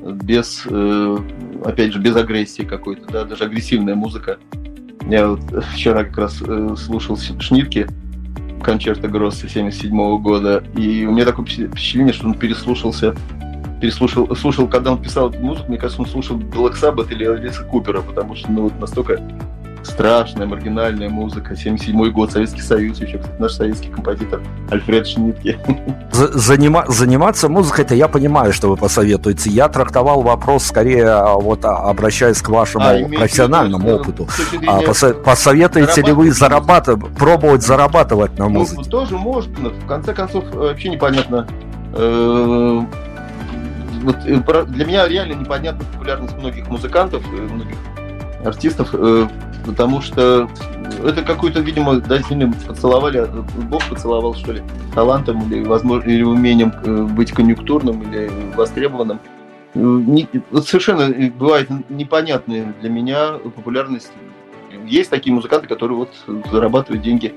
без, 0.00 0.64
э, 0.68 1.16
опять 1.64 1.92
же, 1.92 2.00
без 2.00 2.16
агрессии 2.16 2.62
какой-то, 2.62 3.10
да, 3.10 3.24
даже 3.24 3.44
агрессивная 3.44 3.94
музыка. 3.94 4.38
Я 5.08 5.28
вот 5.28 5.40
вчера 5.74 6.04
как 6.04 6.18
раз 6.18 6.42
э, 6.46 6.74
слушал 6.76 7.16
Шнитки, 7.16 7.86
концерта 8.62 9.08
Гросса 9.08 9.48
77 9.48 10.18
года, 10.22 10.62
и 10.76 11.04
у 11.04 11.12
меня 11.12 11.24
такое 11.24 11.44
впечатление, 11.44 12.12
что 12.12 12.26
он 12.28 12.34
переслушался 12.34 13.14
переслушал, 13.82 14.34
слушал, 14.36 14.68
когда 14.68 14.92
он 14.92 15.02
писал 15.02 15.32
музыку, 15.32 15.68
мне 15.68 15.76
кажется, 15.76 16.00
он 16.00 16.08
слушал 16.08 16.38
Black 16.38 16.74
Sabbath 16.80 17.10
или 17.10 17.24
Элиса 17.24 17.64
Купера, 17.64 18.00
потому 18.00 18.36
что 18.36 18.52
ну, 18.52 18.62
вот 18.62 18.78
настолько 18.78 19.20
страшная, 19.84 20.46
маргинальная 20.46 21.08
музыка. 21.08 21.56
77 21.56 22.10
год, 22.10 22.32
Советский 22.32 22.60
Союз, 22.60 23.00
еще, 23.00 23.18
кстати, 23.18 23.40
наш 23.40 23.52
советский 23.52 23.88
композитор 23.88 24.40
Альфред 24.70 25.06
Шнитке. 25.06 25.58
Занима, 26.12 26.84
заниматься 26.88 27.48
музыкой, 27.48 27.84
это 27.84 27.94
я 27.94 28.08
понимаю, 28.08 28.52
что 28.52 28.68
вы 28.68 28.76
посоветуете. 28.76 29.50
Я 29.50 29.68
трактовал 29.68 30.22
вопрос 30.22 30.64
скорее, 30.64 31.08
а, 31.08 31.34
вот 31.34 31.64
а, 31.64 31.90
обращаясь 31.90 32.40
к 32.40 32.48
вашему 32.48 32.84
а, 32.84 33.08
профессиональному 33.08 33.84
виду, 33.86 34.00
опыту. 34.00 34.28
А, 34.66 34.80
посо, 34.80 35.14
посоветуете 35.14 36.02
ли 36.02 36.12
вы 36.12 36.30
зарабатывать, 36.30 37.14
пробовать 37.14 37.62
зарабатывать 37.62 38.38
на 38.38 38.48
ну, 38.48 38.60
музыке? 38.60 38.82
Ну, 38.84 38.90
тоже 38.90 39.16
можно. 39.16 39.70
В 39.70 39.86
конце 39.86 40.14
концов, 40.14 40.44
вообще 40.52 40.88
непонятно, 40.90 41.46
э, 41.94 42.80
вот 44.02 44.16
э, 44.24 44.64
для 44.66 44.84
меня 44.84 45.08
реально 45.08 45.34
непонятна 45.34 45.84
популярность 45.92 46.36
многих 46.36 46.68
музыкантов, 46.68 47.22
э, 47.32 47.36
многих 47.36 47.76
артистов, 48.44 48.90
э, 48.92 49.28
потому 49.66 50.00
что 50.00 50.48
это 51.04 51.22
какой-то, 51.22 51.60
видимо, 51.60 52.00
да, 52.00 52.22
сильно 52.22 52.52
поцеловали, 52.66 53.28
Бог 53.68 53.88
поцеловал, 53.88 54.34
что 54.34 54.52
ли, 54.52 54.62
талантом 54.94 55.50
или, 55.50 55.64
возможно, 55.64 56.08
или 56.08 56.22
умением 56.22 56.72
быть 57.14 57.32
конъюнктурным 57.32 58.02
или 58.02 58.30
востребованным. 58.54 59.20
Не, 59.74 60.28
совершенно 60.64 61.30
бывает 61.30 61.68
непонятная 61.88 62.74
для 62.80 62.90
меня 62.90 63.32
популярность. 63.38 64.12
Есть 64.86 65.10
такие 65.10 65.34
музыканты, 65.34 65.66
которые 65.66 65.96
вот 65.96 66.10
зарабатывают 66.50 67.02
деньги 67.02 67.34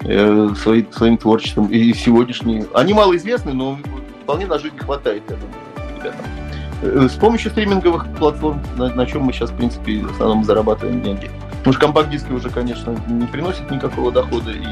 э, 0.00 0.48
свои, 0.56 0.84
своим 0.90 1.18
творчеством. 1.18 1.66
И 1.66 1.92
сегодняшние. 1.92 2.66
Они 2.72 2.94
малоизвестны, 2.94 3.52
но 3.52 3.78
вполне 4.22 4.46
на 4.46 4.58
жизнь 4.58 4.78
хватает, 4.78 5.22
я 5.28 5.36
думаю 5.36 5.74
ребятам. 6.04 6.43
Э, 6.84 7.08
с 7.08 7.14
помощью 7.14 7.50
стриминговых 7.50 8.06
платформ, 8.18 8.60
на, 8.76 8.94
на 8.94 9.06
чем 9.06 9.22
мы 9.22 9.32
сейчас, 9.32 9.50
в 9.50 9.56
принципе, 9.56 10.00
в 10.00 10.12
основном 10.12 10.44
зарабатываем 10.44 11.00
деньги. 11.00 11.30
Потому 11.58 11.72
что 11.72 11.80
компакт-диски 11.80 12.30
уже, 12.30 12.50
конечно, 12.50 12.94
не 13.08 13.26
приносят 13.26 13.70
никакого 13.70 14.12
дохода, 14.12 14.50
и 14.50 14.66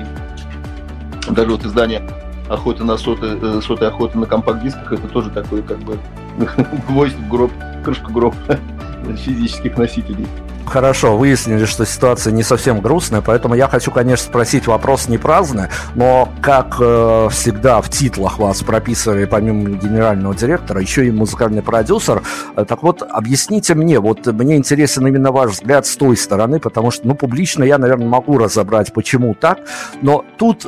даже 1.31 1.51
вот 1.51 1.65
издание 1.65 2.03
охоты 2.51 2.85
на 2.85 2.99
соты, 2.99 3.39
э, 3.41 3.61
сотой 3.63 3.89
охоты 3.89 4.19
на 4.19 4.27
компакт-дисках, 4.27 4.93
это 4.93 5.09
тоже 5.09 5.31
такой, 5.31 5.63
как 5.63 5.79
бы, 5.79 5.99
гвоздь 6.89 7.17
в 7.17 7.29
гроб, 7.29 7.51
крышка 7.83 8.13
гроб 8.13 8.35
физических 9.17 9.79
носителей. 9.79 10.27
Хорошо, 10.67 11.17
выяснили, 11.17 11.65
что 11.65 11.85
ситуация 11.85 12.33
не 12.33 12.43
совсем 12.43 12.81
грустная, 12.81 13.21
поэтому 13.21 13.55
я 13.55 13.69
хочу, 13.69 13.91
конечно, 13.91 14.27
спросить 14.27 14.67
вопрос 14.67 15.09
не 15.09 15.19
праздный, 15.19 15.67
но 15.95 16.29
как 16.41 16.77
э, 16.81 17.29
всегда 17.31 17.81
в 17.83 17.91
титлах 17.91 18.39
вас 18.39 18.63
прописывали 18.63 19.27
помимо 19.27 19.71
генерального 19.71 20.35
директора, 20.35 20.81
еще 20.81 21.07
и 21.07 21.11
музыкальный 21.11 21.63
продюсер. 21.63 22.23
Э, 22.57 22.65
так 22.65 22.83
вот, 22.83 23.03
объясните 23.03 23.75
мне, 23.75 24.01
вот 24.01 24.27
мне 24.27 24.57
интересен 24.57 25.07
именно 25.07 25.31
ваш 25.31 25.53
взгляд 25.53 25.87
с 25.87 25.97
той 25.97 26.17
стороны, 26.17 26.59
потому 26.59 26.91
что, 26.91 27.07
ну, 27.07 27.15
публично 27.15 27.65
я, 27.65 27.79
наверное, 27.79 28.09
могу 28.09 28.39
разобрать, 28.39 28.93
почему 28.93 29.35
так, 29.35 29.59
но 30.01 30.25
тут 30.39 30.67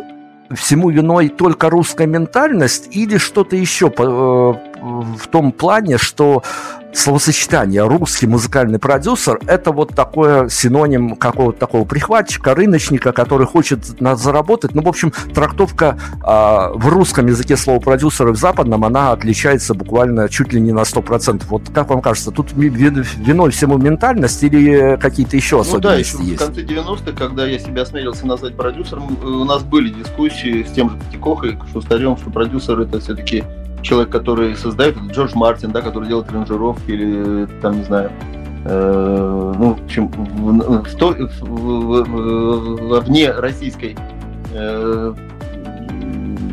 всему 0.52 0.90
виной 0.90 1.28
только 1.28 1.70
русская 1.70 2.06
ментальность 2.06 2.88
или 2.90 3.16
что-то 3.16 3.56
еще 3.56 3.90
в 4.84 5.28
том 5.28 5.52
плане, 5.52 5.98
что 5.98 6.42
словосочетание 6.92 7.86
«русский 7.86 8.26
музыкальный 8.26 8.78
продюсер»— 8.78 9.40
это 9.46 9.72
вот 9.72 9.94
такое 9.94 10.48
синоним 10.48 11.16
какого-то 11.16 11.58
такого 11.58 11.84
прихватчика, 11.84 12.54
рыночника, 12.54 13.12
который 13.12 13.46
хочет 13.46 13.84
заработать. 13.84 14.74
Ну, 14.74 14.82
в 14.82 14.88
общем, 14.88 15.12
трактовка 15.34 15.98
э, 16.12 16.26
в 16.78 16.88
русском 16.88 17.26
языке 17.26 17.56
слова 17.56 17.80
«продюсер» 17.80 18.28
и 18.28 18.32
в 18.32 18.36
западном, 18.36 18.84
она 18.84 19.12
отличается 19.12 19.74
буквально 19.74 20.28
чуть 20.28 20.52
ли 20.52 20.60
не 20.60 20.72
на 20.72 20.80
100%. 20.80 21.44
Вот 21.48 21.62
как 21.74 21.88
вам 21.88 22.00
кажется, 22.00 22.30
тут 22.30 22.52
виной 22.52 23.50
всему 23.50 23.78
ментальность 23.78 24.42
или 24.42 24.96
какие-то 25.00 25.36
еще 25.36 25.60
особенности 25.60 26.16
ну, 26.16 26.18
да, 26.18 26.26
еще 26.26 26.30
есть? 26.30 26.42
в 26.42 26.44
конце 26.44 26.60
90-х, 26.62 27.12
когда 27.12 27.46
я 27.46 27.58
себя 27.58 27.82
осмелился 27.82 28.26
назвать 28.26 28.54
продюсером, 28.56 29.18
э, 29.20 29.26
у 29.26 29.44
нас 29.44 29.62
были 29.62 29.88
дискуссии 29.88 30.62
с 30.62 30.72
тем 30.72 30.90
же 30.90 30.98
Тихохой, 31.10 31.58
Шустарем, 31.72 32.16
что 32.16 32.30
продюсер— 32.30 32.80
это 32.80 33.00
все-таки 33.00 33.44
человек, 33.84 34.10
который 34.10 34.56
создает, 34.56 34.96
это 34.96 35.06
Джордж 35.06 35.32
Мартин, 35.34 35.70
да, 35.70 35.82
который 35.82 36.08
делает 36.08 36.28
аранжировки 36.30 36.90
или 36.90 37.46
там, 37.60 37.78
не 37.78 37.84
знаю, 37.84 38.10
э, 38.64 39.54
ну, 39.58 39.74
в 39.74 39.84
общем, 39.84 40.08
в, 40.08 40.24
в, 40.58 40.84
в, 41.40 42.02
в, 42.02 42.98
в, 42.98 43.00
вне 43.00 43.30
российской 43.30 43.96
э, 44.52 45.14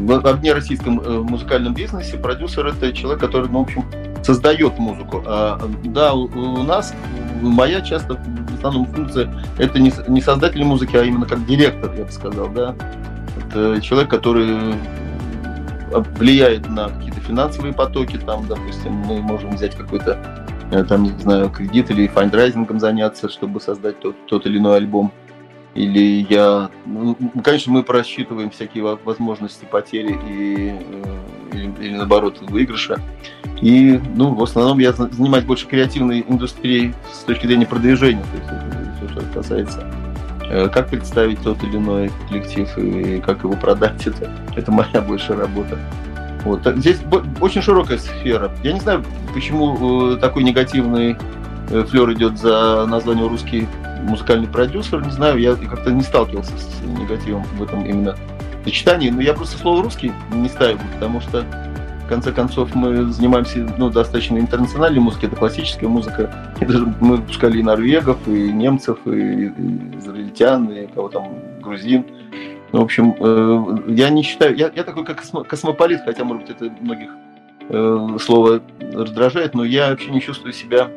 в 0.01 0.33
вне 0.33 0.53
российском 0.53 0.99
э, 0.99 1.19
музыкальном 1.21 1.73
бизнесе 1.73 2.17
продюсер 2.17 2.67
это 2.67 2.91
человек, 2.91 3.21
который, 3.21 3.49
ну, 3.49 3.59
в 3.59 3.63
общем, 3.63 3.85
создает 4.23 4.77
музыку. 4.77 5.23
А, 5.25 5.59
да, 5.83 6.13
у, 6.13 6.25
у 6.25 6.63
нас 6.63 6.93
моя 7.41 7.81
часто 7.81 8.15
в 8.15 8.55
основном 8.55 8.85
функция 8.87 9.33
это 9.57 9.79
не, 9.79 9.91
не 10.07 10.21
создатель 10.21 10.63
музыки, 10.63 10.95
а 10.95 11.03
именно 11.03 11.25
как 11.25 11.45
директор, 11.45 11.91
я 11.97 12.05
бы 12.05 12.11
сказал, 12.11 12.49
да. 12.49 12.75
Это 13.37 13.81
человек, 13.81 14.09
который 14.09 14.75
влияет 15.91 16.69
на 16.69 16.89
какие-то 16.89 17.19
финансовые 17.21 17.73
потоки, 17.73 18.17
там, 18.17 18.47
допустим, 18.47 18.93
мы 18.93 19.21
можем 19.21 19.55
взять 19.55 19.75
какой-то, 19.75 20.45
э, 20.71 20.83
там, 20.83 21.03
не 21.03 21.19
знаю, 21.19 21.49
кредит 21.49 21.91
или 21.91 22.07
фандрайзингом 22.07 22.79
заняться, 22.79 23.29
чтобы 23.29 23.61
создать 23.61 23.99
тот, 23.99 24.15
тот 24.27 24.45
или 24.45 24.57
иной 24.57 24.77
альбом. 24.77 25.11
Или 25.73 26.27
я, 26.29 26.69
ну, 26.85 27.15
конечно, 27.43 27.71
мы 27.71 27.83
просчитываем 27.83 28.49
всякие 28.49 28.83
возможности 28.83 29.65
потери 29.65 30.19
и, 30.27 30.69
э, 30.69 31.53
или, 31.53 31.73
или 31.79 31.95
наоборот 31.95 32.41
выигрыша. 32.41 32.99
И, 33.61 33.99
ну, 34.15 34.33
в 34.33 34.43
основном 34.43 34.79
я 34.79 34.91
занимаюсь 34.91 35.45
больше 35.45 35.67
креативной 35.67 36.25
индустрией 36.27 36.93
с 37.13 37.23
точки 37.23 37.47
зрения 37.47 37.65
продвижения, 37.65 38.23
то 38.23 38.37
есть 38.37 38.97
все, 38.97 39.09
что 39.09 39.33
касается 39.33 39.81
Э, 39.81 40.00
как 40.73 40.89
представить 40.89 41.41
тот 41.41 41.63
или 41.63 41.77
иной 41.77 42.11
коллектив 42.27 42.77
и 42.77 43.21
как 43.21 43.43
его 43.43 43.53
продать, 43.53 44.05
это, 44.05 44.29
это 44.55 44.71
моя 44.71 45.01
большая 45.01 45.37
работа. 45.37 45.77
Вот. 46.43 46.65
Здесь 46.77 46.97
очень 47.39 47.61
широкая 47.61 47.97
сфера. 47.97 48.51
Я 48.63 48.73
не 48.73 48.79
знаю, 48.79 49.03
почему 49.33 50.13
э, 50.13 50.17
такой 50.17 50.43
негативный 50.43 51.15
э, 51.69 51.83
флер 51.83 52.11
идет 52.13 52.39
за 52.39 52.85
название 52.87 53.27
русский 53.27 53.67
музыкальный 54.01 54.47
продюсер. 54.47 55.05
Не 55.05 55.11
знаю, 55.11 55.39
я 55.39 55.55
как-то 55.55 55.91
не 55.91 56.01
сталкивался 56.01 56.53
с 56.57 56.81
негативом 56.99 57.43
в 57.57 57.63
этом 57.63 57.85
именно 57.85 58.15
сочетании. 58.63 59.09
Но 59.09 59.21
я 59.21 59.33
просто 59.33 59.57
слово 59.57 59.83
русский 59.83 60.11
не 60.31 60.49
ставил, 60.49 60.79
потому 60.93 61.21
что 61.21 61.45
конце 62.11 62.33
концов, 62.33 62.75
мы 62.75 63.05
занимаемся 63.05 63.65
ну, 63.77 63.89
достаточно 63.89 64.37
интернациональной 64.37 64.99
музыкой, 64.99 65.29
это 65.29 65.37
классическая 65.37 65.87
музыка. 65.87 66.53
И 66.59 66.65
даже 66.65 66.85
мы 66.99 67.15
выпускали 67.15 67.59
и 67.59 67.63
норвегов, 67.63 68.17
и 68.27 68.51
немцев, 68.51 68.97
и, 69.05 69.45
и 69.45 69.97
израильтян, 69.97 70.69
и 70.69 70.87
кого 70.87 71.07
там, 71.07 71.29
грузин. 71.61 72.05
Ну, 72.73 72.81
в 72.81 72.83
общем, 72.83 73.15
э, 73.17 73.93
я 73.93 74.09
не 74.09 74.23
считаю, 74.23 74.57
я, 74.57 74.69
я 74.75 74.83
такой 74.83 75.05
как 75.05 75.23
космополит, 75.47 76.01
хотя, 76.03 76.25
может 76.25 76.43
быть, 76.43 76.55
это 76.57 76.69
многих 76.81 77.11
э, 77.69 78.17
слово 78.19 78.61
раздражает, 78.91 79.53
но 79.53 79.63
я 79.63 79.91
вообще 79.91 80.11
не 80.11 80.19
чувствую 80.19 80.51
себя 80.51 80.89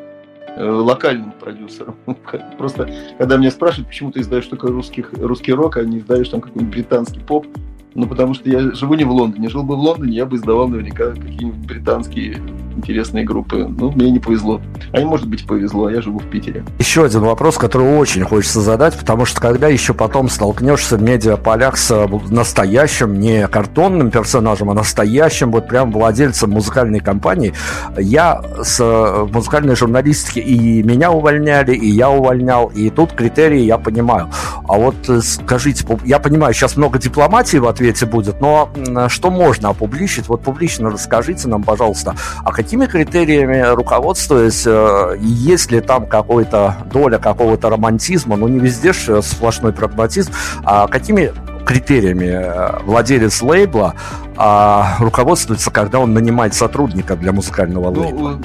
э, 0.57 0.69
локальным 0.69 1.31
продюсером. 1.31 1.95
Просто, 2.59 2.91
когда 3.19 3.37
меня 3.37 3.53
спрашивают, 3.53 3.87
почему 3.87 4.11
ты 4.11 4.21
издаешь 4.21 4.47
только 4.47 4.67
русских, 4.67 5.13
русский 5.13 5.53
рок, 5.53 5.77
а 5.77 5.85
не 5.85 5.99
издаешь 5.99 6.29
там 6.31 6.41
какой-нибудь 6.41 6.75
британский 6.75 7.21
поп, 7.21 7.47
ну, 7.95 8.07
потому 8.07 8.35
что 8.35 8.49
я 8.51 8.73
живу 8.73 8.95
не 8.95 9.05
в 9.05 9.11
Лондоне. 9.11 9.49
Жил 9.49 9.63
бы 9.63 9.77
в 9.77 9.79
Лондоне, 9.79 10.17
я 10.17 10.27
бы 10.27 10.37
издавал 10.37 10.69
наверняка 10.69 11.11
какие-нибудь 11.11 11.67
британские 11.67 12.41
интересные 12.77 13.25
группы. 13.25 13.67
Ну, 13.69 13.93
мне 13.93 14.11
не 14.11 14.19
повезло. 14.19 14.61
А 14.93 14.99
не 14.99 15.05
может 15.05 15.29
быть 15.29 15.47
повезло, 15.47 15.87
а 15.87 15.93
я 15.93 16.03
живу 16.03 16.19
в 16.19 16.29
Питере. 16.29 16.65
Еще 16.79 17.05
один 17.05 17.21
вопрос, 17.21 17.57
который 17.57 17.97
очень 17.97 18.25
хочется 18.25 18.61
задать, 18.61 18.99
потому 18.99 19.25
что 19.25 19.41
когда 19.41 19.69
еще 19.69 19.95
потом 19.95 20.29
столкнешься 20.29 20.97
в 20.97 21.03
медиаполях 21.03 21.77
с 21.77 21.91
э, 21.93 22.09
настоящим, 22.31 23.21
не 23.21 23.47
картонным 23.47 24.11
персонажем, 24.11 24.71
а 24.71 24.75
настоящим, 24.75 25.53
вот 25.53 25.69
прям 25.69 25.93
владельцем 25.93 26.51
музыкальной 26.51 27.01
компании, 27.01 27.55
я 27.97 28.43
с 28.63 28.81
э, 28.81 29.27
музыкальной 29.33 29.77
журналистики 29.77 30.41
и 30.41 30.83
меня 30.83 31.13
увольняли, 31.13 31.75
и 31.75 31.89
я 31.91 32.11
увольнял, 32.11 32.73
и 32.75 32.91
тут 32.91 33.13
критерии 33.13 33.61
я 33.61 33.79
понимаю. 33.79 34.31
А 34.69 34.79
вот 34.79 34.97
э, 35.09 35.21
скажите, 35.21 35.87
я 36.05 36.19
понимаю, 36.19 36.55
сейчас 36.55 36.77
много 36.77 36.99
дипломатии 36.99 37.59
в 37.59 37.69
ответ 37.69 37.84
свете 37.85 38.07
будет, 38.07 38.41
но 38.41 38.71
что 39.09 39.31
можно 39.31 39.71
опубличить? 39.71 40.29
Вот 40.29 40.43
публично 40.43 40.91
расскажите 40.91 41.49
нам, 41.49 41.63
пожалуйста, 41.63 42.15
а 42.43 42.53
какими 42.53 42.87
критериями 42.87 43.61
руководствуясь, 43.75 44.65
э, 44.67 45.17
есть 45.21 45.71
ли 45.71 45.81
там 45.81 46.07
какой-то 46.07 46.77
доля 46.91 47.19
какого-то 47.19 47.69
романтизма, 47.69 48.37
ну 48.37 48.49
не 48.49 48.59
везде 48.59 48.93
же 48.93 49.21
сплошной 49.23 49.73
прагматизм, 49.73 50.33
а 50.65 50.87
какими 50.87 51.33
критериями 51.67 52.31
э, 52.33 52.81
владелец 52.85 53.43
лейбла 53.43 53.95
а, 54.37 54.97
руководствуется, 54.99 55.71
когда 55.71 55.99
он 55.99 56.15
нанимает 56.15 56.55
сотрудника 56.55 57.17
для 57.17 57.33
музыкального 57.33 57.91
ну, 57.91 58.01
лейбла? 58.01 58.39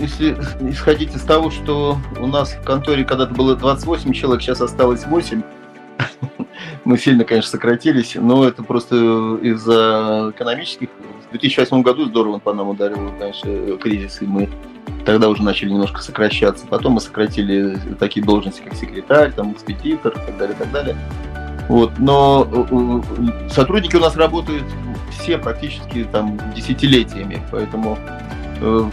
если 0.00 0.36
исходить 0.68 1.14
из 1.14 1.22
того, 1.22 1.50
что 1.50 1.96
у 2.20 2.26
нас 2.26 2.52
в 2.52 2.64
конторе 2.64 3.04
когда-то 3.04 3.34
было 3.34 3.56
28 3.56 4.12
человек, 4.12 4.42
сейчас 4.42 4.60
осталось 4.60 5.06
8, 5.06 5.42
мы 6.84 6.98
сильно, 6.98 7.24
конечно, 7.24 7.50
сократились, 7.50 8.14
но 8.14 8.44
это 8.46 8.62
просто 8.62 8.96
из-за 9.42 10.32
экономических. 10.34 10.88
В 11.28 11.30
2008 11.32 11.82
году 11.82 12.06
здорово 12.06 12.38
по 12.38 12.52
нам 12.52 12.68
ударил, 12.68 13.12
конечно, 13.18 13.78
кризис, 13.78 14.20
и 14.20 14.26
мы 14.26 14.48
тогда 15.04 15.28
уже 15.28 15.42
начали 15.42 15.70
немножко 15.70 16.02
сокращаться. 16.02 16.66
Потом 16.66 16.94
мы 16.94 17.00
сократили 17.00 17.78
такие 17.98 18.24
должности, 18.24 18.62
как 18.62 18.74
секретарь, 18.74 19.32
там, 19.32 19.52
экспедитор 19.52 20.12
и 20.12 20.26
так 20.26 20.36
далее, 20.36 20.54
и 20.54 20.58
так 20.58 20.70
далее. 20.72 20.96
Вот. 21.68 21.98
Но 21.98 22.46
э, 22.52 22.64
э, 22.70 23.48
сотрудники 23.48 23.96
у 23.96 24.00
нас 24.00 24.16
работают 24.16 24.64
все 25.10 25.38
практически 25.38 26.04
там 26.04 26.38
десятилетиями, 26.54 27.40
поэтому 27.50 27.98
э, 28.60 28.88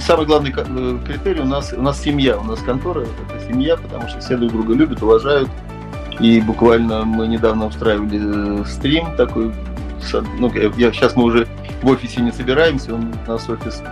самый 0.00 0.26
главный 0.26 0.52
критерий 0.52 1.40
у 1.40 1.46
нас 1.46 1.72
у 1.72 1.80
нас 1.80 2.00
семья, 2.00 2.38
у 2.38 2.44
нас 2.44 2.60
контора 2.60 3.00
это 3.00 3.46
семья, 3.48 3.76
потому 3.76 4.08
что 4.08 4.20
все 4.20 4.36
друг 4.36 4.52
друга 4.52 4.74
любят, 4.74 5.02
уважают. 5.02 5.48
И 6.20 6.40
буквально 6.40 7.04
мы 7.04 7.26
недавно 7.26 7.66
устраивали 7.66 8.64
стрим 8.64 9.16
такой. 9.16 9.52
Ну, 10.38 10.52
я, 10.76 10.92
сейчас 10.92 11.16
мы 11.16 11.24
уже 11.24 11.46
в 11.82 11.88
офисе 11.88 12.20
не 12.20 12.30
собираемся, 12.30 12.94
у 12.94 12.98
нас 13.26 13.48
офис 13.48 13.82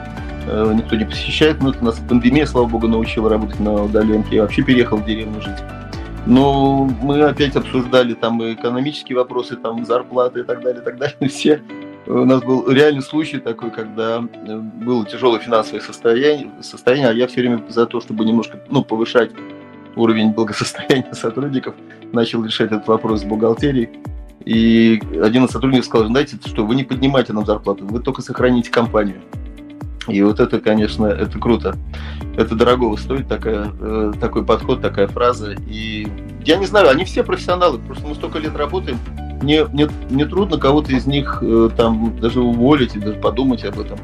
никто 0.74 0.96
не 0.96 1.04
посещает, 1.04 1.60
но 1.60 1.70
это 1.70 1.84
нас 1.84 1.98
пандемия, 2.08 2.46
слава 2.46 2.66
богу, 2.66 2.88
научила 2.88 3.30
работать 3.30 3.60
на 3.60 3.84
удаленке. 3.84 4.36
Я 4.36 4.42
вообще 4.42 4.62
переехал 4.62 4.98
в 4.98 5.04
деревню 5.04 5.40
жить. 5.40 5.58
Но 6.26 6.84
мы 7.02 7.20
опять 7.22 7.56
обсуждали 7.56 8.14
там 8.14 8.42
и 8.42 8.54
экономические 8.54 9.16
вопросы, 9.18 9.56
там 9.56 9.84
зарплаты 9.84 10.40
и 10.40 10.42
так 10.44 10.62
далее, 10.62 10.80
и 10.80 10.84
так 10.84 10.98
далее. 10.98 11.16
Все. 11.28 11.60
У 12.06 12.24
нас 12.24 12.42
был 12.42 12.68
реальный 12.68 13.02
случай 13.02 13.38
такой, 13.38 13.70
когда 13.70 14.18
э, 14.18 14.56
было 14.56 15.04
тяжелое 15.06 15.38
финансовое 15.38 15.80
состояние, 15.80 16.50
состояние, 16.60 17.08
а 17.08 17.12
я 17.12 17.28
все 17.28 17.40
время 17.40 17.62
за 17.68 17.86
то, 17.86 18.00
чтобы 18.00 18.24
немножко 18.24 18.58
ну, 18.68 18.84
повышать 18.84 19.30
уровень 19.96 20.32
благосостояния 20.32 21.14
сотрудников, 21.14 21.74
начал 22.12 22.44
решать 22.44 22.72
этот 22.72 22.88
вопрос 22.88 23.20
с 23.20 23.24
бухгалтерией. 23.24 23.90
И 24.44 25.00
один 25.22 25.44
из 25.44 25.50
сотрудников 25.50 25.86
сказал, 25.86 26.08
знаете, 26.08 26.36
что 26.44 26.66
вы 26.66 26.74
не 26.74 26.84
поднимаете 26.84 27.32
нам 27.32 27.46
зарплату, 27.46 27.86
вы 27.86 28.00
только 28.00 28.22
сохраните 28.22 28.70
компанию. 28.70 29.22
И 30.08 30.20
вот 30.22 30.40
это, 30.40 30.60
конечно, 30.60 31.06
это 31.06 31.38
круто. 31.38 31.76
Это 32.36 32.56
дорогого 32.56 32.96
стоит 32.96 33.28
такая, 33.28 33.70
э, 33.80 34.12
такой 34.20 34.44
подход, 34.44 34.80
такая 34.80 35.06
фраза. 35.06 35.54
И 35.68 36.08
я 36.44 36.56
не 36.56 36.66
знаю, 36.66 36.88
они 36.90 37.04
все 37.04 37.22
профессионалы, 37.22 37.78
просто 37.78 38.06
мы 38.06 38.14
столько 38.16 38.38
лет 38.38 38.56
работаем. 38.56 38.98
Мне, 39.42 39.64
мне, 39.66 39.88
мне 40.10 40.24
трудно 40.24 40.58
кого-то 40.58 40.92
из 40.92 41.06
них 41.06 41.38
э, 41.42 41.70
там 41.76 42.18
даже 42.20 42.40
уволить 42.40 42.96
и 42.96 42.98
даже 42.98 43.18
подумать 43.18 43.64
об 43.64 43.78
этом. 43.78 43.98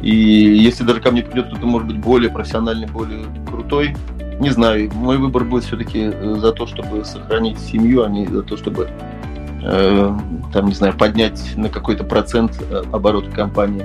И 0.00 0.10
если 0.14 0.84
даже 0.84 1.00
ко 1.00 1.10
мне 1.10 1.22
придет 1.22 1.46
кто-то, 1.46 1.66
может 1.66 1.88
быть, 1.88 1.98
более 1.98 2.30
профессиональный, 2.30 2.86
более 2.86 3.24
крутой, 3.46 3.96
не 4.40 4.50
знаю, 4.50 4.90
мой 4.94 5.18
выбор 5.18 5.44
будет 5.44 5.64
все-таки 5.64 6.10
э, 6.12 6.34
за 6.38 6.52
то, 6.52 6.66
чтобы 6.66 7.04
сохранить 7.04 7.58
семью, 7.58 8.02
а 8.02 8.08
не 8.08 8.26
за 8.26 8.42
то, 8.42 8.56
чтобы 8.56 8.88
э, 9.62 10.18
там, 10.52 10.66
не 10.66 10.74
знаю, 10.74 10.94
поднять 10.94 11.56
на 11.56 11.68
какой-то 11.68 12.04
процент 12.04 12.60
э, 12.70 12.82
обороты 12.92 13.30
компании. 13.30 13.84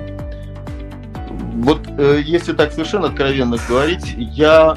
Вот 1.56 1.80
э, 1.98 2.22
если 2.24 2.52
так 2.52 2.72
совершенно 2.72 3.08
откровенно 3.08 3.56
говорить, 3.68 4.14
я 4.16 4.76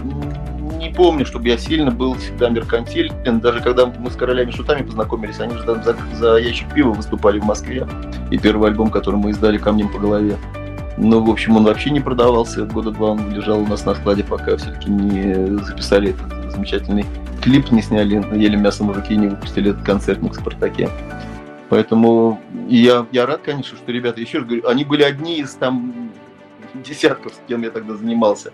не 0.83 0.89
помню, 0.89 1.25
чтобы 1.25 1.47
я 1.47 1.57
сильно 1.57 1.91
был 1.91 2.15
всегда 2.15 2.49
меркантилен. 2.49 3.39
Даже 3.39 3.61
когда 3.61 3.85
мы 3.85 4.11
с 4.11 4.15
королями 4.15 4.51
шутами 4.51 4.83
познакомились, 4.83 5.39
они 5.39 5.55
же 5.55 5.63
там 5.63 5.83
за, 5.83 5.95
за 6.13 6.37
ящик 6.37 6.73
пива 6.73 6.91
выступали 6.91 7.39
в 7.39 7.45
Москве. 7.45 7.87
И 8.31 8.37
первый 8.37 8.69
альбом, 8.69 8.89
который 8.89 9.15
мы 9.15 9.29
издали 9.31 9.57
камнем 9.57 9.89
по 9.89 9.99
голове. 9.99 10.37
Ну, 10.97 11.23
в 11.23 11.29
общем, 11.29 11.57
он 11.57 11.63
вообще 11.63 11.89
не 11.89 11.99
продавался. 11.99 12.65
Года 12.65 12.91
два 12.91 13.11
он 13.11 13.33
лежал 13.33 13.61
у 13.61 13.67
нас 13.67 13.85
на 13.85 13.95
складе, 13.95 14.23
пока 14.23 14.57
все-таки 14.57 14.89
не 14.89 15.57
записали 15.63 16.11
этот 16.11 16.51
замечательный 16.51 17.05
клип, 17.41 17.71
не 17.71 17.81
сняли, 17.81 18.23
ели 18.37 18.55
мясо 18.55 18.83
мужики 18.83 19.13
и 19.13 19.17
не 19.17 19.27
выпустили 19.27 19.71
этот 19.71 19.83
концертник 19.83 20.31
в 20.31 20.35
«Спартаке». 20.35 20.89
Поэтому 21.69 22.39
я, 22.67 23.05
я 23.11 23.25
рад, 23.25 23.41
конечно, 23.43 23.75
что 23.75 23.91
ребята, 23.91 24.21
еще 24.21 24.39
раз 24.39 24.47
говорю, 24.47 24.67
они 24.67 24.85
были 24.85 25.03
одни 25.03 25.39
из 25.39 25.53
там 25.55 26.11
десятков, 26.73 27.33
с 27.33 27.41
кем 27.47 27.63
я 27.63 27.71
тогда 27.71 27.95
занимался. 27.95 28.51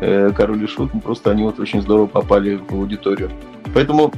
Э, 0.00 0.30
Король 0.36 0.62
и 0.62 0.66
Шут, 0.66 0.92
ну, 0.94 1.00
просто 1.00 1.30
они 1.30 1.42
вот 1.42 1.58
очень 1.58 1.82
здорово 1.82 2.06
попали 2.06 2.56
в 2.56 2.72
аудиторию. 2.74 3.30
Поэтому 3.74 4.12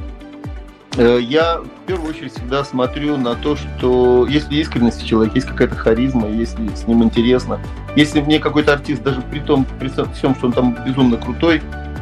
я 0.97 1.59
в 1.59 1.87
первую 1.87 2.09
очередь 2.09 2.33
всегда 2.33 2.63
смотрю 2.63 3.17
на 3.17 3.35
то, 3.35 3.55
что 3.55 4.25
если 4.27 4.55
искренность 4.55 5.03
у 5.03 5.05
человека, 5.07 5.35
есть 5.35 5.47
какая-то 5.47 5.75
харизма, 5.75 6.29
если 6.29 6.67
с 6.75 6.87
ним 6.87 7.03
интересно, 7.03 7.59
если 7.95 8.21
мне 8.21 8.39
какой-то 8.39 8.73
артист, 8.73 9.03
даже 9.03 9.21
при 9.21 9.39
том, 9.39 9.65
при 9.79 9.89
всем, 9.89 10.35
что 10.35 10.47
он 10.47 10.53
там 10.53 10.77
безумно 10.85 11.17
крутой, 11.17 11.61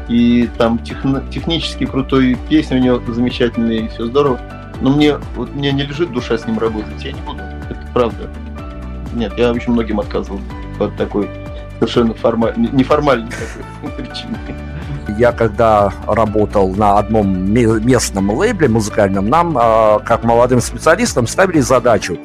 и 0.10 0.50
там 0.58 0.80
техно, 0.80 1.24
технически 1.32 1.86
крутой, 1.86 2.38
песни 2.50 2.76
у 2.76 2.80
него 2.80 3.02
замечательные, 3.12 3.86
и 3.86 3.88
все 3.88 4.06
здорово, 4.06 4.40
но 4.82 4.92
мне, 4.92 5.18
вот, 5.36 5.54
мне 5.56 5.72
не 5.72 5.84
лежит 5.84 6.12
душа 6.12 6.38
с 6.38 6.46
ним 6.46 6.60
работать, 6.60 7.04
я 7.04 7.12
не 7.12 7.22
буду, 7.22 7.40
это 7.40 7.80
правда. 7.94 8.30
Нет, 9.16 9.34
я 9.38 9.52
очень 9.52 9.72
многим 9.74 10.00
отказывал 10.00 10.42
по 10.78 10.88
такой 10.90 11.30
совершенно 11.80 12.14
формальной, 12.14 12.70
неформальной 12.72 13.32
такой 13.82 13.98
причине. 14.06 14.38
Я 15.18 15.32
когда 15.32 15.92
работал 16.08 16.74
на 16.76 16.98
одном 16.98 17.52
местном 17.54 18.32
лейбле 18.32 18.68
музыкальном, 18.68 19.30
нам, 19.30 19.58
а, 19.60 20.00
как 20.00 20.24
молодым 20.24 20.62
специалистам, 20.62 21.28
ставили 21.28 21.60
задачу 21.60 22.18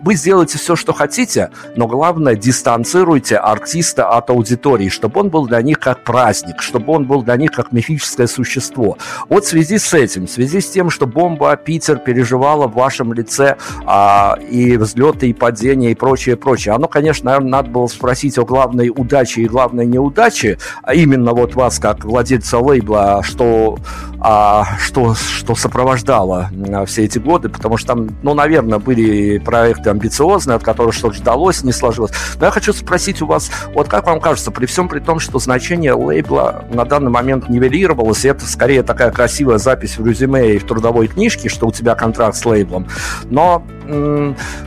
вы 0.00 0.14
сделаете 0.14 0.58
все, 0.58 0.76
что 0.76 0.92
хотите, 0.92 1.50
но 1.76 1.86
главное, 1.86 2.34
дистанцируйте 2.34 3.36
артиста 3.36 4.08
от 4.08 4.30
аудитории, 4.30 4.88
чтобы 4.88 5.20
он 5.20 5.28
был 5.28 5.46
для 5.46 5.62
них 5.62 5.78
как 5.78 6.04
праздник, 6.04 6.60
чтобы 6.60 6.92
он 6.92 7.04
был 7.04 7.22
для 7.22 7.36
них 7.36 7.52
как 7.52 7.72
мифическое 7.72 8.26
существо. 8.26 8.96
Вот 9.28 9.44
в 9.44 9.48
связи 9.48 9.78
с 9.78 9.92
этим, 9.94 10.26
в 10.26 10.30
связи 10.30 10.60
с 10.60 10.70
тем, 10.70 10.90
что 10.90 11.06
бомба 11.06 11.56
Питер 11.56 11.98
переживала 11.98 12.66
в 12.66 12.74
вашем 12.74 13.12
лице 13.12 13.56
а, 13.86 14.38
и 14.50 14.76
взлеты, 14.76 15.30
и 15.30 15.32
падения, 15.32 15.90
и 15.90 15.94
прочее, 15.94 16.36
прочее, 16.36 16.74
оно, 16.74 16.88
конечно, 16.88 17.26
наверное, 17.26 17.50
надо 17.50 17.70
было 17.70 17.86
спросить 17.86 18.38
о 18.38 18.44
главной 18.44 18.90
удаче 18.90 19.42
и 19.42 19.46
главной 19.46 19.86
неудаче, 19.86 20.58
а 20.82 20.94
именно 20.94 21.32
вот 21.32 21.54
вас, 21.54 21.78
как 21.78 22.04
владельца 22.04 22.58
лейбла, 22.58 23.22
что, 23.22 23.78
а, 24.20 24.66
что, 24.78 25.14
что 25.14 25.54
сопровождало 25.54 26.50
а, 26.72 26.84
все 26.86 27.04
эти 27.04 27.18
годы, 27.18 27.48
потому 27.48 27.76
что 27.76 27.88
там, 27.88 28.08
ну, 28.22 28.34
наверное, 28.34 28.78
были 28.78 29.38
проекты 29.50 29.90
амбициозные, 29.90 30.54
от 30.54 30.62
которых 30.62 30.94
что-то 30.94 31.16
ждалось, 31.16 31.64
не 31.64 31.72
сложилось. 31.72 32.12
Но 32.38 32.46
я 32.46 32.52
хочу 32.52 32.72
спросить 32.72 33.20
у 33.20 33.26
вас, 33.26 33.50
вот 33.74 33.88
как 33.88 34.06
вам 34.06 34.20
кажется, 34.20 34.52
при 34.52 34.66
всем 34.66 34.88
при 34.88 35.00
том, 35.00 35.18
что 35.18 35.40
значение 35.40 35.92
лейбла 35.92 36.64
на 36.72 36.84
данный 36.84 37.10
момент 37.10 37.48
нивелировалось, 37.48 38.24
и 38.24 38.28
это 38.28 38.46
скорее 38.46 38.84
такая 38.84 39.10
красивая 39.10 39.58
запись 39.58 39.98
в 39.98 40.06
резюме 40.06 40.54
и 40.54 40.58
в 40.58 40.66
трудовой 40.66 41.08
книжке, 41.08 41.48
что 41.48 41.66
у 41.66 41.72
тебя 41.72 41.96
контракт 41.96 42.36
с 42.36 42.44
лейблом, 42.44 42.86
но 43.24 43.64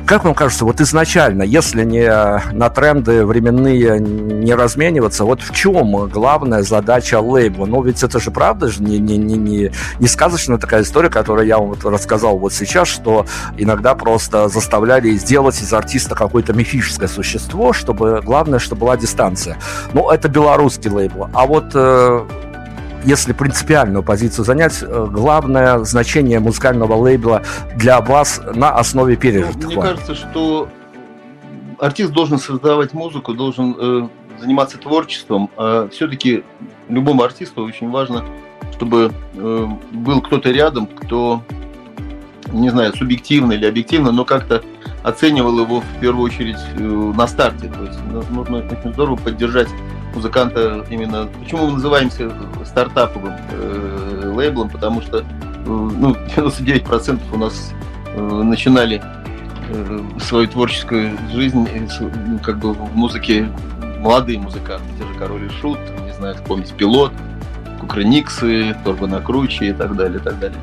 как 0.05 0.25
вам 0.25 0.33
кажется, 0.33 0.65
вот 0.65 0.81
изначально, 0.81 1.43
если 1.43 1.83
не 1.83 2.07
на 2.53 2.69
тренды 2.69 3.25
временные 3.25 3.99
не 3.99 4.53
размениваться, 4.53 5.23
вот 5.25 5.41
в 5.41 5.53
чем 5.53 6.07
главная 6.07 6.63
задача 6.63 7.19
лейбла? 7.19 7.65
Ну, 7.65 7.81
ведь 7.81 8.03
это 8.03 8.19
же 8.19 8.31
правда 8.31 8.67
же 8.67 8.83
не, 8.83 8.99
не, 8.99 9.17
не, 9.17 9.35
не, 9.35 9.71
не 9.99 10.07
сказочная 10.07 10.57
такая 10.57 10.83
история, 10.83 11.09
которую 11.09 11.47
я 11.47 11.57
вам 11.57 11.69
вот 11.69 11.83
рассказал 11.85 12.37
вот 12.37 12.53
сейчас, 12.53 12.87
что 12.87 13.25
иногда 13.57 13.95
просто 13.95 14.47
заставляли 14.49 15.11
сделать 15.11 15.61
из 15.61 15.71
артиста 15.73 16.15
какое-то 16.15 16.53
мифическое 16.53 17.07
существо, 17.07 17.73
чтобы 17.73 18.21
главное, 18.23 18.59
чтобы 18.59 18.81
была 18.81 18.97
дистанция. 18.97 19.57
Ну, 19.93 20.09
это 20.09 20.27
белорусский 20.27 20.89
лейбл. 20.89 21.29
А 21.33 21.45
вот 21.45 21.71
э, 21.73 22.25
если 23.03 23.33
принципиальную 23.33 24.03
позицию 24.03 24.45
занять, 24.45 24.79
э, 24.81 25.07
главное 25.11 25.79
значение 25.79 26.39
музыкального 26.39 26.95
лейбла 26.95 27.43
для 27.75 28.01
вас 28.01 28.41
на 28.53 28.71
основе 28.75 29.15
пережитых? 29.15 29.63
Ну, 29.63 29.67
мне 29.67 29.81
кажется, 29.81 30.15
что 30.15 30.69
артист 31.79 32.11
должен 32.11 32.39
создавать 32.39 32.93
музыку, 32.93 33.33
должен 33.33 33.75
э, 33.77 34.07
заниматься 34.39 34.77
творчеством. 34.77 35.49
А 35.57 35.87
все-таки 35.89 36.43
любому 36.89 37.23
артисту 37.23 37.63
очень 37.63 37.89
важно, 37.89 38.25
чтобы 38.73 39.11
э, 39.35 39.67
был 39.91 40.21
кто-то 40.21 40.51
рядом, 40.51 40.87
кто, 40.87 41.43
не 42.51 42.69
знаю, 42.69 42.93
субъективно 42.95 43.53
или 43.53 43.65
объективно, 43.65 44.11
но 44.11 44.25
как-то 44.25 44.63
оценивал 45.03 45.59
его 45.59 45.81
в 45.81 45.99
первую 45.99 46.25
очередь 46.25 46.59
э, 46.75 46.81
на 46.81 47.27
старте. 47.27 47.67
То 47.67 47.83
есть 47.85 47.99
ну, 48.09 48.23
нужно 48.31 48.57
очень 48.57 48.93
здорово 48.93 49.15
поддержать 49.17 49.69
музыканта 50.13 50.85
именно... 50.89 51.27
Почему 51.41 51.67
мы 51.67 51.73
называемся 51.73 52.31
стартаповым 52.65 53.33
э, 53.51 54.31
лейблом? 54.35 54.69
Потому 54.69 55.01
что 55.01 55.19
э, 55.19 55.23
ну, 55.65 56.15
99% 56.35 57.19
у 57.31 57.37
нас 57.37 57.71
начинали 58.15 59.01
свою 60.19 60.47
творческую 60.47 61.17
жизнь 61.31 61.67
ну, 62.27 62.37
как 62.39 62.59
бы 62.59 62.73
в 62.73 62.95
музыке 62.95 63.49
молодые 64.03 64.37
музыканты, 64.37 64.85
те 64.99 65.05
же 65.05 65.17
Король 65.17 65.45
и 65.45 65.49
Шут, 65.49 65.79
не 66.05 66.13
знаю, 66.13 66.35
вспомнить 66.35 66.71
Пилот, 66.73 67.11
Кукрыниксы, 67.79 68.75
Турбонакручи 68.83 69.63
и 69.63 69.73
так 69.73 69.95
далее, 69.95 70.19
и 70.19 70.21
так 70.21 70.39
далее. 70.39 70.59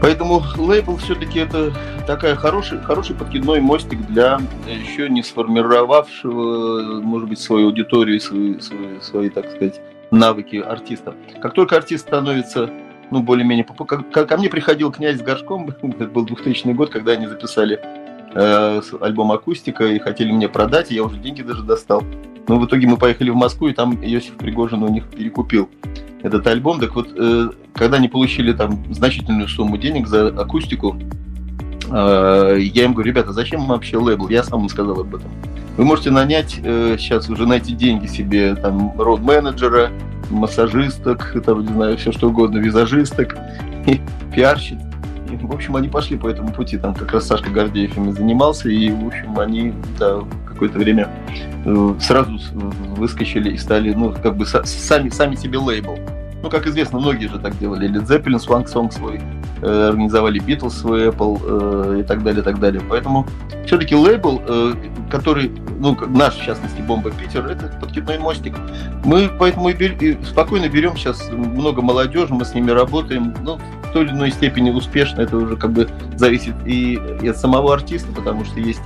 Поэтому 0.00 0.42
лейбл 0.56 0.96
все-таки 0.96 1.40
это 1.40 1.72
такая 2.06 2.36
хороший, 2.36 2.80
хороший 2.80 3.16
подкидной 3.16 3.60
мостик 3.60 4.00
для 4.06 4.40
еще 4.66 5.08
не 5.08 5.22
сформировавшего, 5.22 7.00
может 7.00 7.28
быть, 7.28 7.38
свою 7.38 7.66
аудиторию, 7.66 8.20
свои, 8.20 8.60
свои, 8.60 9.00
свои 9.00 9.30
так 9.30 9.50
сказать, 9.50 9.80
навыки 10.10 10.56
артиста. 10.56 11.14
Как 11.40 11.54
только 11.54 11.76
артист 11.76 12.06
становится 12.06 12.70
ну, 13.10 13.22
более-менее... 13.22 13.64
Ко, 13.64 14.26
ко 14.26 14.36
мне 14.36 14.48
приходил 14.48 14.90
князь 14.90 15.18
с 15.18 15.22
горшком, 15.22 15.68
это 15.82 16.06
был 16.06 16.24
2000 16.24 16.68
год, 16.72 16.90
когда 16.90 17.12
они 17.12 17.26
записали 17.26 17.80
э, 18.36 18.80
альбом 19.00 19.32
«Акустика» 19.32 19.86
и 19.86 19.98
хотели 19.98 20.30
мне 20.30 20.48
продать, 20.48 20.92
и 20.92 20.94
я 20.94 21.04
уже 21.04 21.16
деньги 21.18 21.42
даже 21.42 21.62
достал. 21.62 22.02
Но 22.48 22.58
в 22.58 22.66
итоге 22.66 22.86
мы 22.86 22.96
поехали 22.96 23.30
в 23.30 23.34
Москву, 23.34 23.68
и 23.68 23.72
там 23.72 23.94
Иосиф 24.02 24.34
Пригожин 24.34 24.82
у 24.82 24.88
них 24.88 25.06
перекупил 25.08 25.68
этот 26.22 26.46
альбом. 26.46 26.78
Так 26.78 26.94
вот, 26.94 27.08
э, 27.16 27.48
когда 27.74 27.96
они 27.96 28.08
получили 28.08 28.52
там 28.52 28.84
значительную 28.92 29.48
сумму 29.48 29.78
денег 29.78 30.06
за 30.06 30.28
акустику, 30.28 30.96
э, 31.90 32.58
я 32.60 32.84
им 32.84 32.92
говорю, 32.92 33.10
ребята, 33.10 33.32
зачем 33.32 33.60
вам 33.60 33.70
вообще 33.70 33.96
лейбл? 33.96 34.28
Я 34.28 34.44
сам 34.44 34.62
им 34.62 34.68
сказал 34.68 35.00
об 35.00 35.14
этом. 35.14 35.30
Вы 35.76 35.84
можете 35.84 36.10
нанять 36.10 36.52
сейчас 36.52 37.28
уже 37.28 37.46
найти 37.46 37.74
деньги 37.74 38.06
себе, 38.06 38.54
там, 38.54 38.98
род-менеджера, 38.98 39.90
массажисток, 40.30 41.34
там, 41.44 41.60
не 41.60 41.72
знаю, 41.72 41.96
все 41.98 42.12
что 42.12 42.28
угодно, 42.30 42.58
визажисток, 42.58 43.36
пиарщиц. 44.34 44.85
В 45.42 45.52
общем, 45.52 45.76
они 45.76 45.88
пошли 45.88 46.16
по 46.16 46.28
этому 46.28 46.52
пути. 46.52 46.78
Там 46.78 46.94
как 46.94 47.12
раз 47.12 47.26
Сашка 47.26 47.50
Гордеев 47.50 47.96
ими 47.96 48.10
занимался, 48.12 48.68
и, 48.68 48.90
в 48.90 49.06
общем, 49.06 49.38
они 49.38 49.72
да, 49.98 50.20
какое-то 50.46 50.78
время 50.78 51.10
э, 51.64 51.94
сразу 52.00 52.38
выскочили 52.96 53.50
и 53.50 53.58
стали, 53.58 53.92
ну, 53.92 54.12
как 54.12 54.36
бы 54.36 54.46
сами, 54.46 55.10
сами 55.10 55.36
себе 55.36 55.58
лейбл. 55.58 55.98
Ну, 56.42 56.50
как 56.50 56.66
известно, 56.66 56.98
многие 56.98 57.26
же 57.26 57.38
так 57.38 57.58
делали. 57.58 57.88
Led 57.88 58.06
Zeppelin, 58.06 58.38
Swank 58.38 58.66
Song 58.66 58.90
свой, 58.92 59.20
э, 59.62 59.88
организовали 59.88 60.40
Beatles 60.40 60.70
свой, 60.70 61.08
Apple 61.08 61.96
э, 61.96 62.00
и 62.00 62.02
так 62.02 62.22
далее, 62.22 62.40
и 62.40 62.44
так 62.44 62.58
далее. 62.58 62.82
Поэтому 62.88 63.26
все-таки 63.66 63.94
лейбл, 63.94 64.42
э, 64.46 64.74
который, 65.10 65.52
ну, 65.78 65.96
наш, 66.08 66.36
в 66.36 66.44
частности, 66.44 66.80
Бомба 66.80 67.10
Питер, 67.10 67.46
это 67.46 67.68
подкидной 67.80 68.18
мостик. 68.18 68.54
Мы 69.04 69.30
поэтому 69.38 69.68
и, 69.68 69.74
бер, 69.74 69.92
и 70.00 70.16
спокойно 70.24 70.68
берем 70.68 70.96
сейчас 70.96 71.30
много 71.30 71.82
молодежи, 71.82 72.32
мы 72.34 72.44
с 72.44 72.54
ними 72.54 72.70
работаем. 72.70 73.34
Ну, 73.42 73.58
в 73.84 73.92
той 73.92 74.04
или 74.04 74.12
иной 74.12 74.30
степени 74.30 74.70
успешно, 74.70 75.22
это 75.22 75.36
уже 75.36 75.56
как 75.56 75.72
бы 75.72 75.88
зависит 76.16 76.54
и, 76.64 77.00
и 77.22 77.28
от 77.28 77.36
самого 77.36 77.74
артиста, 77.74 78.12
потому 78.12 78.44
что 78.44 78.60
есть 78.60 78.82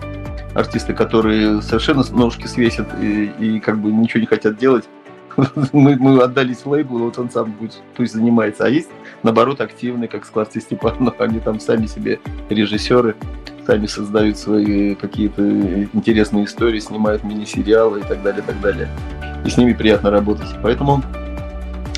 артисты, 0.54 0.94
которые 0.94 1.62
совершенно 1.62 2.04
ножки 2.10 2.46
свесят 2.46 2.88
и, 3.00 3.26
и 3.38 3.60
как 3.60 3.78
бы 3.78 3.90
ничего 3.92 4.20
не 4.20 4.26
хотят 4.26 4.58
делать 4.58 4.84
мы, 5.72 5.97
мы 5.97 6.20
отдались 6.22 6.64
лейблу, 6.66 7.05
вот 7.05 7.18
он 7.18 7.31
сам 7.31 7.53
будет, 7.53 7.81
пусть 7.97 8.12
занимается. 8.12 8.64
А 8.64 8.68
есть, 8.68 8.89
наоборот, 9.22 9.61
активные, 9.61 10.09
как 10.09 10.24
Склад 10.24 10.53
Степанов, 10.53 11.20
они 11.20 11.41
там 11.41 11.61
сами 11.61 11.87
себе 11.87 12.20
режиссеры, 12.49 13.16
сами 13.66 13.87
создают 13.87 14.39
свои 14.39 14.95
какие-то 14.95 15.43
интересные 15.93 16.45
истории, 16.45 16.81
снимают 16.81 17.24
мини-сериалы 17.24 18.01
и 18.01 18.03
так 18.03 18.22
далее, 18.22 18.43
и 18.43 18.47
так 18.47 18.61
далее. 18.61 18.89
И 19.45 19.51
с 19.51 19.57
ними 19.57 19.72
приятно 19.72 20.11
работать. 20.11 20.49
Поэтому 20.62 21.03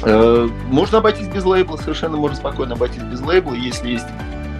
э, 0.02 0.48
можно 0.70 0.98
обойтись 0.98 1.28
без 1.28 1.44
лейбла, 1.44 1.76
совершенно 1.76 2.16
можно 2.16 2.36
спокойно 2.36 2.74
обойтись 2.74 3.02
без 3.02 3.20
лейбла, 3.20 3.54
если 3.54 3.90
есть 3.90 4.06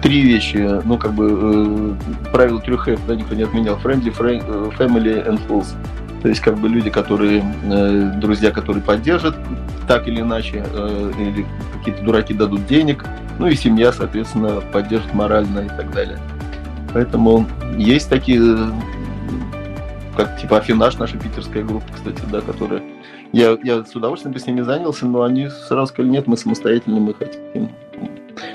три 0.01 0.21
вещи, 0.21 0.81
ну, 0.83 0.97
как 0.97 1.13
бы, 1.13 1.95
э, 2.25 2.31
правило 2.31 2.59
трех 2.59 2.87
F, 2.89 2.99
да, 3.07 3.15
никто 3.15 3.35
не 3.35 3.43
отменял, 3.43 3.77
friendly, 3.77 4.13
friend, 4.13 4.43
э, 4.45 4.69
family 4.77 5.25
and 5.25 5.39
fools. 5.47 5.73
То 6.23 6.29
есть 6.29 6.39
как 6.39 6.57
бы 6.57 6.69
люди, 6.69 6.89
которые, 6.89 7.43
э, 7.63 8.13
друзья, 8.15 8.51
которые 8.51 8.81
поддержат 8.81 9.35
так 9.89 10.07
или 10.07 10.21
иначе, 10.21 10.65
э, 10.73 11.11
или 11.19 11.45
какие-то 11.77 12.01
дураки 12.01 12.33
дадут 12.33 12.65
денег, 12.65 13.03
ну 13.39 13.47
и 13.47 13.55
семья, 13.55 13.91
соответственно, 13.91 14.61
поддержит 14.71 15.13
морально 15.13 15.59
и 15.59 15.67
так 15.67 15.91
далее. 15.91 16.17
Поэтому 16.93 17.45
есть 17.77 18.09
такие, 18.09 18.57
как 20.15 20.39
типа 20.39 20.59
Афинаж, 20.59 20.97
наша 20.97 21.17
питерская 21.17 21.63
группа, 21.63 21.91
кстати, 21.93 22.21
да, 22.31 22.39
которая 22.39 22.81
я, 23.33 23.57
я 23.61 23.83
с 23.83 23.93
удовольствием 23.93 24.31
бы 24.33 24.39
с 24.39 24.47
ними 24.47 24.61
занялся, 24.61 25.05
но 25.05 25.23
они 25.23 25.49
сразу 25.49 25.87
сказали, 25.87 26.09
нет, 26.09 26.25
мы 26.25 26.37
самостоятельные, 26.37 27.01
мы 27.01 27.13
хотим 27.15 27.69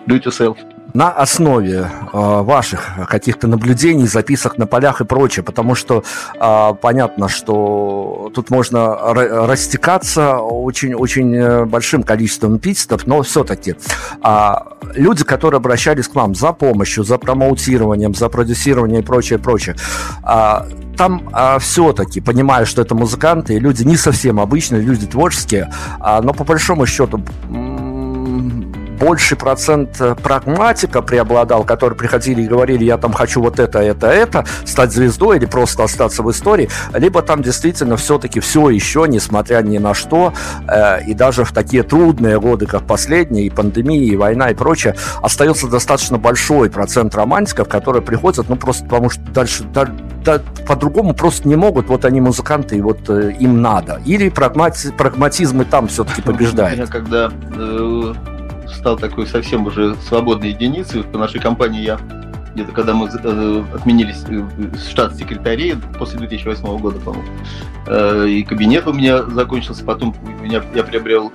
do 0.06 0.18
it 0.18 0.24
yourself 0.24 0.56
на 0.98 1.10
основе 1.10 1.86
э, 2.12 2.42
ваших 2.42 3.06
каких-то 3.08 3.46
наблюдений, 3.46 4.08
записок 4.08 4.58
на 4.58 4.66
полях 4.66 5.00
и 5.00 5.04
прочее, 5.04 5.44
потому 5.44 5.76
что 5.76 6.02
э, 6.34 6.74
понятно, 6.82 7.28
что 7.28 8.32
тут 8.34 8.50
можно 8.50 8.96
растекаться 9.46 10.38
очень, 10.38 10.94
очень 10.94 11.36
э, 11.36 11.64
большим 11.66 12.02
количеством 12.02 12.56
эпитетов, 12.56 13.06
но 13.06 13.22
все-таки 13.22 13.76
э, 14.24 14.50
люди, 14.96 15.22
которые 15.22 15.58
обращались 15.58 16.08
к 16.08 16.16
вам 16.16 16.34
за 16.34 16.52
помощью, 16.52 17.04
за 17.04 17.16
промоутированием, 17.16 18.12
за 18.12 18.28
продюсированием 18.28 19.02
и 19.02 19.04
прочее, 19.04 19.38
прочее, 19.38 19.76
э, 20.24 20.62
там 20.98 21.28
а, 21.32 21.60
все-таки, 21.60 22.20
понимаю, 22.20 22.66
что 22.66 22.82
это 22.82 22.96
музыканты, 22.96 23.56
люди 23.58 23.84
не 23.84 23.96
совсем 23.96 24.40
обычные, 24.40 24.82
люди 24.82 25.06
творческие, 25.06 25.72
а, 26.00 26.20
но 26.20 26.34
по 26.34 26.42
большому 26.42 26.86
счету 26.86 27.22
больший 28.98 29.36
процент 29.36 30.00
э, 30.00 30.14
прагматика 30.14 31.02
преобладал, 31.02 31.64
которые 31.64 31.96
приходили 31.96 32.42
и 32.42 32.46
говорили, 32.46 32.84
я 32.84 32.98
там 32.98 33.12
хочу 33.12 33.40
вот 33.40 33.58
это, 33.58 33.78
это, 33.78 34.08
это, 34.08 34.44
стать 34.64 34.92
звездой 34.92 35.38
или 35.38 35.46
просто 35.46 35.84
остаться 35.84 36.22
в 36.22 36.30
истории, 36.30 36.68
либо 36.94 37.22
там 37.22 37.42
действительно 37.42 37.96
все-таки 37.96 38.40
все 38.40 38.70
еще, 38.70 39.06
несмотря 39.08 39.62
ни 39.62 39.78
на 39.78 39.94
что, 39.94 40.32
э, 40.66 41.04
и 41.04 41.14
даже 41.14 41.44
в 41.44 41.52
такие 41.52 41.82
трудные 41.82 42.40
годы, 42.40 42.66
как 42.66 42.82
последние, 42.82 43.46
и 43.46 43.50
пандемия, 43.50 44.12
и 44.12 44.16
война, 44.16 44.50
и 44.50 44.54
прочее, 44.54 44.94
остается 45.22 45.68
достаточно 45.68 46.18
большой 46.18 46.70
процент 46.70 47.14
романтиков, 47.14 47.68
которые 47.68 48.02
приходят, 48.02 48.48
ну, 48.48 48.56
просто 48.56 48.84
потому 48.84 49.10
что 49.10 49.22
дальше, 49.32 49.64
да, 49.72 49.88
да, 50.24 50.40
по-другому 50.66 51.14
просто 51.14 51.48
не 51.48 51.56
могут, 51.56 51.88
вот 51.88 52.04
они 52.04 52.20
музыканты, 52.20 52.76
и 52.76 52.80
вот 52.80 53.08
э, 53.08 53.32
им 53.38 53.62
надо. 53.62 54.00
Или 54.04 54.28
прагмати, 54.28 54.90
прагматизм 54.96 55.62
и 55.62 55.64
там 55.64 55.88
все-таки 55.88 56.22
побеждает. 56.28 56.88
Когда 56.90 57.30
э, 57.56 58.14
стал 58.78 58.96
такой 58.96 59.26
совсем 59.26 59.66
уже 59.66 59.94
свободной 60.06 60.50
единицей. 60.50 61.02
По 61.02 61.18
нашей 61.18 61.40
компании 61.40 61.82
я 61.82 61.98
где-то 62.54 62.72
когда 62.72 62.94
мы 62.94 63.08
э, 63.08 63.64
отменились 63.74 64.24
э, 64.28 64.76
штат 64.90 65.14
секретарей 65.14 65.76
после 65.98 66.18
2008 66.18 66.78
года, 66.78 66.98
по-моему, 66.98 67.28
э, 67.86 68.28
и 68.28 68.42
кабинет 68.42 68.86
у 68.88 68.92
меня 68.92 69.22
закончился, 69.22 69.84
потом 69.84 70.14
меня, 70.42 70.62
я 70.74 70.82
приобрел 70.82 71.30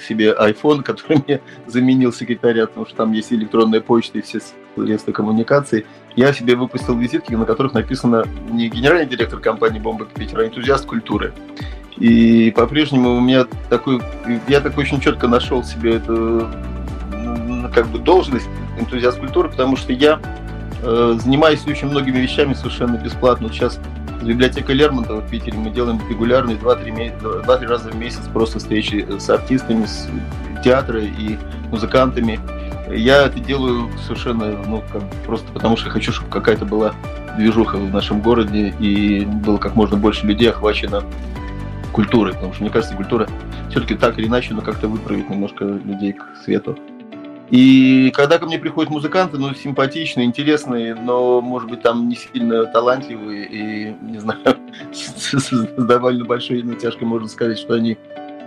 себе 0.00 0.34
iPhone, 0.38 0.82
который 0.84 1.22
мне 1.26 1.40
заменил 1.66 2.12
секретаря, 2.12 2.66
потому 2.66 2.86
что 2.86 2.96
там 2.96 3.12
есть 3.12 3.32
электронная 3.32 3.80
почта 3.80 4.18
и 4.18 4.22
все 4.22 4.40
средства 4.74 5.12
коммуникации. 5.12 5.84
Я 6.16 6.32
себе 6.32 6.56
выпустил 6.56 6.96
визитки, 6.96 7.34
на 7.34 7.44
которых 7.44 7.74
написано 7.74 8.24
не 8.50 8.68
генеральный 8.68 9.06
директор 9.06 9.40
компании 9.40 9.78
«Бомба 9.78 10.06
Питер», 10.06 10.40
а 10.40 10.46
энтузиаст 10.46 10.86
культуры. 10.86 11.32
И 11.98 12.50
по-прежнему 12.56 13.14
у 13.14 13.20
меня 13.20 13.46
такой, 13.68 14.00
я 14.48 14.60
такой 14.60 14.84
очень 14.84 15.00
четко 15.00 15.28
нашел 15.28 15.62
себе 15.62 15.96
эту 15.96 16.48
как 17.68 17.86
бы 17.88 17.98
должность 17.98 18.48
энтузиаст 18.78 19.18
культуры, 19.18 19.48
потому 19.48 19.76
что 19.76 19.92
я 19.92 20.20
э, 20.82 21.18
занимаюсь 21.22 21.66
очень 21.66 21.88
многими 21.88 22.18
вещами 22.18 22.54
совершенно 22.54 22.96
бесплатно. 22.96 23.48
Сейчас 23.48 23.78
с 24.20 24.24
библиотекой 24.24 24.76
Лермонтова 24.76 25.20
в 25.20 25.28
Питере 25.28 25.58
мы 25.58 25.70
делаем 25.70 26.00
регулярные 26.08 26.56
2-3 26.56 27.66
раза 27.66 27.90
в 27.90 27.96
месяц 27.96 28.22
просто 28.32 28.58
встречи 28.58 29.06
с 29.18 29.28
артистами, 29.28 29.84
с 29.84 30.08
театра 30.64 31.00
и 31.00 31.36
музыкантами. 31.70 32.38
Я 32.88 33.26
это 33.26 33.40
делаю 33.40 33.90
совершенно, 34.06 34.56
ну, 34.66 34.82
как, 34.92 35.02
просто 35.26 35.50
потому 35.52 35.76
что 35.76 35.90
хочу, 35.90 36.12
чтобы 36.12 36.30
какая-то 36.30 36.64
была 36.64 36.94
движуха 37.36 37.78
в 37.78 37.92
нашем 37.92 38.20
городе 38.20 38.74
и 38.78 39.24
было 39.24 39.56
как 39.56 39.74
можно 39.74 39.96
больше 39.96 40.26
людей 40.26 40.50
охвачено 40.50 41.02
культурой, 41.92 42.34
потому 42.34 42.52
что, 42.52 42.62
мне 42.62 42.70
кажется, 42.70 42.94
культура 42.94 43.28
все-таки 43.70 43.94
так 43.94 44.18
или 44.18 44.26
иначе, 44.26 44.54
но 44.54 44.62
как-то 44.62 44.88
выправить 44.88 45.28
немножко 45.28 45.64
людей 45.64 46.12
к 46.12 46.24
свету. 46.44 46.78
И 47.50 48.10
когда 48.14 48.38
ко 48.38 48.46
мне 48.46 48.58
приходят 48.58 48.90
музыканты, 48.90 49.36
ну, 49.36 49.54
симпатичные, 49.54 50.26
интересные, 50.26 50.94
но, 50.94 51.40
может 51.40 51.68
быть, 51.68 51.82
там 51.82 52.08
не 52.08 52.16
сильно 52.16 52.64
талантливые 52.66 53.46
и, 53.46 53.94
не 54.02 54.18
знаю, 54.18 54.40
с, 54.92 55.50
довольно 55.76 56.24
большой 56.24 56.62
натяжкой 56.62 57.06
можно 57.06 57.28
сказать, 57.28 57.58
что 57.58 57.74
они 57.74 57.98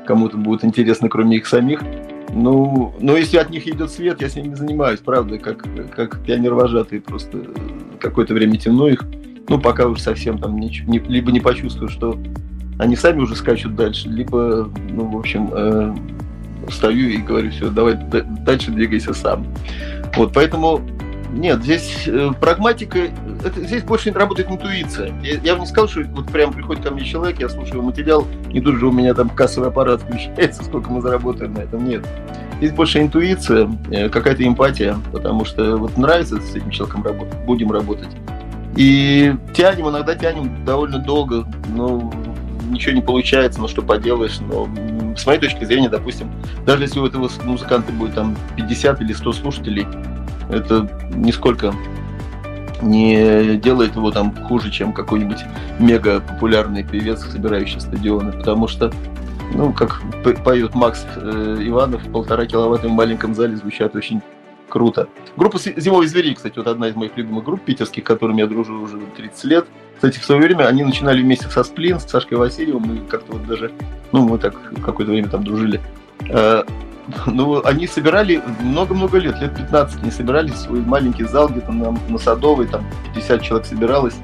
кому-то 0.08 0.38
будут 0.38 0.64
интересны, 0.64 1.10
кроме 1.10 1.38
их 1.38 1.48
самих. 1.48 1.82
Ну, 2.34 2.94
но 3.00 3.16
если 3.16 3.38
от 3.38 3.50
них 3.50 3.68
идет 3.68 3.92
свет, 3.92 4.22
я 4.22 4.30
с 4.30 4.36
ними 4.36 4.56
занимаюсь, 4.56 5.00
правда, 5.00 5.38
как, 5.38 5.64
как 5.92 6.24
пионер-вожатый, 6.24 7.02
просто 7.02 7.44
какое-то 8.00 8.34
время 8.34 8.58
тяну 8.58 8.88
их, 8.88 9.06
ну, 9.48 9.60
пока 9.60 9.88
уже 9.88 10.02
совсем 10.02 10.38
там 10.38 10.58
не, 10.58 10.70
не, 10.88 11.00
либо 11.00 11.32
не 11.32 11.40
почувствую, 11.40 11.90
что 11.90 12.18
они 12.78 12.96
сами 12.96 13.22
уже 13.22 13.36
скачут 13.36 13.76
дальше, 13.76 14.10
либо, 14.10 14.70
ну, 14.90 15.06
в 15.06 15.18
общем, 15.18 15.50
э, 15.54 15.96
встаю 16.70 17.10
и 17.10 17.18
говорю, 17.18 17.52
все, 17.52 17.70
давай 17.70 17.96
дальше 17.96 18.72
двигайся 18.72 19.14
сам. 19.14 19.46
Вот, 20.16 20.34
поэтому 20.34 20.82
нет, 21.36 21.64
здесь 21.64 22.08
э, 22.08 22.32
прагматика, 22.40 23.10
это, 23.44 23.62
здесь 23.62 23.84
больше 23.84 24.12
работает 24.12 24.50
интуиция. 24.50 25.12
Я, 25.22 25.34
я 25.40 25.56
бы 25.56 25.62
не 25.62 25.66
сказал, 25.66 25.90
что 25.90 26.02
вот 26.04 26.32
прям 26.32 26.54
приходит 26.54 26.84
ко 26.84 26.92
мне 26.92 27.04
человек, 27.04 27.40
я 27.40 27.50
слушаю 27.50 27.82
материал, 27.82 28.26
и 28.52 28.62
тут 28.62 28.78
же 28.78 28.88
у 28.88 28.92
меня 28.92 29.14
там 29.14 29.30
кассовый 29.30 29.70
аппарат 29.70 30.02
включается, 30.04 30.64
сколько 30.64 30.90
мы 30.90 31.02
заработаем 31.02 31.54
на 31.54 31.60
этом. 31.60 31.86
Нет. 31.86 32.06
Здесь 32.60 32.72
больше 32.72 33.02
интуиция, 33.02 33.70
э, 33.92 34.08
какая-то 34.08 34.48
эмпатия, 34.48 34.98
потому 35.12 35.44
что 35.44 35.76
вот 35.76 35.98
нравится 35.98 36.40
с 36.40 36.56
этим 36.56 36.70
человеком 36.70 37.04
работать, 37.04 37.38
будем 37.40 37.72
работать. 37.72 38.10
И 38.78 39.34
тянем, 39.54 39.90
иногда 39.90 40.16
тянем 40.16 40.64
довольно 40.64 41.00
долго, 41.00 41.46
но 41.74 42.14
ничего 42.70 42.94
не 42.94 43.02
получается, 43.02 43.62
ну 43.62 43.68
что 43.68 43.82
поделаешь, 43.82 44.40
но 44.40 44.68
с 45.16 45.26
моей 45.26 45.40
точки 45.40 45.64
зрения, 45.64 45.90
допустим, 45.90 46.32
даже 46.66 46.84
если 46.84 47.00
у 47.00 47.06
этого 47.06 47.30
музыканта 47.44 47.92
будет 47.92 48.16
там 48.16 48.36
50 48.56 49.02
или 49.02 49.14
100 49.14 49.34
слушателей, 49.34 49.88
это 50.50 50.90
нисколько 51.14 51.74
не 52.82 53.58
делает 53.58 53.96
его 53.96 54.12
там 54.12 54.36
хуже, 54.48 54.72
чем 54.72 54.94
какой-нибудь 54.94 55.40
мега 55.80 56.20
популярный 56.20 56.84
певец, 56.84 57.24
собирающий 57.24 57.80
стадионы, 57.80 58.32
потому 58.32 58.68
что, 58.68 58.92
ну, 59.54 59.74
как 59.74 60.02
поет 60.44 60.76
Макс 60.76 61.06
э, 61.16 61.58
Иванов, 61.62 62.04
полтора 62.12 62.46
киловатта 62.46 62.88
в 62.88 62.92
маленьком 62.92 63.34
зале 63.34 63.56
звучат 63.56 63.96
очень 63.96 64.22
круто. 64.70 65.08
Группа 65.38 65.58
«Зимовые 65.58 66.08
звери», 66.10 66.34
кстати, 66.34 66.58
вот 66.58 66.68
одна 66.68 66.90
из 66.90 66.96
моих 66.96 67.16
любимых 67.18 67.46
групп 67.46 67.62
питерских, 67.64 68.04
которыми 68.04 68.42
я 68.42 68.48
дружу 68.48 68.82
уже 68.82 69.00
30 69.16 69.44
лет. 69.46 69.66
Кстати, 69.96 70.20
в 70.20 70.26
свое 70.26 70.42
время 70.42 70.66
они 70.66 70.84
начинали 70.84 71.22
вместе 71.22 71.48
со 71.48 71.64
Сплин, 71.64 72.00
с 72.00 72.06
Сашкой 72.06 72.38
Васильевым, 72.38 72.84
мы 72.84 72.98
как-то 73.08 73.34
вот 73.34 73.48
даже, 73.48 73.72
ну, 74.12 74.28
мы 74.28 74.38
так 74.38 74.56
какое-то 74.84 75.12
время 75.12 75.30
там 75.30 75.44
дружили. 75.44 75.82
Э, 76.30 76.64
ну, 77.26 77.66
они 77.66 77.88
собирали 77.88 78.42
много-много 78.62 79.18
лет, 79.18 79.40
лет 79.40 79.56
15 79.56 80.02
они 80.02 80.12
собирали 80.12 80.50
свой 80.50 80.82
маленький 80.82 81.24
зал 81.24 81.50
где-то 81.50 81.72
на, 81.72 81.98
на 82.10 82.18
Садовой, 82.18 82.68
там 82.68 82.86
50 83.14 83.42
человек 83.42 83.68
собиралось. 83.68 84.16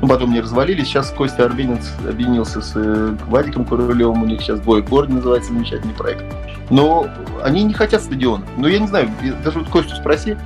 Ну, 0.00 0.06
потом 0.06 0.32
не 0.32 0.40
развалились. 0.40 0.86
Сейчас 0.86 1.10
Костя 1.10 1.44
Арбенец 1.44 1.92
объединился 2.08 2.60
с 2.60 2.72
э, 2.76 3.16
Вадиком 3.26 3.64
Курулевым, 3.64 4.22
у 4.22 4.26
них 4.26 4.40
сейчас 4.40 4.60
«Бой 4.60 4.82
гор» 4.82 5.08
называется, 5.08 5.52
замечательный 5.52 5.94
проект. 5.94 6.24
Но 6.70 7.08
они 7.42 7.64
не 7.64 7.74
хотят 7.74 8.02
стадиона. 8.02 8.44
Ну, 8.56 8.68
я 8.68 8.78
не 8.78 8.86
знаю, 8.86 9.10
даже 9.42 9.58
вот 9.58 9.68
Костю 9.68 9.96
спроси, 9.96 10.36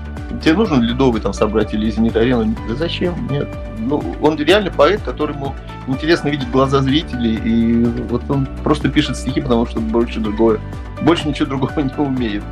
тебе 0.41 0.55
нужен 0.55 0.83
ледовый 0.83 1.21
там 1.21 1.33
собрать 1.33 1.75
или 1.75 1.91
зенит 1.91 2.17
арену? 2.17 2.55
Да 2.69 2.75
зачем? 2.75 3.15
Нет. 3.31 3.49
Ну, 3.79 4.03
он 4.23 4.37
реально 4.37 4.71
поэт, 4.71 5.03
которому 5.03 5.55
интересно 5.87 6.29
видеть 6.29 6.51
глаза 6.51 6.81
зрителей, 6.81 7.35
и 7.35 7.85
вот 8.09 8.23
он 8.29 8.47
просто 8.63 8.89
пишет 8.89 9.17
стихи, 9.17 9.41
потому 9.41 9.67
что 9.67 9.81
больше 9.81 10.21
другое, 10.21 10.61
больше 11.03 11.29
ничего 11.29 11.49
другого 11.49 11.81
не 11.81 11.95
умеет. 11.97 12.45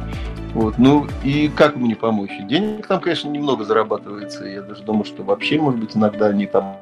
Вот. 0.55 0.79
Ну 0.79 1.07
и 1.23 1.49
как 1.49 1.77
ему 1.77 1.87
не 1.87 1.95
помочь? 1.95 2.33
Денег 2.49 2.87
там, 2.87 3.01
конечно, 3.01 3.29
немного 3.29 3.65
зарабатывается. 3.65 4.45
Я 4.45 4.63
даже 4.63 4.83
думаю, 4.83 5.05
что 5.05 5.23
вообще, 5.23 5.61
может 5.61 5.79
быть, 5.79 5.97
иногда 5.97 6.27
они 6.27 6.47
там, 6.47 6.77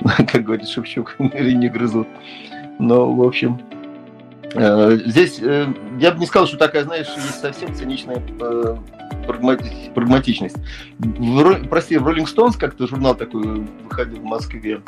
как 0.26 0.42
говорит 0.42 0.68
Шевчук, 0.68 1.16
не 1.18 1.68
грызут. 1.68 2.08
Но, 2.78 3.12
в 3.12 3.22
общем, 3.22 3.60
здесь 4.54 5.38
э, 5.40 5.66
я 5.98 6.12
бы 6.12 6.20
не 6.20 6.26
сказал, 6.26 6.46
что 6.46 6.56
такая, 6.56 6.84
знаешь, 6.84 7.06
есть 7.16 7.40
совсем 7.40 7.74
циничная 7.74 8.22
э, 8.40 8.76
прагматичность. 9.26 10.56
В, 10.98 11.68
прости, 11.68 11.96
в 11.96 12.06
Rolling 12.06 12.26
Stones 12.26 12.58
как-то 12.58 12.86
журнал 12.86 13.14
такой 13.14 13.66
выходил 13.84 14.20
в 14.20 14.24
Москве, 14.24 14.80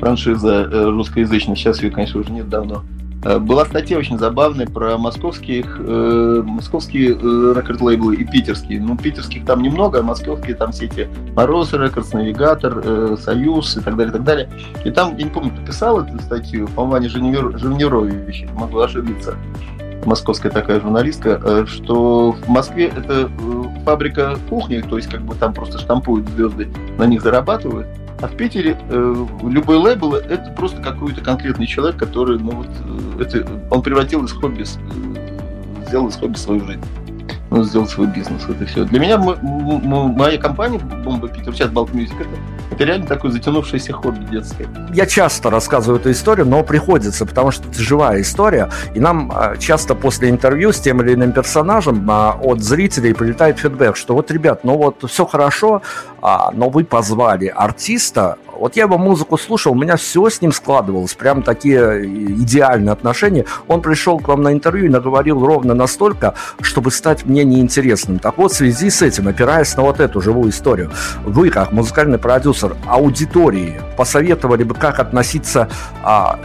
франшиза 0.00 0.90
русскоязычная, 0.90 1.56
сейчас 1.56 1.82
ее, 1.82 1.90
конечно, 1.90 2.20
уже 2.20 2.32
нет 2.32 2.48
давно. 2.48 2.84
Э, 3.24 3.38
была 3.38 3.64
статья 3.64 3.98
очень 3.98 4.18
забавная 4.18 4.66
про 4.66 4.98
московских, 4.98 5.78
э, 5.78 6.42
московские 6.44 7.10
э, 7.10 7.54
рекорд-лейблы 7.56 8.16
и 8.16 8.24
питерские. 8.24 8.80
Ну, 8.80 8.96
питерских 8.96 9.44
там 9.44 9.62
немного, 9.62 10.00
а 10.00 10.02
московские 10.02 10.54
там 10.56 10.72
все 10.72 10.86
эти 10.86 11.08
Мороз 11.34 11.72
Рекордс, 11.72 12.12
Навигатор, 12.12 12.82
э, 12.84 13.16
Союз 13.20 13.76
и 13.76 13.80
так 13.80 13.96
далее, 13.96 14.10
и 14.10 14.12
так 14.12 14.24
далее. 14.24 14.48
И 14.84 14.90
там, 14.90 15.16
я 15.16 15.24
не 15.24 15.30
помню, 15.30 15.50
кто 15.50 15.66
писал 15.66 16.00
эту 16.00 16.18
статью, 16.20 16.68
по-моему, 16.68 16.92
Ваня 16.92 17.08
Живнирович, 17.08 18.46
могу 18.54 18.80
ошибиться, 18.80 19.36
московская 20.06 20.50
такая 20.50 20.80
журналистка, 20.80 21.40
э, 21.42 21.66
что 21.66 22.32
в 22.32 22.48
Москве 22.48 22.86
это 22.86 23.28
э, 23.28 23.62
фабрика 23.84 24.38
кухни, 24.48 24.80
то 24.80 24.96
есть 24.96 25.10
как 25.10 25.22
бы 25.22 25.34
там 25.34 25.52
просто 25.52 25.78
штампуют 25.78 26.28
звезды, 26.30 26.68
на 26.98 27.04
них 27.04 27.22
зарабатывают, 27.22 27.86
а 28.20 28.28
в 28.28 28.36
Питере 28.36 28.78
э, 28.88 29.26
любой 29.42 29.76
лейбл 29.76 30.14
это 30.14 30.50
просто 30.56 30.80
какой-то 30.80 31.20
конкретный 31.20 31.66
человек, 31.66 31.98
который, 31.98 32.38
ну 32.38 32.52
вот, 32.52 32.68
э, 33.18 33.22
это, 33.22 33.46
он 33.70 33.82
превратил 33.82 34.24
из 34.24 34.32
хобби, 34.32 34.62
э, 34.62 35.86
сделал 35.86 36.08
из 36.08 36.16
хобби 36.16 36.36
свою 36.36 36.64
жизнь. 36.64 36.82
Он 37.56 37.64
сделал 37.64 37.86
свой 37.86 38.06
бизнес, 38.06 38.42
это 38.48 38.66
все. 38.66 38.84
Для 38.84 39.00
меня 39.00 39.18
моя 39.18 40.38
компания 40.38 40.78
Бомба 40.78 41.28
Питер, 41.28 41.54
сейчас 41.54 41.70
Балк 41.70 41.94
Мюзик, 41.94 42.20
это, 42.20 42.30
это 42.70 42.84
реально 42.84 43.06
такое 43.06 43.30
затянувшееся 43.30 43.94
хобби 43.94 44.24
детское. 44.30 44.68
Я 44.92 45.06
часто 45.06 45.48
рассказываю 45.48 45.98
эту 45.98 46.10
историю, 46.10 46.46
но 46.46 46.62
приходится, 46.62 47.24
потому 47.24 47.50
что 47.50 47.68
это 47.68 47.80
живая 47.80 48.20
история, 48.20 48.68
и 48.94 49.00
нам 49.00 49.32
а, 49.34 49.56
часто 49.56 49.94
после 49.94 50.28
интервью 50.28 50.72
с 50.72 50.80
тем 50.80 51.00
или 51.00 51.14
иным 51.14 51.32
персонажем 51.32 52.06
а, 52.10 52.38
от 52.42 52.62
зрителей 52.62 53.14
прилетает 53.14 53.58
фидбэк, 53.58 53.96
что 53.96 54.14
вот, 54.14 54.30
ребят, 54.30 54.64
ну 54.64 54.76
вот 54.76 55.02
все 55.08 55.24
хорошо, 55.24 55.80
а, 56.20 56.50
но 56.52 56.68
вы 56.68 56.84
позвали 56.84 57.46
артиста, 57.46 58.36
вот 58.58 58.76
я 58.76 58.84
его 58.84 58.98
музыку 58.98 59.38
слушал, 59.38 59.72
у 59.72 59.76
меня 59.76 59.96
все 59.96 60.28
с 60.28 60.40
ним 60.40 60.52
складывалось, 60.52 61.14
прям 61.14 61.42
такие 61.42 61.80
э, 61.80 62.04
идеальные 62.04 62.92
отношения. 62.92 63.44
Он 63.68 63.82
пришел 63.82 64.18
к 64.18 64.28
вам 64.28 64.42
на 64.42 64.52
интервью 64.52 64.86
и 64.86 64.88
наговорил 64.88 65.44
ровно 65.44 65.74
настолько, 65.74 66.34
чтобы 66.60 66.90
стать 66.90 67.24
мне 67.24 67.44
неинтересным. 67.44 68.18
Так 68.18 68.38
вот, 68.38 68.52
в 68.52 68.56
связи 68.56 68.90
с 68.90 69.02
этим, 69.02 69.28
опираясь 69.28 69.76
на 69.76 69.82
вот 69.82 70.00
эту 70.00 70.20
живую 70.20 70.50
историю, 70.50 70.90
вы, 71.24 71.50
как 71.50 71.72
музыкальный 71.72 72.18
продюсер 72.18 72.76
аудитории, 72.86 73.80
посоветовали 73.96 74.64
бы, 74.64 74.74
как 74.74 75.00
относиться 75.00 75.68
а, 76.02 76.38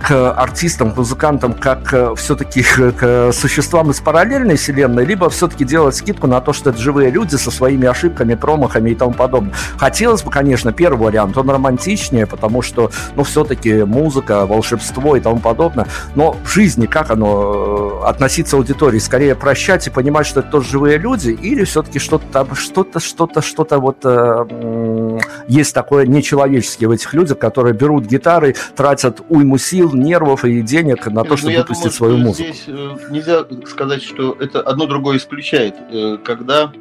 к 0.00 0.32
артистам, 0.32 0.92
к 0.92 0.96
музыкантам, 0.96 1.54
как 1.54 1.92
э, 1.92 2.14
все-таки 2.16 2.62
к 2.98 3.32
существам 3.32 3.90
из 3.90 4.00
параллельной 4.00 4.56
вселенной, 4.56 5.04
либо 5.04 5.28
все-таки 5.30 5.64
делать 5.64 5.96
скидку 5.96 6.26
на 6.26 6.40
то, 6.40 6.52
что 6.52 6.70
это 6.70 6.78
живые 6.78 7.10
люди 7.10 7.36
со 7.36 7.50
своими 7.50 7.86
ошибками, 7.86 8.34
промахами 8.34 8.90
и 8.90 8.94
тому 8.94 9.12
подобное. 9.12 9.54
Хотелось 9.76 10.22
бы, 10.22 10.30
конечно, 10.30 10.72
первый 10.72 11.06
вариант, 11.06 11.31
он 11.36 11.50
романтичнее, 11.50 12.26
потому 12.26 12.62
что, 12.62 12.90
ну, 13.16 13.24
все-таки 13.24 13.82
музыка, 13.84 14.46
волшебство 14.46 15.16
и 15.16 15.20
тому 15.20 15.40
подобное, 15.40 15.86
но 16.14 16.36
в 16.44 16.48
жизни 16.48 16.86
как 16.86 17.10
оно 17.10 18.00
э, 18.02 18.08
относиться 18.08 18.56
аудитории? 18.56 18.98
Скорее 18.98 19.34
прощать 19.34 19.86
и 19.86 19.90
понимать, 19.90 20.26
что 20.26 20.40
это 20.40 20.50
тоже 20.50 20.70
живые 20.70 20.98
люди, 20.98 21.30
или 21.30 21.64
все-таки 21.64 21.98
что-то 21.98 22.24
там, 22.32 22.54
что-то, 22.54 23.00
что-то, 23.00 23.42
что-то 23.42 23.78
вот 23.78 23.98
э, 24.04 25.18
есть 25.48 25.74
такое 25.74 26.06
нечеловеческое 26.06 26.88
в 26.88 26.92
этих 26.92 27.12
людях, 27.14 27.38
которые 27.38 27.74
берут 27.74 28.04
гитары, 28.04 28.54
тратят 28.76 29.20
уйму 29.28 29.58
сил, 29.58 29.92
нервов 29.92 30.44
и 30.44 30.60
денег 30.62 31.06
на 31.06 31.22
то, 31.22 31.30
ну, 31.30 31.36
чтобы 31.36 31.56
выпустить 31.56 31.82
думаю, 31.84 31.92
свою 31.92 32.16
музыку. 32.18 32.48
Здесь 32.48 32.64
э, 32.66 32.96
нельзя 33.10 33.44
сказать, 33.66 34.02
что 34.02 34.36
это 34.38 34.60
одно 34.60 34.86
другое 34.86 35.18
исключает. 35.18 35.74
Э, 35.90 36.18
когда 36.24 36.72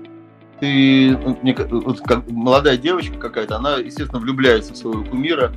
ты, 0.62 1.18
вот, 1.18 2.02
как 2.02 2.30
молодая 2.30 2.78
девочка 2.78 3.18
какая-то, 3.18 3.58
она, 3.58 3.78
естественно, 3.78 4.20
влюбляется 4.20 4.74
в 4.74 4.78
своего 4.78 5.04
кумира, 5.04 5.52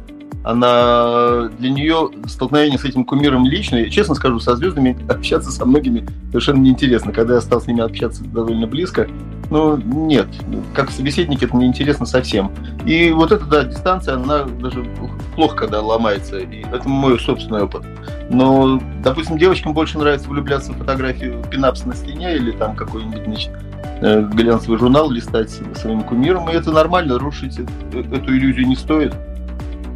она 0.45 1.49
для 1.59 1.71
нее 1.71 2.11
столкновение 2.27 2.79
с 2.79 2.85
этим 2.85 3.05
кумиром 3.05 3.47
личное, 3.47 3.89
честно 3.91 4.15
скажу, 4.15 4.41
со 4.41 4.57
звездами 4.57 4.97
общаться 5.09 5.51
со 5.51 5.65
многими 5.67 6.07
совершенно 6.29 6.59
неинтересно. 6.59 7.13
Когда 7.13 7.35
я 7.35 7.41
стал 7.43 7.61
с 7.61 7.67
ними 7.67 7.83
общаться 7.83 8.25
довольно 8.25 8.67
близко, 8.67 9.07
ну, 9.51 9.77
нет, 9.77 10.27
как 10.75 10.91
собеседники 10.91 11.45
это 11.45 11.57
неинтересно 11.57 12.07
совсем. 12.07 12.51
И 12.87 13.11
вот 13.11 13.31
эта, 13.31 13.45
да, 13.45 13.65
дистанция, 13.65 14.15
она 14.15 14.45
даже 14.45 14.87
плохо, 15.35 15.57
когда 15.57 15.83
ломается. 15.83 16.39
И 16.39 16.63
это 16.63 16.89
мой 16.89 17.19
собственный 17.19 17.63
опыт. 17.63 17.85
Но, 18.31 18.81
допустим, 19.03 19.37
девочкам 19.37 19.75
больше 19.75 19.99
нравится 19.99 20.29
влюбляться 20.29 20.73
в 20.73 20.79
фотографию 20.79 21.43
пинапс 21.51 21.85
на 21.85 21.95
стене 21.95 22.37
или 22.37 22.53
там 22.53 22.75
какой-нибудь, 22.75 23.25
значит, 23.25 23.53
глянцевый 24.01 24.79
журнал 24.79 25.11
листать 25.11 25.51
своим 25.75 26.03
кумиром, 26.03 26.51
и 26.51 26.55
это 26.55 26.71
нормально, 26.71 27.19
рушить 27.19 27.59
эту 27.59 28.37
иллюзию 28.37 28.67
не 28.67 28.77
стоит. 28.77 29.15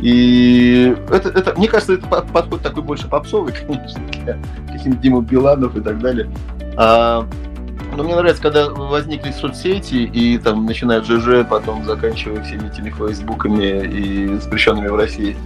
И 0.01 0.95
это, 1.11 1.29
это, 1.29 1.59
мне 1.59 1.69
кажется, 1.69 1.95
это 1.95 2.07
подход 2.07 2.61
такой 2.63 2.83
больше 2.83 3.09
попсовый, 3.09 3.53
конечно, 3.67 4.01
для 4.25 4.39
каких-нибудь 4.69 5.01
Дима 5.01 5.21
Биланов 5.23 5.77
и 5.77 5.81
так 5.81 5.99
далее. 6.01 6.29
А, 6.77 7.27
но 7.97 8.05
мне 8.05 8.15
нравится, 8.15 8.43
когда 8.43 8.71
возникли 8.71 9.33
соцсети 9.33 10.05
и 10.05 10.39
там 10.39 10.67
начинают 10.67 11.07
ЖЖ, 11.07 11.45
потом 11.49 11.85
заканчивая 11.85 12.43
всеми 12.45 12.69
этими 12.69 12.91
фейсбуками 12.91 13.85
и 13.87 14.37
запрещенными 14.37 14.87
в 14.87 14.95
России 14.95 15.37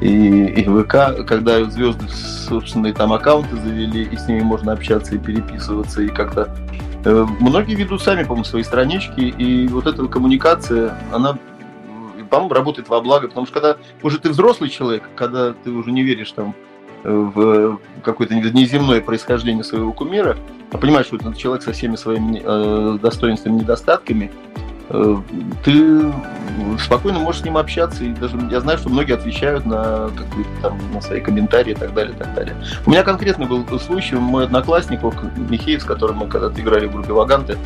и, 0.00 0.46
и 0.46 0.64
ВК, 0.64 1.24
когда 1.26 1.62
звезды 1.64 2.06
собственные 2.08 2.94
там 2.94 3.12
аккаунты 3.12 3.56
завели, 3.56 4.02
и 4.04 4.16
с 4.16 4.26
ними 4.26 4.40
можно 4.40 4.72
общаться 4.72 5.14
и 5.14 5.18
переписываться, 5.18 6.02
и 6.02 6.08
как-то 6.08 6.48
э, 6.48 6.89
многие 7.04 7.74
ведут 7.74 8.02
сами, 8.02 8.22
по-моему, 8.22 8.44
свои 8.44 8.62
странички, 8.62 9.20
и 9.20 9.68
вот 9.68 9.86
эта 9.86 10.06
коммуникация, 10.06 10.98
она 11.12 11.38
по-моему, 12.30 12.54
работает 12.54 12.88
во 12.88 13.00
благо, 13.00 13.28
потому 13.28 13.46
что 13.46 13.60
когда 13.60 13.76
уже 14.02 14.18
ты 14.18 14.30
взрослый 14.30 14.70
человек, 14.70 15.02
когда 15.16 15.52
ты 15.52 15.70
уже 15.70 15.90
не 15.90 16.02
веришь 16.02 16.32
там 16.32 16.54
э, 17.02 17.10
в 17.10 17.80
какое-то 18.02 18.34
неземное 18.34 19.00
происхождение 19.00 19.64
своего 19.64 19.92
кумира, 19.92 20.36
а 20.70 20.78
понимаешь, 20.78 21.06
что 21.06 21.16
этот 21.16 21.36
человек 21.36 21.62
со 21.62 21.72
всеми 21.72 21.96
своими 21.96 22.40
э, 22.42 22.98
достоинствами, 23.02 23.54
недостатками, 23.54 24.30
э, 24.30 24.69
ты 25.64 26.12
спокойно 26.82 27.20
можешь 27.20 27.42
с 27.42 27.44
ним 27.44 27.56
общаться, 27.56 28.02
и 28.02 28.12
даже 28.12 28.36
я 28.50 28.60
знаю, 28.60 28.78
что 28.78 28.88
многие 28.88 29.14
отвечают 29.14 29.64
на 29.64 30.10
какие-то 30.16 30.50
там 30.62 30.78
на 30.92 31.00
свои 31.00 31.20
комментарии 31.20 31.72
и 31.72 31.74
так 31.76 31.94
далее, 31.94 32.12
и 32.14 32.18
так 32.18 32.34
далее. 32.34 32.56
У 32.86 32.90
меня 32.90 33.04
конкретно 33.04 33.46
был 33.46 33.64
случай, 33.78 34.16
мой 34.16 34.44
одноклассник 34.44 35.00
Михеев, 35.36 35.82
с 35.82 35.84
которым 35.84 36.18
мы 36.18 36.26
когда-то 36.26 36.60
играли 36.60 36.86
в 36.86 36.92
группе 36.92 37.12
Ваганты, 37.12 37.56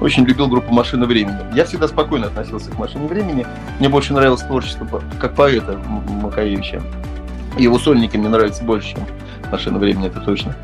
очень 0.00 0.24
любил 0.24 0.48
группу 0.48 0.72
«Машина 0.72 1.06
времени». 1.06 1.38
Я 1.54 1.64
всегда 1.64 1.86
спокойно 1.86 2.26
относился 2.26 2.70
к 2.72 2.78
«Машине 2.78 3.06
времени». 3.06 3.46
Мне 3.78 3.88
больше 3.88 4.12
нравилось 4.12 4.42
творчество 4.42 5.00
как 5.20 5.34
поэта 5.34 5.78
Макаевича. 6.22 6.82
Его 7.56 7.78
сольники 7.78 8.16
мне 8.16 8.28
нравятся 8.28 8.64
больше, 8.64 8.94
чем 8.94 9.06
«Машина 9.52 9.78
времени», 9.78 10.08
это 10.08 10.18
точно. 10.20 10.56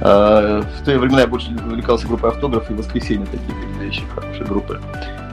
А, 0.00 0.62
в 0.62 0.84
те 0.84 0.98
времена 0.98 1.22
я 1.22 1.26
больше 1.26 1.50
увлекался 1.50 2.06
группой 2.06 2.30
«Автограф» 2.30 2.70
и 2.70 2.74
«Воскресенье», 2.74 3.26
такие 3.26 3.54
вещи, 3.80 4.02
хорошие 4.14 4.44
группы. 4.44 4.80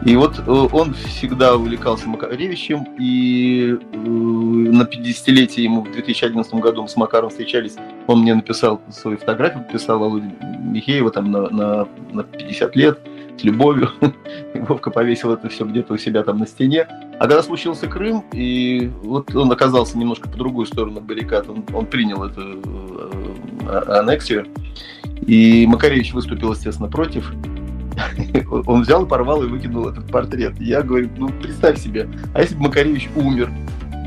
И 0.05 0.15
вот 0.15 0.39
э, 0.39 0.51
он 0.51 0.93
всегда 0.93 1.55
увлекался 1.55 2.09
Макаревичем, 2.09 2.87
и 2.99 3.77
э, 3.79 3.97
на 3.97 4.81
50-летие 4.83 5.63
ему 5.63 5.81
в 5.81 5.91
2011 5.91 6.53
году 6.55 6.83
мы 6.83 6.89
с 6.89 6.95
Макаром 6.95 7.29
встречались, 7.29 7.75
он 8.07 8.21
мне 8.21 8.33
написал 8.33 8.81
свою 8.89 9.17
фотографию, 9.17 9.63
писал 9.71 9.99
Володя 9.99 10.31
Михеева 10.59 11.11
там 11.11 11.31
на, 11.31 11.49
на, 11.49 11.87
на 12.11 12.23
50 12.23 12.75
лет, 12.75 12.99
с 13.41 13.43
любовью. 13.43 13.89
Вовка 14.55 14.91
повесил 14.91 15.33
это 15.33 15.49
все 15.49 15.65
где-то 15.65 15.93
у 15.93 15.97
себя 15.97 16.23
там 16.23 16.39
на 16.39 16.47
стене. 16.47 16.87
А 17.19 17.27
когда 17.27 17.43
случился 17.43 17.87
Крым, 17.87 18.23
и 18.31 18.91
вот 19.03 19.35
он 19.35 19.51
оказался 19.51 19.97
немножко 19.97 20.29
по 20.29 20.37
другую 20.37 20.65
сторону 20.65 21.01
баррикад, 21.01 21.49
он, 21.49 21.65
он 21.73 21.85
принял 21.85 22.23
эту 22.23 22.41
э, 23.67 23.83
аннексию, 23.87 24.47
и 25.21 25.65
Макаревич 25.67 26.13
выступил, 26.13 26.53
естественно, 26.53 26.89
против. 26.89 27.31
Он 28.65 28.81
взял, 28.81 29.05
порвал 29.05 29.43
и 29.43 29.47
выкинул 29.47 29.87
этот 29.87 30.07
портрет. 30.07 30.59
Я 30.59 30.81
говорю, 30.81 31.09
ну 31.17 31.29
представь 31.29 31.77
себе, 31.77 32.09
а 32.33 32.41
если 32.41 32.55
бы 32.55 32.63
Макаревич 32.63 33.09
умер 33.15 33.51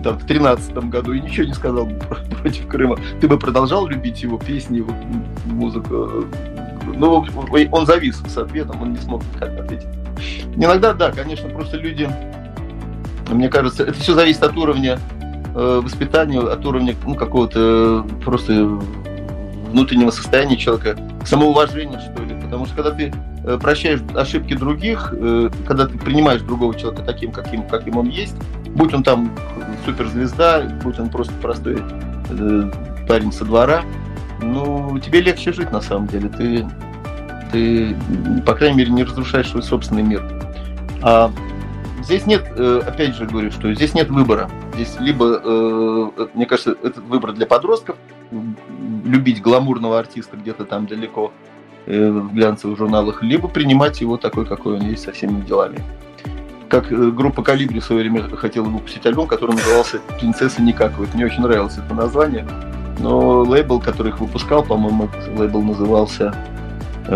там, 0.02 0.18
в 0.18 0.26
тринадцатом 0.26 0.90
году 0.90 1.12
и 1.12 1.20
ничего 1.20 1.46
не 1.46 1.52
сказал 1.52 1.86
против 2.40 2.66
Крыма, 2.66 2.98
ты 3.20 3.28
бы 3.28 3.38
продолжал 3.38 3.86
любить 3.86 4.22
его 4.22 4.38
песни, 4.38 4.78
его 4.78 4.92
музыку? 5.44 6.26
Ну, 6.86 7.24
он 7.70 7.86
завис 7.86 8.22
с 8.26 8.36
ответом, 8.36 8.82
он 8.82 8.92
не 8.92 8.98
смог 8.98 9.22
ответить. 9.40 9.88
Иногда, 10.56 10.92
да, 10.92 11.10
конечно, 11.10 11.48
просто 11.48 11.76
люди, 11.76 12.08
мне 13.30 13.48
кажется, 13.48 13.82
это 13.84 13.94
все 13.94 14.14
зависит 14.14 14.42
от 14.42 14.56
уровня 14.56 14.98
э, 15.54 15.80
воспитания, 15.82 16.40
от 16.40 16.64
уровня 16.64 16.94
ну, 17.04 17.14
какого-то 17.14 18.04
э, 18.06 18.22
просто 18.24 18.80
внутреннего 19.74 20.10
состояния 20.10 20.56
человека, 20.56 20.96
самоуважения, 21.24 21.98
что 21.98 22.22
ли. 22.22 22.34
Потому 22.40 22.66
что 22.66 22.76
когда 22.76 22.90
ты 22.92 23.12
э, 23.44 23.58
прощаешь 23.60 24.00
ошибки 24.14 24.54
других, 24.54 25.12
э, 25.16 25.50
когда 25.66 25.86
ты 25.86 25.98
принимаешь 25.98 26.42
другого 26.42 26.74
человека 26.78 27.02
таким, 27.02 27.32
каким, 27.32 27.64
каким 27.64 27.96
он 27.96 28.08
есть, 28.08 28.36
будь 28.76 28.94
он 28.94 29.02
там 29.02 29.32
суперзвезда, 29.84 30.78
будь 30.84 30.98
он 31.00 31.08
просто 31.08 31.32
простой 31.42 31.82
э, 32.30 32.70
парень 33.08 33.32
со 33.32 33.44
двора, 33.44 33.82
ну, 34.44 34.98
тебе 34.98 35.20
легче 35.20 35.52
жить 35.52 35.72
на 35.72 35.80
самом 35.80 36.06
деле. 36.06 36.28
Ты, 36.28 36.66
ты, 37.50 37.96
по 38.46 38.54
крайней 38.54 38.78
мере, 38.78 38.90
не 38.90 39.04
разрушаешь 39.04 39.48
свой 39.48 39.62
собственный 39.62 40.02
мир. 40.02 40.22
А 41.02 41.30
здесь 42.02 42.26
нет, 42.26 42.44
опять 42.86 43.16
же 43.16 43.26
говорю, 43.26 43.50
что 43.50 43.72
здесь 43.74 43.94
нет 43.94 44.10
выбора. 44.10 44.50
Здесь 44.74 44.96
либо, 45.00 46.10
мне 46.34 46.46
кажется, 46.46 46.76
этот 46.82 47.04
выбор 47.04 47.32
для 47.32 47.46
подростков, 47.46 47.96
любить 49.04 49.42
гламурного 49.42 49.98
артиста 49.98 50.36
где-то 50.36 50.64
там 50.64 50.86
далеко 50.86 51.32
э, 51.86 52.10
в 52.10 52.32
глянцевых 52.34 52.78
журналах, 52.78 53.22
либо 53.22 53.48
принимать 53.48 54.00
его 54.00 54.16
такой, 54.16 54.46
какой 54.46 54.76
он 54.76 54.82
есть, 54.82 55.04
со 55.04 55.12
всеми 55.12 55.42
делами. 55.42 55.78
Как 56.68 56.90
э, 56.90 57.10
группа 57.10 57.42
Калибри 57.42 57.80
в 57.80 57.84
свое 57.84 58.02
время 58.02 58.22
хотела 58.36 58.64
выпустить 58.64 59.06
альбом, 59.06 59.28
который 59.28 59.52
назывался 59.52 60.00
«Принцесса 60.18 60.62
Никакова». 60.62 61.04
Это 61.04 61.16
мне 61.16 61.26
очень 61.26 61.42
нравилось 61.42 61.76
это 61.78 61.94
название. 61.94 62.46
Но 62.98 63.42
лейбл, 63.42 63.80
который 63.80 64.08
их 64.08 64.20
выпускал, 64.20 64.62
по-моему, 64.62 65.08
лейбл 65.36 65.62
назывался 65.62 66.34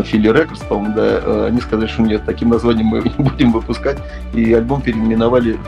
Фили 0.04 0.28
Рекордс, 0.28 0.60
по-моему, 0.62 0.94
да, 0.94 1.20
э, 1.22 1.46
они 1.48 1.60
сказали, 1.60 1.88
что 1.88 2.02
нет, 2.02 2.22
таким 2.26 2.50
названием 2.50 2.86
мы 2.86 2.98
не 3.18 3.24
будем 3.24 3.52
выпускать, 3.52 3.98
и 4.34 4.52
альбом 4.52 4.82
переименовали 4.82 5.58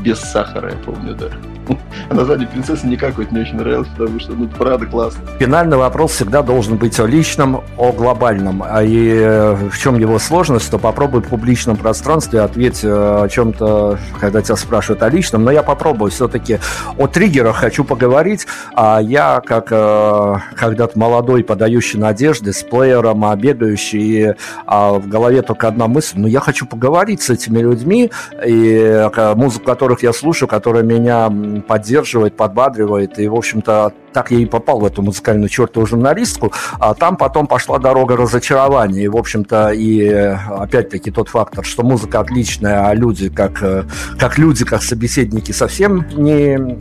без 0.00 0.20
сахара, 0.20 0.70
я 0.70 0.76
помню, 0.84 1.14
да. 1.14 1.28
А 2.10 2.14
название 2.14 2.46
принцессы 2.46 2.86
никак 2.86 3.16
вот 3.16 3.30
не 3.32 3.40
очень 3.40 3.56
нравилось, 3.56 3.88
потому 3.96 4.20
что, 4.20 4.32
ну, 4.32 4.48
правда 4.48 4.86
классно. 4.86 5.20
Финальный 5.38 5.76
вопрос 5.76 6.12
всегда 6.12 6.42
должен 6.42 6.76
быть 6.76 6.98
о 7.00 7.06
личном, 7.06 7.62
о 7.76 7.92
глобальном. 7.92 8.62
А 8.66 8.82
и 8.82 9.08
э, 9.08 9.54
в 9.70 9.78
чем 9.78 9.98
его 9.98 10.18
сложность, 10.18 10.70
то 10.70 10.78
попробуй 10.78 11.22
в 11.22 11.28
публичном 11.28 11.76
пространстве 11.76 12.40
ответь 12.40 12.84
э, 12.84 12.88
о 12.88 13.28
чем-то, 13.28 13.98
когда 14.20 14.42
тебя 14.42 14.56
спрашивают 14.56 15.02
о 15.02 15.08
личном. 15.08 15.44
Но 15.44 15.50
я 15.50 15.62
попробую 15.62 16.10
все-таки 16.10 16.58
о 16.98 17.06
триггерах 17.06 17.56
хочу 17.56 17.84
поговорить. 17.84 18.46
А 18.74 19.00
я, 19.00 19.40
как 19.44 19.68
э, 19.70 20.34
когда-то 20.56 20.98
молодой, 20.98 21.44
подающий 21.44 21.98
надежды, 21.98 22.52
с 22.52 22.62
плеером, 22.62 23.24
а 23.64 23.74
бегающий, 23.74 24.34
а 24.66 24.94
в 24.94 25.08
голове 25.08 25.42
только 25.42 25.68
одна 25.68 25.88
мысль, 25.88 26.18
ну, 26.18 26.26
я 26.26 26.40
хочу 26.40 26.66
поговорить 26.66 27.22
с 27.22 27.30
этими 27.30 27.60
людьми, 27.60 28.10
и 28.44 29.08
музыку 29.34 29.64
которых 29.64 30.02
я 30.02 30.12
слушаю, 30.12 30.48
которая 30.48 30.82
меня 30.82 31.32
поддерживает, 31.66 32.36
подбадривает. 32.36 33.18
И, 33.18 33.28
в 33.28 33.34
общем-то, 33.34 33.92
так 34.12 34.30
я 34.30 34.38
и 34.38 34.46
попал 34.46 34.78
в 34.80 34.84
эту 34.84 35.02
музыкальную 35.02 35.48
чертову 35.48 35.86
журналистку. 35.86 36.52
А 36.78 36.94
там 36.94 37.16
потом 37.16 37.46
пошла 37.46 37.78
дорога 37.78 38.16
разочарования. 38.16 39.04
И, 39.04 39.08
в 39.08 39.16
общем-то, 39.16 39.70
и 39.70 40.08
опять-таки 40.08 41.10
тот 41.10 41.28
фактор, 41.28 41.64
что 41.64 41.82
музыка 41.82 42.20
отличная, 42.20 42.88
а 42.88 42.94
люди 42.94 43.28
как, 43.28 43.62
э, 43.62 43.84
как 44.18 44.38
люди, 44.38 44.64
как 44.64 44.82
собеседники 44.82 45.52
совсем 45.52 46.06
не 46.14 46.78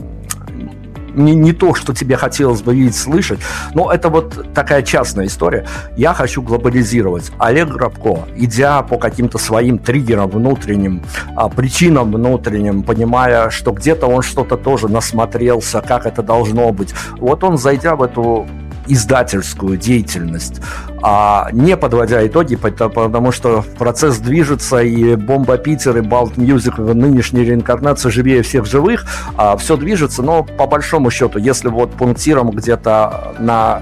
не, 1.13 1.35
не 1.35 1.53
то, 1.53 1.73
что 1.73 1.93
тебе 1.93 2.17
хотелось 2.17 2.61
бы 2.61 2.75
видеть, 2.75 2.95
слышать, 2.95 3.39
но 3.73 3.91
это 3.91 4.09
вот 4.09 4.53
такая 4.53 4.81
частная 4.81 5.27
история. 5.27 5.65
Я 5.95 6.13
хочу 6.13 6.41
глобализировать. 6.41 7.31
Олег 7.39 7.69
Грабко, 7.69 8.27
идя 8.35 8.81
по 8.81 8.97
каким-то 8.97 9.37
своим 9.37 9.77
триггерам 9.77 10.29
внутренним, 10.29 11.03
а, 11.35 11.49
причинам 11.49 12.11
внутренним, 12.11 12.83
понимая, 12.83 13.49
что 13.49 13.71
где-то 13.71 14.07
он 14.07 14.21
что-то 14.21 14.57
тоже 14.57 14.87
насмотрелся, 14.87 15.81
как 15.81 16.05
это 16.05 16.23
должно 16.23 16.71
быть, 16.71 16.93
вот 17.17 17.43
он, 17.43 17.57
зайдя 17.57 17.95
в 17.95 18.03
эту 18.03 18.47
издательскую 18.87 19.77
деятельность, 19.77 20.61
а 21.01 21.49
не 21.51 21.77
подводя 21.77 22.25
итоги, 22.25 22.55
потому 22.55 23.31
что 23.31 23.63
процесс 23.77 24.17
движется, 24.17 24.79
и 24.79 25.15
Бомба 25.15 25.57
Питер, 25.57 25.97
и 25.97 26.01
Balt 26.01 26.37
Music 26.37 26.77
в 26.77 26.93
нынешней 26.93 27.43
реинкарнации 27.43 28.09
живее 28.09 28.41
всех 28.41 28.65
живых, 28.65 29.05
а 29.35 29.57
все 29.57 29.77
движется, 29.77 30.21
но 30.23 30.43
по 30.43 30.67
большому 30.67 31.11
счету, 31.11 31.39
если 31.39 31.69
вот 31.69 31.91
пунктиром 31.91 32.51
где-то 32.51 33.35
на 33.39 33.81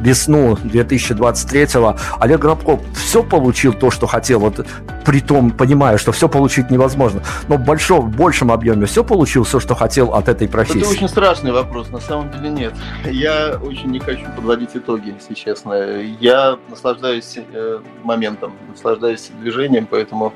весну 0.00 0.54
2023-го 0.54 1.96
Олег 2.20 2.40
Грабков 2.40 2.80
все 2.94 3.22
получил 3.22 3.72
то, 3.72 3.90
что 3.90 4.06
хотел, 4.06 4.40
вот 4.40 4.66
при 5.04 5.20
том, 5.20 5.50
понимая, 5.50 5.98
что 5.98 6.12
все 6.12 6.28
получить 6.28 6.70
невозможно, 6.70 7.22
но 7.48 7.56
в 7.56 7.64
большом, 7.64 8.10
в 8.10 8.16
большем 8.16 8.50
объеме 8.50 8.86
все 8.86 9.04
получил, 9.04 9.44
все, 9.44 9.60
что 9.60 9.74
хотел 9.74 10.14
от 10.14 10.28
этой 10.28 10.48
профессии? 10.48 10.80
Это 10.80 10.90
очень 10.90 11.08
страшный 11.08 11.52
вопрос, 11.52 11.90
на 11.90 12.00
самом 12.00 12.30
деле 12.32 12.50
нет. 12.50 12.74
Я 13.04 13.58
очень 13.62 13.90
не 13.90 14.00
хочу 14.00 14.24
подводить 14.34 14.70
итоги, 14.74 15.14
если 15.14 15.34
честно. 15.34 16.00
Я 16.20 16.58
наслаждаюсь 16.68 17.36
э, 17.36 17.80
моментом, 18.02 18.52
наслаждаюсь 18.68 19.30
движением, 19.40 19.86
поэтому 19.88 20.32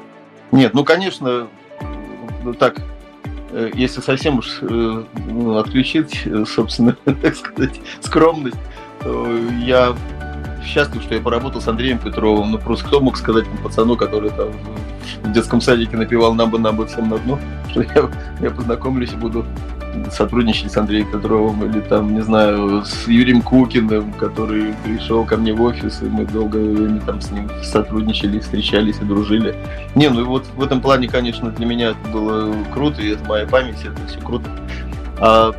нет, 0.53 0.75
ну, 0.75 0.85
конечно, 0.85 1.49
ну, 2.45 2.55
так, 2.55 2.81
э, 3.53 3.71
если 3.75 4.01
совсем 4.01 4.39
уж 4.39 4.59
э, 4.63 5.05
ну, 5.29 5.59
отключить, 5.59 6.27
собственно, 6.47 6.97
так 7.23 7.37
сказать, 7.37 7.81
скромность, 8.01 8.57
я 9.65 9.95
счастлив, 10.65 11.03
что 11.03 11.15
я 11.15 11.21
поработал 11.21 11.61
с 11.61 11.69
Андреем 11.69 11.99
Петровым. 11.99 12.53
Ну, 12.53 12.59
просто 12.59 12.87
кто 12.87 13.01
мог 13.01 13.17
сказать 13.17 13.45
пацану, 13.63 13.97
который 13.97 14.31
там 14.31 14.49
в 15.23 15.33
детском 15.33 15.61
садике 15.61 15.97
напевал 15.97 16.35
«Нам 16.35 16.51
бы, 16.51 16.59
нам 16.59 16.77
бы 16.77 16.87
всем 16.87 17.09
на 17.09 17.19
дно», 17.19 17.39
что 17.71 17.83
я, 17.83 18.11
я 18.41 18.51
познакомлюсь 18.51 19.13
и 19.13 19.17
буду 19.17 19.45
сотрудничать 20.13 20.71
с 20.71 20.77
Андреем 20.77 21.11
Петровым 21.11 21.65
или 21.65 21.81
там, 21.81 22.15
не 22.15 22.21
знаю, 22.21 22.85
с 22.85 23.09
Юрием 23.09 23.43
Кукиным, 23.43 24.13
который 24.13 24.75
пришел 24.85 25.25
ко 25.25 25.37
мне 25.37 25.53
в 25.53 25.61
офис, 25.63 26.01
и 26.03 26.05
мы 26.05 26.25
долгое 26.27 26.71
время 26.71 27.01
там 27.01 27.21
с 27.21 27.31
ним 27.31 27.51
сотрудничали, 27.63 28.39
встречались 28.39 28.99
и 29.01 29.05
дружили. 29.05 29.55
Не, 29.97 30.09
ну 30.09 30.25
вот 30.27 30.47
в 30.55 30.63
этом 30.63 30.81
плане, 30.81 31.09
конечно, 31.09 31.51
для 31.51 31.67
меня 31.67 31.89
это 31.91 32.09
было 32.13 32.55
круто, 32.73 33.03
и 33.03 33.15
в 33.15 33.27
моей 33.27 33.47
памяти 33.47 33.89
это 33.89 34.07
все 34.07 34.21
круто. 34.21 34.49
А 35.19 35.53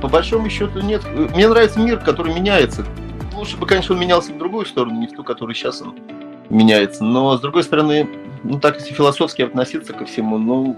по 0.00 0.08
большому 0.08 0.48
счету 0.50 0.80
нет. 0.80 1.02
Мне 1.34 1.48
нравится 1.48 1.80
мир, 1.80 1.98
который 1.98 2.34
меняется. 2.34 2.84
Лучше 3.34 3.56
бы, 3.56 3.66
конечно, 3.66 3.94
он 3.94 4.00
менялся 4.00 4.32
в 4.32 4.38
другую 4.38 4.66
сторону, 4.66 4.98
не 4.98 5.06
в 5.06 5.12
ту, 5.12 5.22
которую 5.22 5.54
сейчас 5.54 5.82
он 5.82 5.94
меняется. 6.48 7.04
Но, 7.04 7.36
с 7.36 7.40
другой 7.40 7.64
стороны, 7.64 8.08
ну 8.42 8.58
так, 8.60 8.76
если 8.76 8.94
философски 8.94 9.42
относиться 9.42 9.92
ко 9.92 10.04
всему, 10.04 10.38
ну, 10.38 10.76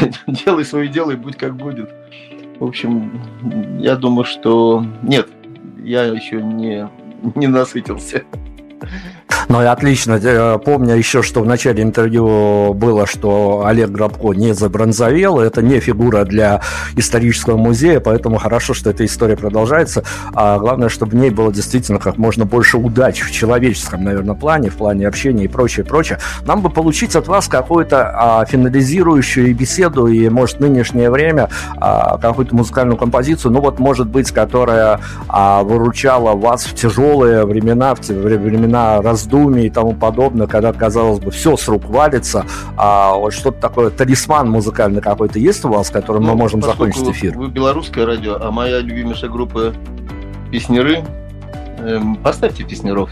делай 0.26 0.64
свое 0.64 0.88
дело 0.88 1.12
и 1.12 1.16
будь 1.16 1.36
как 1.36 1.56
будет. 1.56 1.90
В 2.58 2.64
общем, 2.64 3.20
я 3.78 3.96
думаю, 3.96 4.24
что 4.24 4.84
нет, 5.02 5.28
я 5.82 6.04
еще 6.04 6.42
не, 6.42 6.88
не 7.34 7.46
насытился. 7.46 8.24
Ну 9.48 9.62
и 9.62 9.64
отлично. 9.64 10.18
Э, 10.22 10.58
помню 10.58 10.96
еще, 10.96 11.22
что 11.22 11.40
в 11.40 11.46
начале 11.46 11.82
интервью 11.82 12.74
было, 12.74 13.06
что 13.06 13.64
Олег 13.64 13.90
Грабко 13.90 14.32
не 14.32 14.52
забронзовел. 14.52 15.38
Это 15.38 15.62
не 15.62 15.78
фигура 15.78 16.24
для 16.24 16.62
исторического 16.96 17.56
музея, 17.56 18.00
поэтому 18.00 18.38
хорошо, 18.38 18.74
что 18.74 18.90
эта 18.90 19.04
история 19.04 19.36
продолжается. 19.36 20.02
А 20.34 20.58
главное, 20.58 20.88
чтобы 20.88 21.12
в 21.12 21.14
ней 21.14 21.30
было 21.30 21.52
действительно 21.52 22.00
как 22.00 22.18
можно 22.18 22.44
больше 22.44 22.76
удачи 22.76 23.24
в 23.24 23.30
человеческом, 23.30 24.02
наверное, 24.02 24.34
плане, 24.34 24.70
в 24.70 24.76
плане 24.76 25.06
общения 25.06 25.44
и 25.44 25.48
прочее, 25.48 25.86
прочее. 25.86 26.18
Нам 26.44 26.60
бы 26.60 26.68
получить 26.68 27.14
от 27.14 27.28
вас 27.28 27.46
какую-то 27.46 28.10
а, 28.14 28.44
финализирующую 28.46 29.54
беседу 29.54 30.08
и, 30.08 30.28
может, 30.28 30.58
нынешнее 30.58 31.10
время 31.10 31.48
а, 31.76 32.18
какую-то 32.18 32.54
музыкальную 32.54 32.96
композицию, 32.96 33.52
ну 33.52 33.60
вот, 33.60 33.78
может 33.78 34.08
быть, 34.08 34.32
которая 34.32 35.00
а, 35.28 35.62
выручала 35.62 36.34
вас 36.34 36.64
в 36.64 36.74
тяжелые 36.74 37.46
времена, 37.46 37.94
в 37.94 38.00
времена 38.08 38.65
раздумий 38.72 39.66
и 39.66 39.70
тому 39.70 39.94
подобное, 39.94 40.46
когда, 40.46 40.72
казалось 40.72 41.20
бы, 41.20 41.30
все 41.30 41.56
с 41.56 41.68
рук 41.68 41.84
валится, 41.86 42.46
а 42.76 43.14
вот 43.14 43.32
что-то 43.32 43.60
такое, 43.60 43.90
талисман 43.90 44.50
музыкальный 44.50 45.00
какой-то 45.00 45.38
есть 45.38 45.64
у 45.64 45.68
вас, 45.68 45.90
которым 45.90 46.24
ну, 46.24 46.30
мы 46.30 46.36
можем 46.36 46.62
закончить 46.62 47.08
эфир? 47.08 47.36
Вы 47.36 47.48
белорусское 47.48 48.06
радио, 48.06 48.36
а 48.40 48.50
моя 48.50 48.80
любимейшая 48.80 49.30
группа 49.30 49.72
песнеры. 50.50 51.04
Эм, 51.78 52.16
поставьте 52.16 52.64
песнеров. 52.64 53.10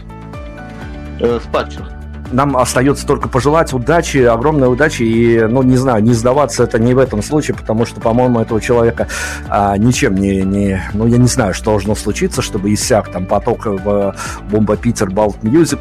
Э, 1.21 1.39
спадших 1.43 1.93
нам 2.35 2.57
остается 2.57 3.07
только 3.07 3.28
пожелать 3.28 3.72
удачи, 3.72 4.18
огромной 4.18 4.70
удачи 4.70 5.03
и, 5.03 5.41
ну, 5.41 5.62
не 5.62 5.76
знаю, 5.76 6.03
не 6.03 6.12
сдаваться 6.12 6.64
это 6.64 6.78
не 6.78 6.95
в 6.95 6.99
этом 6.99 7.22
случае, 7.22 7.57
потому 7.57 7.87
что, 7.87 8.01
по-моему, 8.01 8.41
этого 8.41 8.61
человека 8.61 9.09
а, 9.49 9.76
ничем 9.76 10.16
не, 10.16 10.43
не, 10.43 10.82
ну, 10.93 11.07
я 11.07 11.18
не 11.18 11.28
знаю, 11.28 11.55
что 11.55 11.66
должно 11.66 11.95
случиться, 11.95 12.43
чтобы 12.43 12.72
иссяк 12.72 13.09
там 13.11 13.26
поток 13.26 13.66
в 13.66 14.14
Бомба 14.51 14.76
Питер, 14.76 15.11
Balt 15.11 15.43
Music, 15.43 15.81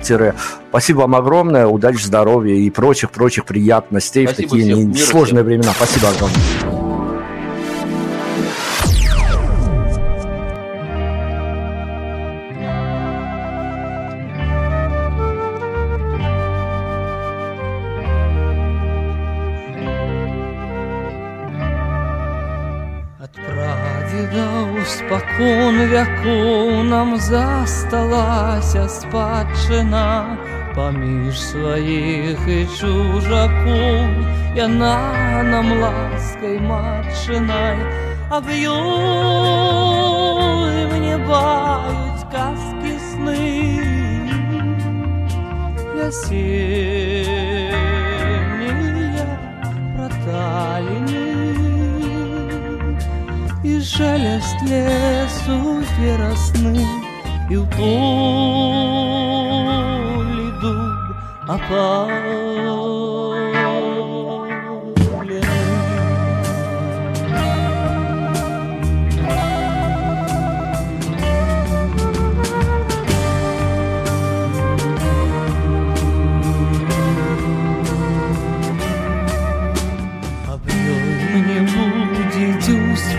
Спасибо 0.70 1.02
вам 1.02 1.16
огромное, 1.16 1.68
удачи, 1.68 2.04
здоровья 2.04 2.56
и 2.56 2.70
прочих-прочих 2.70 3.46
приятностей 3.46 4.26
Спасибо 4.28 4.48
в 4.48 4.52
такие 4.52 4.94
всем. 4.94 4.96
сложные 4.96 5.44
времена. 5.44 5.72
Спасибо 5.76 6.10
огромное. 6.10 6.83
вяку 25.83 26.83
нам 26.83 27.19
засталася 27.21 28.89
спадчына 28.89 30.37
паміж 30.75 31.41
сваіх 31.41 32.39
і 32.47 32.67
чужакоў 32.79 34.07
яна 34.55 35.43
нам 35.51 35.73
ласкай 35.83 36.59
матчынай 36.63 37.79
аб 38.31 38.47
ёй 38.55 38.69
мне 40.95 41.17
баюць 41.27 42.25
казкі 42.31 42.95
сны 43.11 43.43
вясеннія 45.99 47.42
шелест 53.96 54.60
лесу 54.70 55.58
веросны, 56.00 56.86
и 57.50 57.56
в 57.58 57.66
поле 57.76 57.88
дуб 60.62 61.06
опал. 61.48 62.10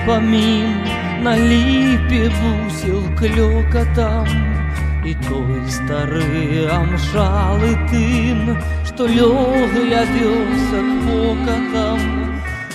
Помін 0.06 0.63
на 1.23 1.33
ліпі 1.37 2.31
бусіл 2.39 3.01
клёкатам 3.19 4.27
І 5.05 5.13
той 5.25 5.63
стары 5.71 6.67
амшалы 6.67 7.71
тын, 7.89 8.57
што 8.83 9.07
лёг 9.07 9.71
я 9.89 10.03
вёсак 10.11 10.87
покатам 11.05 11.99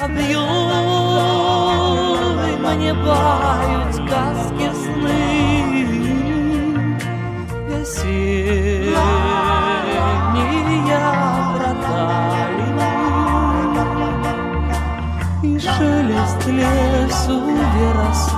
Аб 0.00 0.16
ёй 0.18 1.04
мне 2.64 2.92
баюць 3.04 4.00
казкі 4.08 4.68
сны 4.80 5.20
Вясеннія 7.68 8.64
браталі 11.54 12.70
И 15.42 15.58
шелест 15.58 16.40
лесу 16.46 17.38
веросны 17.76 18.37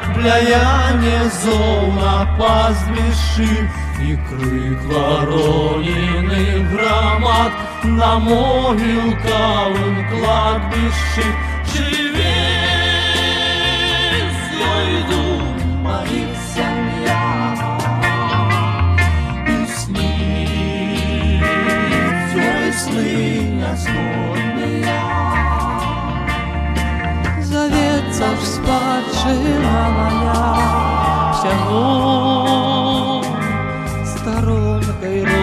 Бляяние 0.21 1.23
зол 1.43 1.93
на 1.93 2.37
пастбищи 2.37 3.67
И 3.99 4.15
крик 4.29 4.79
ворониных 4.83 6.71
громад. 6.71 7.51
На 7.83 8.19
могилковом 8.19 9.95
кладбище 10.11 11.25
Живи, 11.73 12.37
злой 14.51 14.93
моих 15.81 16.31
семья. 16.53 17.23
И 19.47 19.49
сни, 19.65 21.41
сны, 22.77 23.63
основные 23.73 24.40
ж 28.27 28.45
спадщина 28.45 29.89
моя, 29.89 30.41
всього 31.33 33.23
сторонкой 34.05 35.19
Жена 35.19 35.40